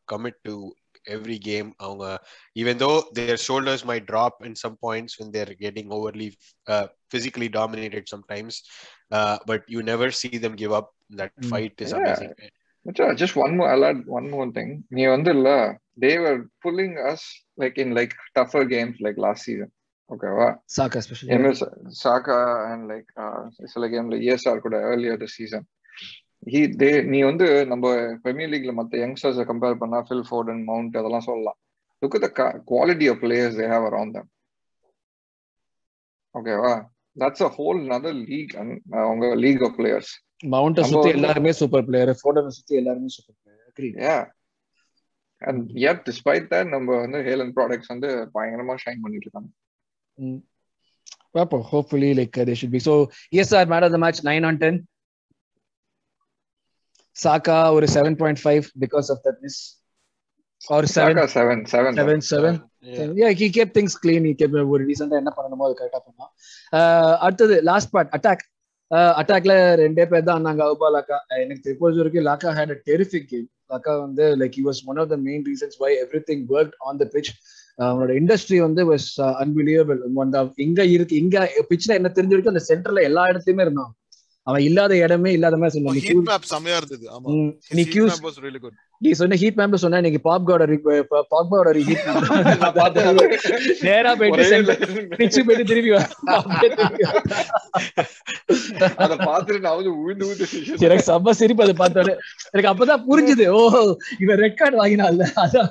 [0.08, 0.54] commit to
[1.15, 2.05] every game அவங்க
[2.61, 6.29] even though their shoulders might drop in some points when they're getting overly
[6.73, 8.53] uh, physically dominated sometimes
[9.17, 10.87] uh, but you never see them give up
[11.19, 11.49] that Mm.
[11.51, 12.01] fight is Yeah.
[12.01, 12.33] amazing
[13.21, 15.49] just one more I'll add one more thing நீ வந்து இல்ல
[15.97, 17.21] they were pulling us
[17.61, 19.69] like in like tougher games like last season
[20.09, 21.63] ஓகேவா Saka especially MS
[22.03, 22.37] Saka
[22.71, 23.09] and like
[23.73, 25.65] சில கேம்ல ESR கூட earlier the season
[26.42, 27.86] He they நீ வந்து நம்ம
[28.22, 31.58] பிரீமியர் லீக்ல மத்த யங்ஸ்டர்ஸை கம்பேர் பண்ணா ஃபில் ஃபோர்டன் மவுண்ட் அதெல்லாம் சொல்லலாம்.
[32.02, 32.28] Look the
[32.70, 34.28] quality of players they have around them
[36.34, 36.74] ஓகேவா
[37.16, 38.54] that's a whole nother league
[39.02, 40.12] அவங்க லீக் ஆஃப் பிளேயர்ஸ்
[40.46, 44.14] மவுண்ட சுத்தி எல்லாருமே சூப்பர் பிளேயர் ஃபோர்டனை சுத்தி எல்லாருமே சூப்பர் பிளேயர் அக்ரி ஏ
[45.42, 49.50] அண்ட் yet despite that நம்ம வந்து ஹேலன் ப்ராடக்ட்ஸ் வந்து பயங்கரமா ஷைன் பண்ணிட்டு இருக்காங்க.
[51.36, 52.94] பார்ப்போம் hopefully like they should be so
[53.40, 54.78] S R man of the match nine on ten
[57.16, 59.60] Saka ஒரு seven point five because of that miss
[60.60, 62.58] or seven seven seven seven seven
[63.14, 63.32] yeah.
[63.32, 64.22] He kept things clean.
[64.24, 66.30] He kept ஒரு ரீசெண்டா என்ன பண்ணணுமோ அது கரெக்டா பண்ணான்
[66.72, 68.42] அஹ் அடுத்தது last part attack
[69.20, 70.62] அட்டாக்ல ரெண்டே பேர் தான் ஆனாங்க.
[70.68, 74.80] அவுபா லாக்கா எனக்கு தெரிஞ்ச வரைக்கும் Laca had a terrific game Laca வந்து like he was
[74.90, 75.90] one of the main reasons why
[76.30, 77.30] everything work on the pitch
[77.78, 79.08] அவனோட இண்டஸ்ட்ரி வந்து வாஸ்
[79.42, 81.36] அன்பிலியபிள் அந்த இங்க இருக்கு இங்க
[81.70, 83.92] பிச்ல என்ன தெரிஞ்ச வரைக்கும் அந்த சென்டர்ல எல்லா இடத்துலயுமே இருந்தான்.
[84.46, 85.98] அவன் இல்லாத இடமே இல்லாத மாதிரி சொன்னான்
[87.70, 88.12] நீ ஹீட்
[89.02, 90.78] நீ சொன்ன ஹீட் மேம்ல சொன்னா இன்னைக்கு பாப்கோட
[91.30, 93.40] பாப்கோட ஹீட் நான் பார்த்தேன்.
[93.80, 95.16] நேரா போயிட்டு ஒரே center- line.
[95.16, 96.04] பிச்சு போயிட்டு திரும்பி.
[98.96, 100.48] அத பார்த்துட்டு நான் வந்து உழுந்து உழுந்து
[100.78, 102.16] எனக்கு செம்ம சிரிப்பு அதை பார்த்தோன்னே.
[102.50, 103.48] எனக்கு அப்பதான் புரிஞ்சுது.
[103.48, 105.28] ஓ இவன் ரெக்கார்ட் வாங்கினான்ல.
[105.36, 105.68] அதான்.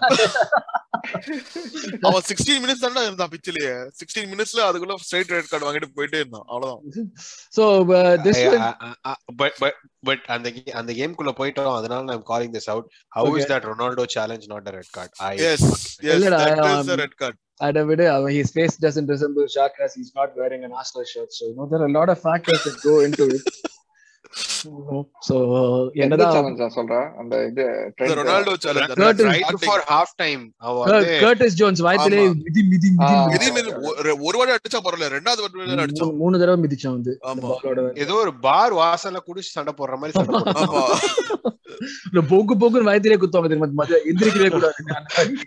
[2.02, 3.90] அவன் சிக்ஸ்டீன் மினிட்ஸ் தானே இருந்தான் பிச்சிலேயே.
[4.02, 6.44] சிக்ஸ்டீன் மினிட்ஸ்ல அதுக்குள்ள ஸ்ட்ரைட் ரெட் கார்டு வாங்கிட்டு போயிட்டே இருந்தான்.
[6.48, 7.14] அவ்வளவுதான்.
[7.58, 7.62] சோ
[8.26, 9.72] திஸ்
[10.04, 10.48] But அந்த
[10.80, 12.86] அந்த கேம்குள்ள போயிட்டோம் அதனால I'm calling this out
[13.16, 13.48] how is Okay.
[13.52, 15.66] that Ronaldo challenge not a red card I yes
[16.14, 17.38] yes that is um, the red card
[17.68, 21.44] அதை விட அவன் his face doesn't resemble Shakras he's not wearing an Arsenal shirt so
[21.50, 23.44] you know there are a lot of factors that go into it
[24.32, 27.12] so எந்த என்னதான் சொல்ற?
[27.18, 28.26] அந்த இது Cur-
[28.98, 29.24] வந்து
[31.22, 32.34] Curtis Jones வாய்த்திலே.
[32.44, 37.20] மிதி மிதி மிதி ஒரு- வாட்டி அடிச்சா பரவாயில்ல ரெண்டாவது வாட்டி மூணு- தடவை மிதிச்சான் வந்து.
[37.96, 40.98] ஏதோ ஒரு பார் வாசல்ல குடிச்சு சண்டை போடுற மாதிரி சண்டை போடுறான்.
[42.28, 43.86] போக்கு போக்குன்னு வயத்திலே குத்துவாங்க தெரியுமா?
[43.86, 45.46] எந்திரிக்கவே கூடாது அந்த மாதிரி.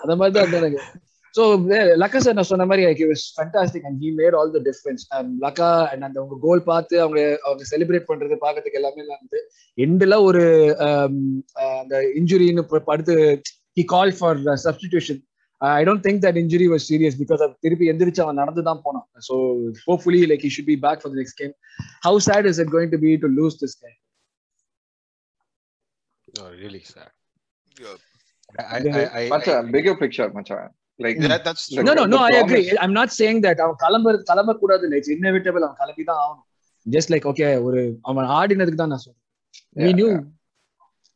[0.00, 0.74] அந்த மாதிரி தான்
[1.36, 1.42] சோ
[2.02, 5.02] லக்கா சார் நான் சொன்ன மாதிரி like, he was fantastic and he made all the difference
[5.16, 9.40] and லக்கா and அந்த அவங்க கோல் பார்த்து அவங்க அவங்க செலிப்ரேட் பண்றது பார்க்கறதுக்கு எல்லாமே வந்து
[9.78, 10.44] எண்டுல ஒரு
[10.88, 11.16] um,
[11.78, 13.16] அந்த இன்ஜுரின்னு படுத்து
[13.76, 15.18] he called for uh, substitution
[15.60, 19.36] I don't think that injury was serious because திருப்பி எந்திரிச்சு அவன் நடந்து தான் போனான் so
[19.86, 21.54] hopefully like he should be back for the next game
[22.06, 23.94] how sad is it going to be to lose this guy
[26.40, 27.10] Oh, really sad
[27.76, 27.96] Yeah.
[28.58, 32.08] I, I, I, I, மச்சான் bigger picture மச்சான் like that, that's The- no no the
[32.08, 32.62] no i agree.
[32.62, 35.12] promise- i'm not saying that அவன் கிளம்ப கிளம்ப கூடாது இல்லை it's
[35.62, 36.44] அவன் கிளம்பி தான் ஆகணும்.
[36.86, 39.22] ஜஸ்ட் லைக் ஓகே ஒரு அவன் ஆடினதுக்கு தான் நான் சொல்றேன்.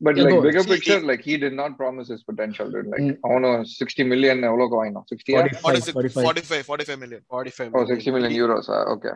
[0.01, 0.39] But like.
[0.47, 3.19] Bigger picture like he did not promise his potential like Mm.
[3.21, 5.05] அவனும் 60 மில்லியன் எவ்வளவு வாங்கினான்?
[5.11, 6.25] 60 45, 45.
[6.25, 7.23] 45 45 million.
[7.31, 9.13] 45 oh 60 million euros okay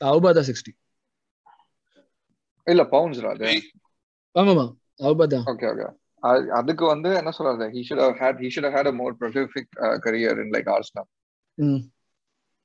[0.00, 0.72] Auba தான் சிக்ஸ்டி
[2.66, 3.50] இல்ல பவுண்ட்ஸ்ரா அது.
[4.34, 4.64] ஆமாமா
[5.00, 5.44] அவுபா தான்.
[5.46, 5.86] ஓகே ஓகே
[6.59, 9.67] அதுக்கு வந்து என்ன சொல்றது he should have had he should have had a more prolific
[9.85, 11.07] uh, career in like Arsenal
[11.65, 11.79] Mm.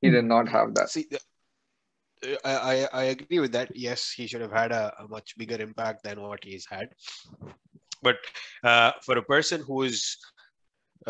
[0.02, 3.68] he did not have that See, uh, I, I I agree with that.
[3.86, 6.86] Yes, he should have had a, a much bigger impact than what he's had.
[8.06, 8.18] But
[8.70, 9.98] uh, for a person who is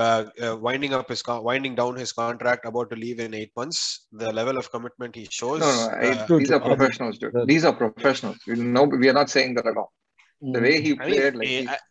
[0.04, 3.52] uh, uh, winding up his con- winding down his contract, about to leave in eight
[3.60, 3.80] months,
[4.22, 5.60] the level of commitment he shows.
[5.66, 6.58] no no I, uh, True, these true.
[6.58, 7.46] are professionals dude Yeah.
[7.52, 9.90] these are professionals we know we are not saying that at all
[10.56, 11.84] the way he I mean, played like eh, he- I-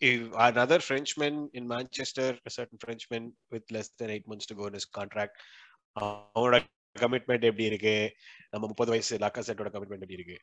[0.00, 4.66] if another Frenchman in Manchester, a certain Frenchman with less than eight months to go
[4.66, 5.34] in his contract,
[5.96, 6.58] uh, அவனோட
[6.96, 7.96] commitment எப்படி இருக்கு
[8.50, 10.38] நம்ம முப்பது வயசு லாக்கா செட்டோட commitment எப்படி இருக்கு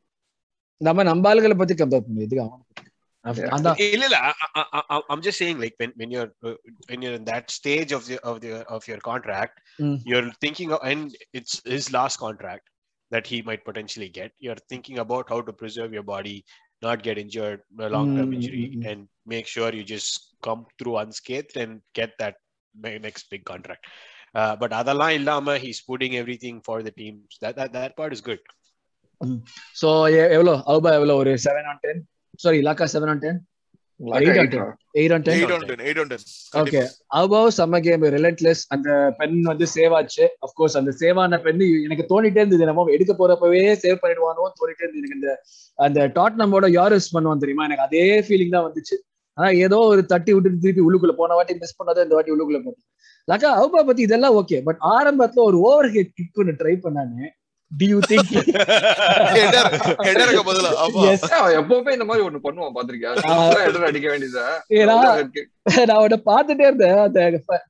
[0.81, 2.65] நம்ம நம்ம ஆளுகளை பத்தி கம்பேர் பண்ணு இதுக்கு அவன்
[3.25, 3.53] Yeah.
[3.55, 6.53] அதான் இல்ல இல்ல like when when you're uh,
[6.89, 9.97] when you're in that stage of the of the of your contract Mm.
[10.09, 11.01] you're thinking of, and
[11.37, 12.65] it's his last contract
[13.11, 16.37] that he might potentially get you're thinking about how to preserve your body
[16.81, 18.83] not get injured a long term Mm, injury mm, mm.
[18.89, 20.11] and make sure you just
[20.47, 22.35] come through unscathed and get that
[22.75, 23.83] ne- next big contract
[24.39, 28.21] uh, but அதெல்லாம் இல்லாம he's putting everything for the teams that that, that part is
[28.29, 28.43] good
[29.81, 29.89] so
[30.37, 32.01] எவ்வளோ Auba எவ்வளோ ஒரு seven on ten
[32.45, 33.25] sorry Laca seven on ten like eight eight, on ten.
[33.25, 33.56] uh, eight on ten 8 on 10
[33.99, 36.25] 8 on 10
[36.61, 36.81] okay
[37.17, 38.89] அவுபாவும் செம்ம game relentless அந்த
[39.19, 40.25] pen வந்து save ஆச்சு.
[40.45, 42.67] Of course அந்த save ஆன pen எனக்கு தோணிட்டே இருந்தது.
[42.69, 45.01] நம்ம எடுக்க போறப்பவே சேவ் பண்ணிடுவானோ தோணிட்டே இருந்தது.
[45.01, 45.31] எனக்கு இந்த
[45.79, 47.65] அந்த டாட்னமோட யாரஸ் பண்ணுவான் தெரியுமா?
[47.69, 48.97] எனக்கு அதே ஃபீலிங் தான் வந்துச்சு.
[49.37, 52.85] ஆனா ஏதோ ஒரு தட்டி விட்டுட்டு திருப்பி உள்ளுக்குள்ள போன வாட்டி மிஸ் பண்ணாதான் இந்த வாட்டி உள்ளுக்குள்ள போட்டேன்
[53.27, 57.27] லக்கா அவுபா பத்தி இதெல்லாம் ஓகே பட் ஆரம்பத்துல ஒரு ஓவர் ஹெட் கிக் ஒன்று ட்ரை பண்ணானு.
[57.71, 58.29] டி யூ திங்க்
[59.35, 59.67] ஹெடர்
[60.05, 60.69] ஹெடருக்கு பதிலா.
[60.83, 61.01] ஆமா.
[61.09, 63.11] எஸ் அவன் எப்பவுமே இந்த மாதிரி ஒண்ணு பண்ணுவான் பாத்திருக்கியா?
[63.59, 64.45] ஹெடர் அடிக்க வேண்டியதா.
[65.79, 66.99] நான் அவனை பார்த்துட்டே இருந்தேன்.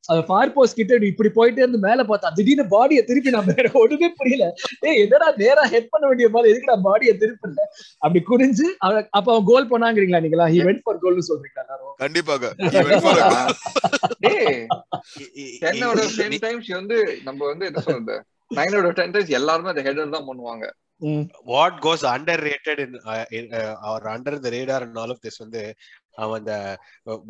[0.10, 4.10] அந்த ஃபார் போஸ்ட் கிட்ட இப்படி போயிட்டே இருந்து மேல பார்த்தா திடீர்னு பாடியை திருப்பி நான் வேற ஒண்ணுமே
[4.20, 4.46] புரியல.
[4.88, 7.66] ஏய் என்னடா நேரா ஹெட் பண்ண வேண்டிய மாதிரி எதுக்கு நான் பாடியை திருப்பல
[8.02, 8.68] அப்படி குனிஞ்சு
[9.12, 10.48] அப்ப அவன் கோல் பண்ணாங்கிறீங்களா நீங்களா?
[10.54, 11.96] ஹி வென்ட் ஃபார் கோல்னு சொல்றீங்களா எல்லாரும்?
[11.98, 12.54] கண்டிப்பாக.
[15.62, 18.16] டென் டைம்ஸ் வந்து நம்ம வந்து என்ன சொல்றது?
[18.52, 20.66] Nine out of ten times எல்லாருமே அந்த ஹெடர் தான் பண்ணுவாங்க.
[21.46, 25.36] what goes underrated in, uh, in uh, or under the radar and all of this
[25.44, 25.62] வந்து
[26.18, 26.54] அவன் அந்த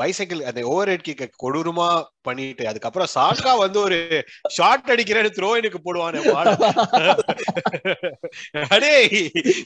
[0.02, 1.88] பைசைக்கிள் அந்த ஓவர் ஹெட் கிக்க கொடூரமா
[2.28, 3.98] பண்ணிட்டு அதுக்கப்புறம் சாக்கா வந்து ஒரு
[4.58, 6.22] ஷார்ட் அடிக்கிறேன்னு த்ரோ எனக்கு போடுவானே.
[8.76, 8.94] அடே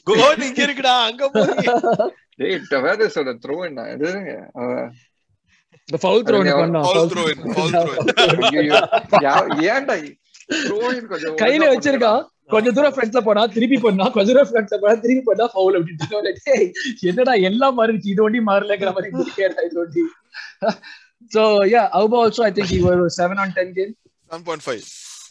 [0.10, 1.70] கோல் இங்க இருக்குடா அங்க போய்
[2.41, 3.86] டேய் டவேரஸோட த்ரோ என்ன
[9.68, 9.95] ஏன்டா
[11.41, 12.22] கையில வச்சிருக்கான்.
[12.54, 16.56] கொஞ்ச தூரம் ஃப்ரண்ட்ல போனா திருப்பி பண்ணா கொஞ்ச தூரம் ஃப்ரண்ட்ல போனா திருப்பி பண்ணா ஃபவுல் அப்படின்ட்டு
[17.12, 20.04] என்னடா எல்லாம் மாறிடுச்சு இது ஒண்டி மாறலங்கிற மாதிரி இருக்கேடா இது ஒண்டி.
[21.32, 21.41] So
[21.74, 23.91] yeah Auba also I think he was 7 on 10 game.
[24.32, 24.76] 7.5.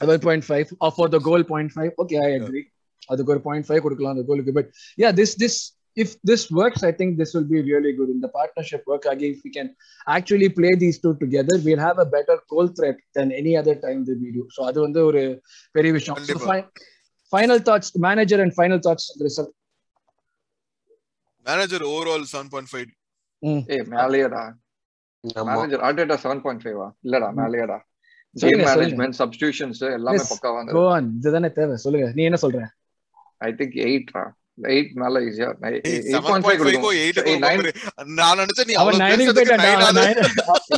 [0.00, 2.64] about 0.5 or for the goal 0.5 okay I agree.
[3.08, 4.66] அதுக்கு ஒரு 0.5 கொடுக்கலாம் அந்த கோலுக்கு but
[4.98, 5.54] yeah this this
[5.96, 9.30] if this works I think this will be really good in the partnership work again
[9.30, 9.68] if we can
[10.06, 14.04] actually play these two together we'll have a better goal threat than any other time
[14.04, 15.22] that we do so அது வந்து ஒரு
[15.74, 16.66] பெரிய விஷயம் so fi-
[17.32, 19.50] final thoughts manager and final thoughts result
[21.46, 22.88] Manager overall 7.5.
[23.74, 24.42] ஏய் மேலேயேடா.
[25.48, 27.78] Manager Arteta seven point five இல்லடா மேலேயேடா
[28.36, 28.66] சொல்லுங்க.
[28.68, 30.20] Management substitutions எல்லாமே.
[30.32, 32.60] பக்காவா வந்து go on இதுதானே தேவை சொல்லுங்க நீ என்ன சொல்ற
[33.40, 34.24] ஐ திங்க் எயிட்ரா
[34.58, 37.62] எயிட் மேல ஈஸியா ஏய், எயிட் பாயிண்ட் ஃபைவ் 7.5 க்கோ 8 க்கோ நைன்
[38.40, 38.72] நினைச்சேன்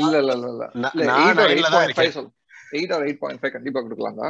[0.01, 0.64] இல்ல இல்ல இல்ல இல்ல.
[1.18, 2.31] Eight or eight point five சொல்
[2.73, 4.29] eight or eight point five கண்டிப்பா கொடுக்கலாம்டா.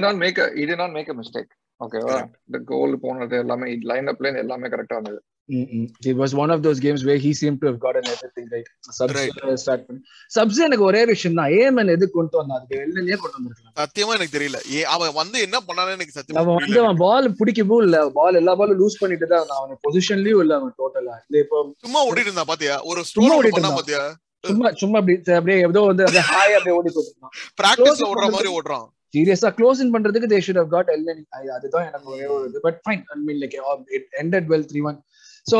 [0.00, 1.50] not make a he did not make a mistake.
[1.80, 5.22] ஓகேவா இந்த கோல் போனது எல்லாமே லைன் அப்ல எல்லாமே கரெக்டா இருந்தது.
[5.48, 5.86] Mm, mm.
[6.10, 8.68] It was one of those games where he seemed to have gotten everything right.
[8.98, 9.32] Subs Right.
[9.46, 10.00] uh, start பண்ணி
[10.36, 11.50] subs எனக்கு ஒரே விஷயம் தான்.
[11.62, 12.58] ஏமன் எது கொண்டு வந்தான்?
[12.58, 13.74] அதுக்கு வெளிலயே கொண்டு வந்திருக்கலாம்.
[13.80, 14.60] சத்தியமா எனக்கு தெரியல.
[14.76, 17.98] ஏ அவன் வந்து என்ன பண்ணானே எனக்கு சத்தியமா அவன் வந்து அவன் பால் பிடிக்கவும் இல்ல.
[18.20, 19.60] பால் எல்லா பாலும் லூஸ் பண்ணிட்டு தான் இருந்தான்.
[19.64, 22.76] அவன் பொசிஷன்லயும் இல்ல அவன் டோட்டலா இல்ல இப்போ சும்மா ஓடிட்டு இருந்தா பாத்தியா?
[22.92, 23.76] ஒரு சும்மா ஓடிட்டு.
[23.80, 24.02] பாத்தியா?
[24.50, 28.88] சும்மா சும்மா அப்படி அப்படியே ஏதோ வந்து அப்படியே ஹாய் அப்படியே ஓடி போயிருந்தான் பிராக்டிஸ்ல ஓடுற மாதிரி ஓடுறான்.
[29.14, 29.48] சீரியஸா
[29.84, 31.20] இன் பண்றதுக்கு தே ஷுட் ஹவ் காட் எல்என்
[31.56, 32.60] அதுதான் எனக்கு ஒரே ஒரு இது.
[32.66, 33.56] But fine I mean like
[33.96, 34.98] it ended well three one
[35.46, 35.58] so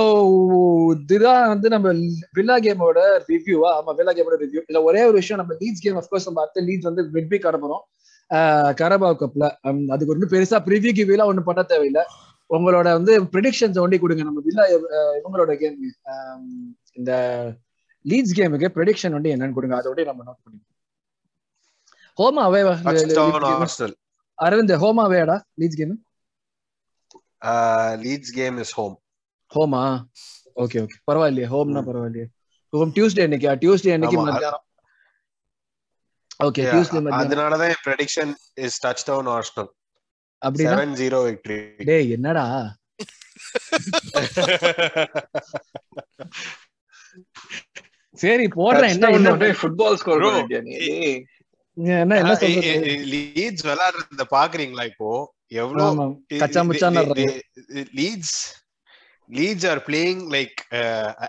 [0.94, 1.88] இதுதான் வந்து நம்ம
[2.36, 2.98] வில்லா கேமோட
[3.30, 6.64] ரிவ்யூவா ஆமா வில்லா கேமோட ரிவ்யூ இல்ல ஒரே ஒரு விஷயம் நம்ம லீட்ஸ் கேம் அஃப்கோர்ஸ் நம்ம அடுத்த
[6.68, 7.82] லீட்ஸ் வந்து வெட்பி காட போறோம்
[8.80, 9.46] கரபாவ் கப்ல
[9.94, 12.04] அதுக்கு வந்து பெருசா ப்ரிவியூ கிவிலாம் ஒன்றும் பண்ண தேவையில்லை.
[12.50, 14.22] உங்களோட வந்து ப்ரிடிக்ஷன்ஸ் ஒண்டி கொடுங்க.
[14.28, 14.64] நம்ம வில்லா
[15.18, 15.76] இவங்களோட கேம்
[16.98, 17.12] இந்த
[18.04, 19.76] லீட்ஸ் கேமுக்கு ப்ரெடிக்ஷன் வந்து என்னன்னு கொடுங்க.
[19.80, 20.68] அதோட நம்ம நோட் பண்ணிக்கலாம்.
[22.18, 22.42] ஹோமா
[22.90, 23.92] Arsenal.
[24.38, 25.94] அரவிந்த் ஹோமா அவேடா Leeds game
[27.98, 28.96] Leeds game is home.
[29.54, 29.82] ஹோமா
[30.62, 32.26] ஓகே ஓகே பரவாயில்லையே ஹோம்னா பரவாயில்லையே.
[32.72, 33.48] ஹோம் டியூஸ்டே அன்னைக்கு?
[33.62, 34.18] டியூஸ்டே அன்னைக்கு.
[34.26, 34.64] மத்தியானம்?
[36.46, 37.24] ஓகே டியூஸ்டே மத்தியானம்.
[37.24, 38.28] அதனாலதான் என் prediction
[38.66, 39.68] is touchdown Arsenal.
[40.42, 40.76] அப்படின்னா?
[40.84, 41.58] 7-0 victory.
[41.90, 42.46] டேய் என்னடா?
[48.22, 48.92] சரி போடுறேன்.
[48.94, 50.72] என்ன இன்னும் ஃபுட்பால் ஸ்கோர் பண்ணிட்டியா நீ?
[50.88, 51.20] ஏய்,
[52.02, 52.96] என்ன என்ன சொல்றது?
[53.12, 55.10] Leeds விளையாடுறத பாக்குறீங்களா இப்போ?
[55.62, 56.04] எவ்வளவு ஆமா
[56.42, 57.28] கச்சா முச்சான்னு
[58.00, 58.36] Leeds
[59.38, 60.58] Leeds are playing like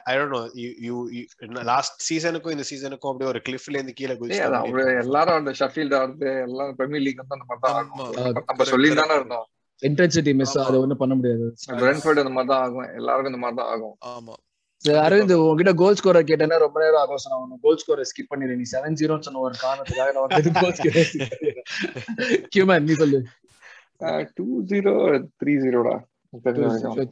[0.09, 0.41] I don't know
[0.87, 0.95] you
[1.71, 4.45] last சீசனுக்கும் இந்த சீசனுக்கும் அப்படியே ஒரு கிளிஃப்ல இருந்து கீழே குதிச்சு
[5.03, 8.45] எல்லாரும் அந்த ஷஃபீல்ட் ஆடுறது எல்லாம் பிரீமியர் லீக் வந்து அந்த மாதிரி தான்.
[8.49, 9.17] நம்ம சொல்லி தானே.
[9.19, 9.45] இருந்தோம்.
[9.83, 10.57] Intensity miss.
[10.67, 11.45] அது ஒண்ணும் பண்ண முடியாது.
[11.83, 12.89] பிரென்ஃபர்ட் அந்த மாதிரி தான் ஆகும்.
[12.99, 13.95] எல்லாருக்கும் இந்த மாதிரி தான் ஆகும்.
[14.13, 14.35] ஆமா.
[14.85, 17.21] சரி, அரவிந்த் உங்ககிட்ட கோல் ஸ்கோரர் கேட்டேன்னா ரொம்ப நேரம் ஆகும்.
[17.23, 18.57] சொன்ன உனக்கு கோல் ஸ்கோரை ஸ்கிப் பண்ணிடு.
[18.59, 20.99] நீ செவன் ஜீரோன்னு சொன்ன ஒரு காரணத்துக்காக நான் வந்து கோல் ஸ்கோர்
[22.55, 23.21] கியூமன் நீ சொல்லு.
[24.37, 24.93] டூ ஜீரோ
[25.41, 25.95] த்ரீ ஜீரோடா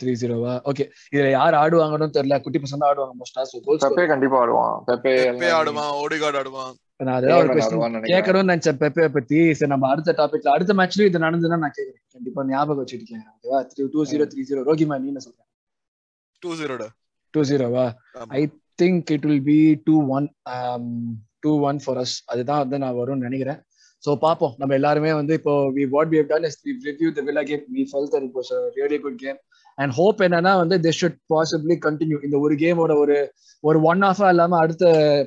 [0.02, 2.38] த்ரீ ஜீரோவா ஓகே இதுல யார் ஆடுவாங்கன்னு தெரியல.
[2.46, 4.74] குட்டி பசங்க ஆடுவாங்க மோஸ்டா ஸோ கோல் பெப்பே கண்டிப்பா ஆடுவான்.
[4.90, 6.72] பெப்பே பெப்பே ஆடுவான் ஓடிகார்டு ஆடுவான்.
[7.06, 8.16] நான் அதான் ஒரு Airman கொஸ்டின் ஆடுவான்னு நினைக்கிறேன்.
[8.16, 9.40] கேட்கணும்னு நினைச்சேன் பெப்பே பத்தி.
[9.60, 12.04] சரி நம்ம அடுத்த டாபிக்ல அடுத்த மேட்ச்லயும் இது நடந்ததுன்னா நான் கேட்கறேன்.
[12.16, 13.60] கண்டிப்பா ஞாபகம் வச்சுருக்கேன் ஓகேவா?
[13.72, 15.40] Three two zero three zero ரோகிமா நீ என்ன சொல்ற?
[16.42, 16.52] டூ.
[16.62, 16.86] ஜீரோட
[17.34, 17.86] டூ ஜீரோவா
[18.40, 18.42] I
[18.82, 20.28] think it will be two one
[21.46, 23.60] two one for us அதுதான் வந்து நான் வரும்னு நினைக்கிறேன்.
[24.04, 27.24] ஸோ பார்ப்போம் நம்ம எல்லாருமே வந்து இப்போ we what we have done is we review the
[27.28, 29.40] Villa game we felt that it was really good game
[29.78, 33.18] and hope என்னன்னா வந்து திஸ் ஷுட் பாசிபிளி கண்டினியூ இந்த ஒரு கேமோட ஒரு
[33.64, 34.86] ஒரு ஒன் ஹாஃபா இல்லாம அடுத்த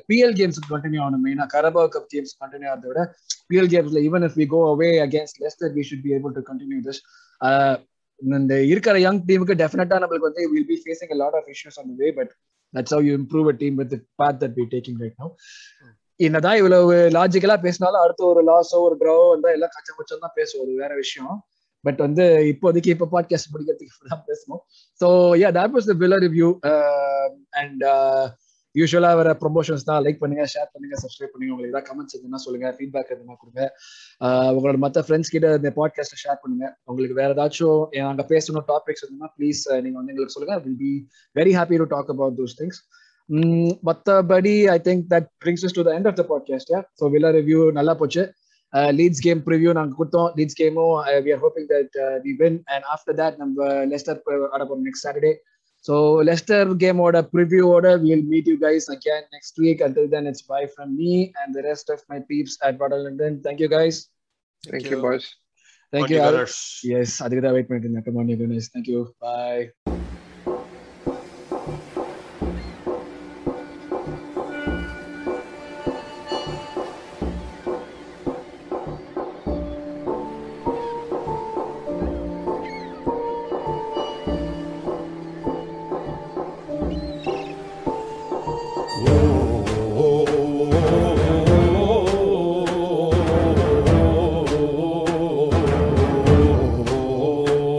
[0.09, 1.23] பிஎல் கேம்ஸ் கண்டினியூ ஆகணும்.
[1.25, 3.01] மெயினா கரபா கப் கேம்ஸ் கண்டினியூ ஆகிறத விட
[3.49, 6.79] PL கேம்ஸ்ல even if we go away against Leicester we should be able to continue
[6.87, 7.01] this
[8.19, 12.09] இந்த இருக்கிற யங் டீமுக்கு டெஃபினட்டா நம்மளுக்கு வந்து will be facing lot of issues issues way
[12.19, 12.31] but
[12.73, 14.03] that's how you improve a team with team
[14.41, 15.33] that be taking right we're
[16.19, 20.63] என்னதான் இவ்வளவு லாஜிக்கலா பேசினாலும் அடுத்த ஒரு லாஸோ ஒரு ட்ராவோ வந்தா எல்லாம் கச்ச பச்சம் தான் பேசுவோம்.
[20.65, 21.35] அது வேற விஷயம்.
[21.85, 24.61] பட் வந்து இப்போதைக்கு இப்போ பாட்காஸ்ட் முடிக்கிறதுக்கு தான் பேசணும்
[25.01, 25.07] so
[25.41, 26.49] yeah that was the villa review
[27.61, 27.83] and
[28.75, 29.99] யூஸ்வலா வர ப்ரொமோஷன்ஸ் தான்.
[30.05, 31.51] லைக் பண்ணுங்க ஷேர் பண்ணுங்க சப்ஸ்கிரைப் பண்ணுங்க.
[31.53, 33.61] உங்களுக்கு ஏதாவது கமெண்ட்ஸ் எதுனா சொல்லுங்க ஃபீட்பேக் எதுனா கொடுங்க.
[34.25, 36.65] Uh, உங்களோட மற்ற ஃப்ரெண்ட்ஸ் கிட்ட இந்த பாட்காஸ்ட்டை ஷேர் பண்ணுங்க.
[36.89, 40.57] உங்களுக்கு வேற ஏதாச்சும் நாங்க பேசணும் டாபிக்ஸ் இருந்தா ப்ளீஸ் நீங்க வந்து எங்களுக்கு சொல்லுங்க.
[40.65, 40.93] Will be
[41.39, 42.81] very happy to talk about those things
[43.87, 47.61] மற்றபடி I think that brings to the end of the podcast yeah so villa review
[47.77, 48.23] நல்லா போச்சு.
[48.97, 50.29] லீட்ஸ் கேம் ப்ரிவ்யூ நாங்கள் கொடுத்தோம்.
[50.37, 50.93] லீட்ஸ் கேமும்
[51.25, 51.95] we are hoping that
[52.25, 53.57] we win and after that நம்ம
[53.91, 54.19] Leicester
[54.53, 55.33] ஆட போறோம் next Saturday
[55.85, 55.95] so
[56.29, 60.93] Leicester கேமோட ப்ரிவ்யூவோட will meet you guys again next week until then it's bye from
[61.01, 63.99] me and the rest of my peeps at water London thank you guys
[64.63, 65.27] thank you boys
[65.93, 66.19] thank you
[66.99, 68.07] yes அதுக்கு தான் wait பண்ணிட்டு இருந்தேன்.
[68.07, 69.63] Come on you nice thank you boy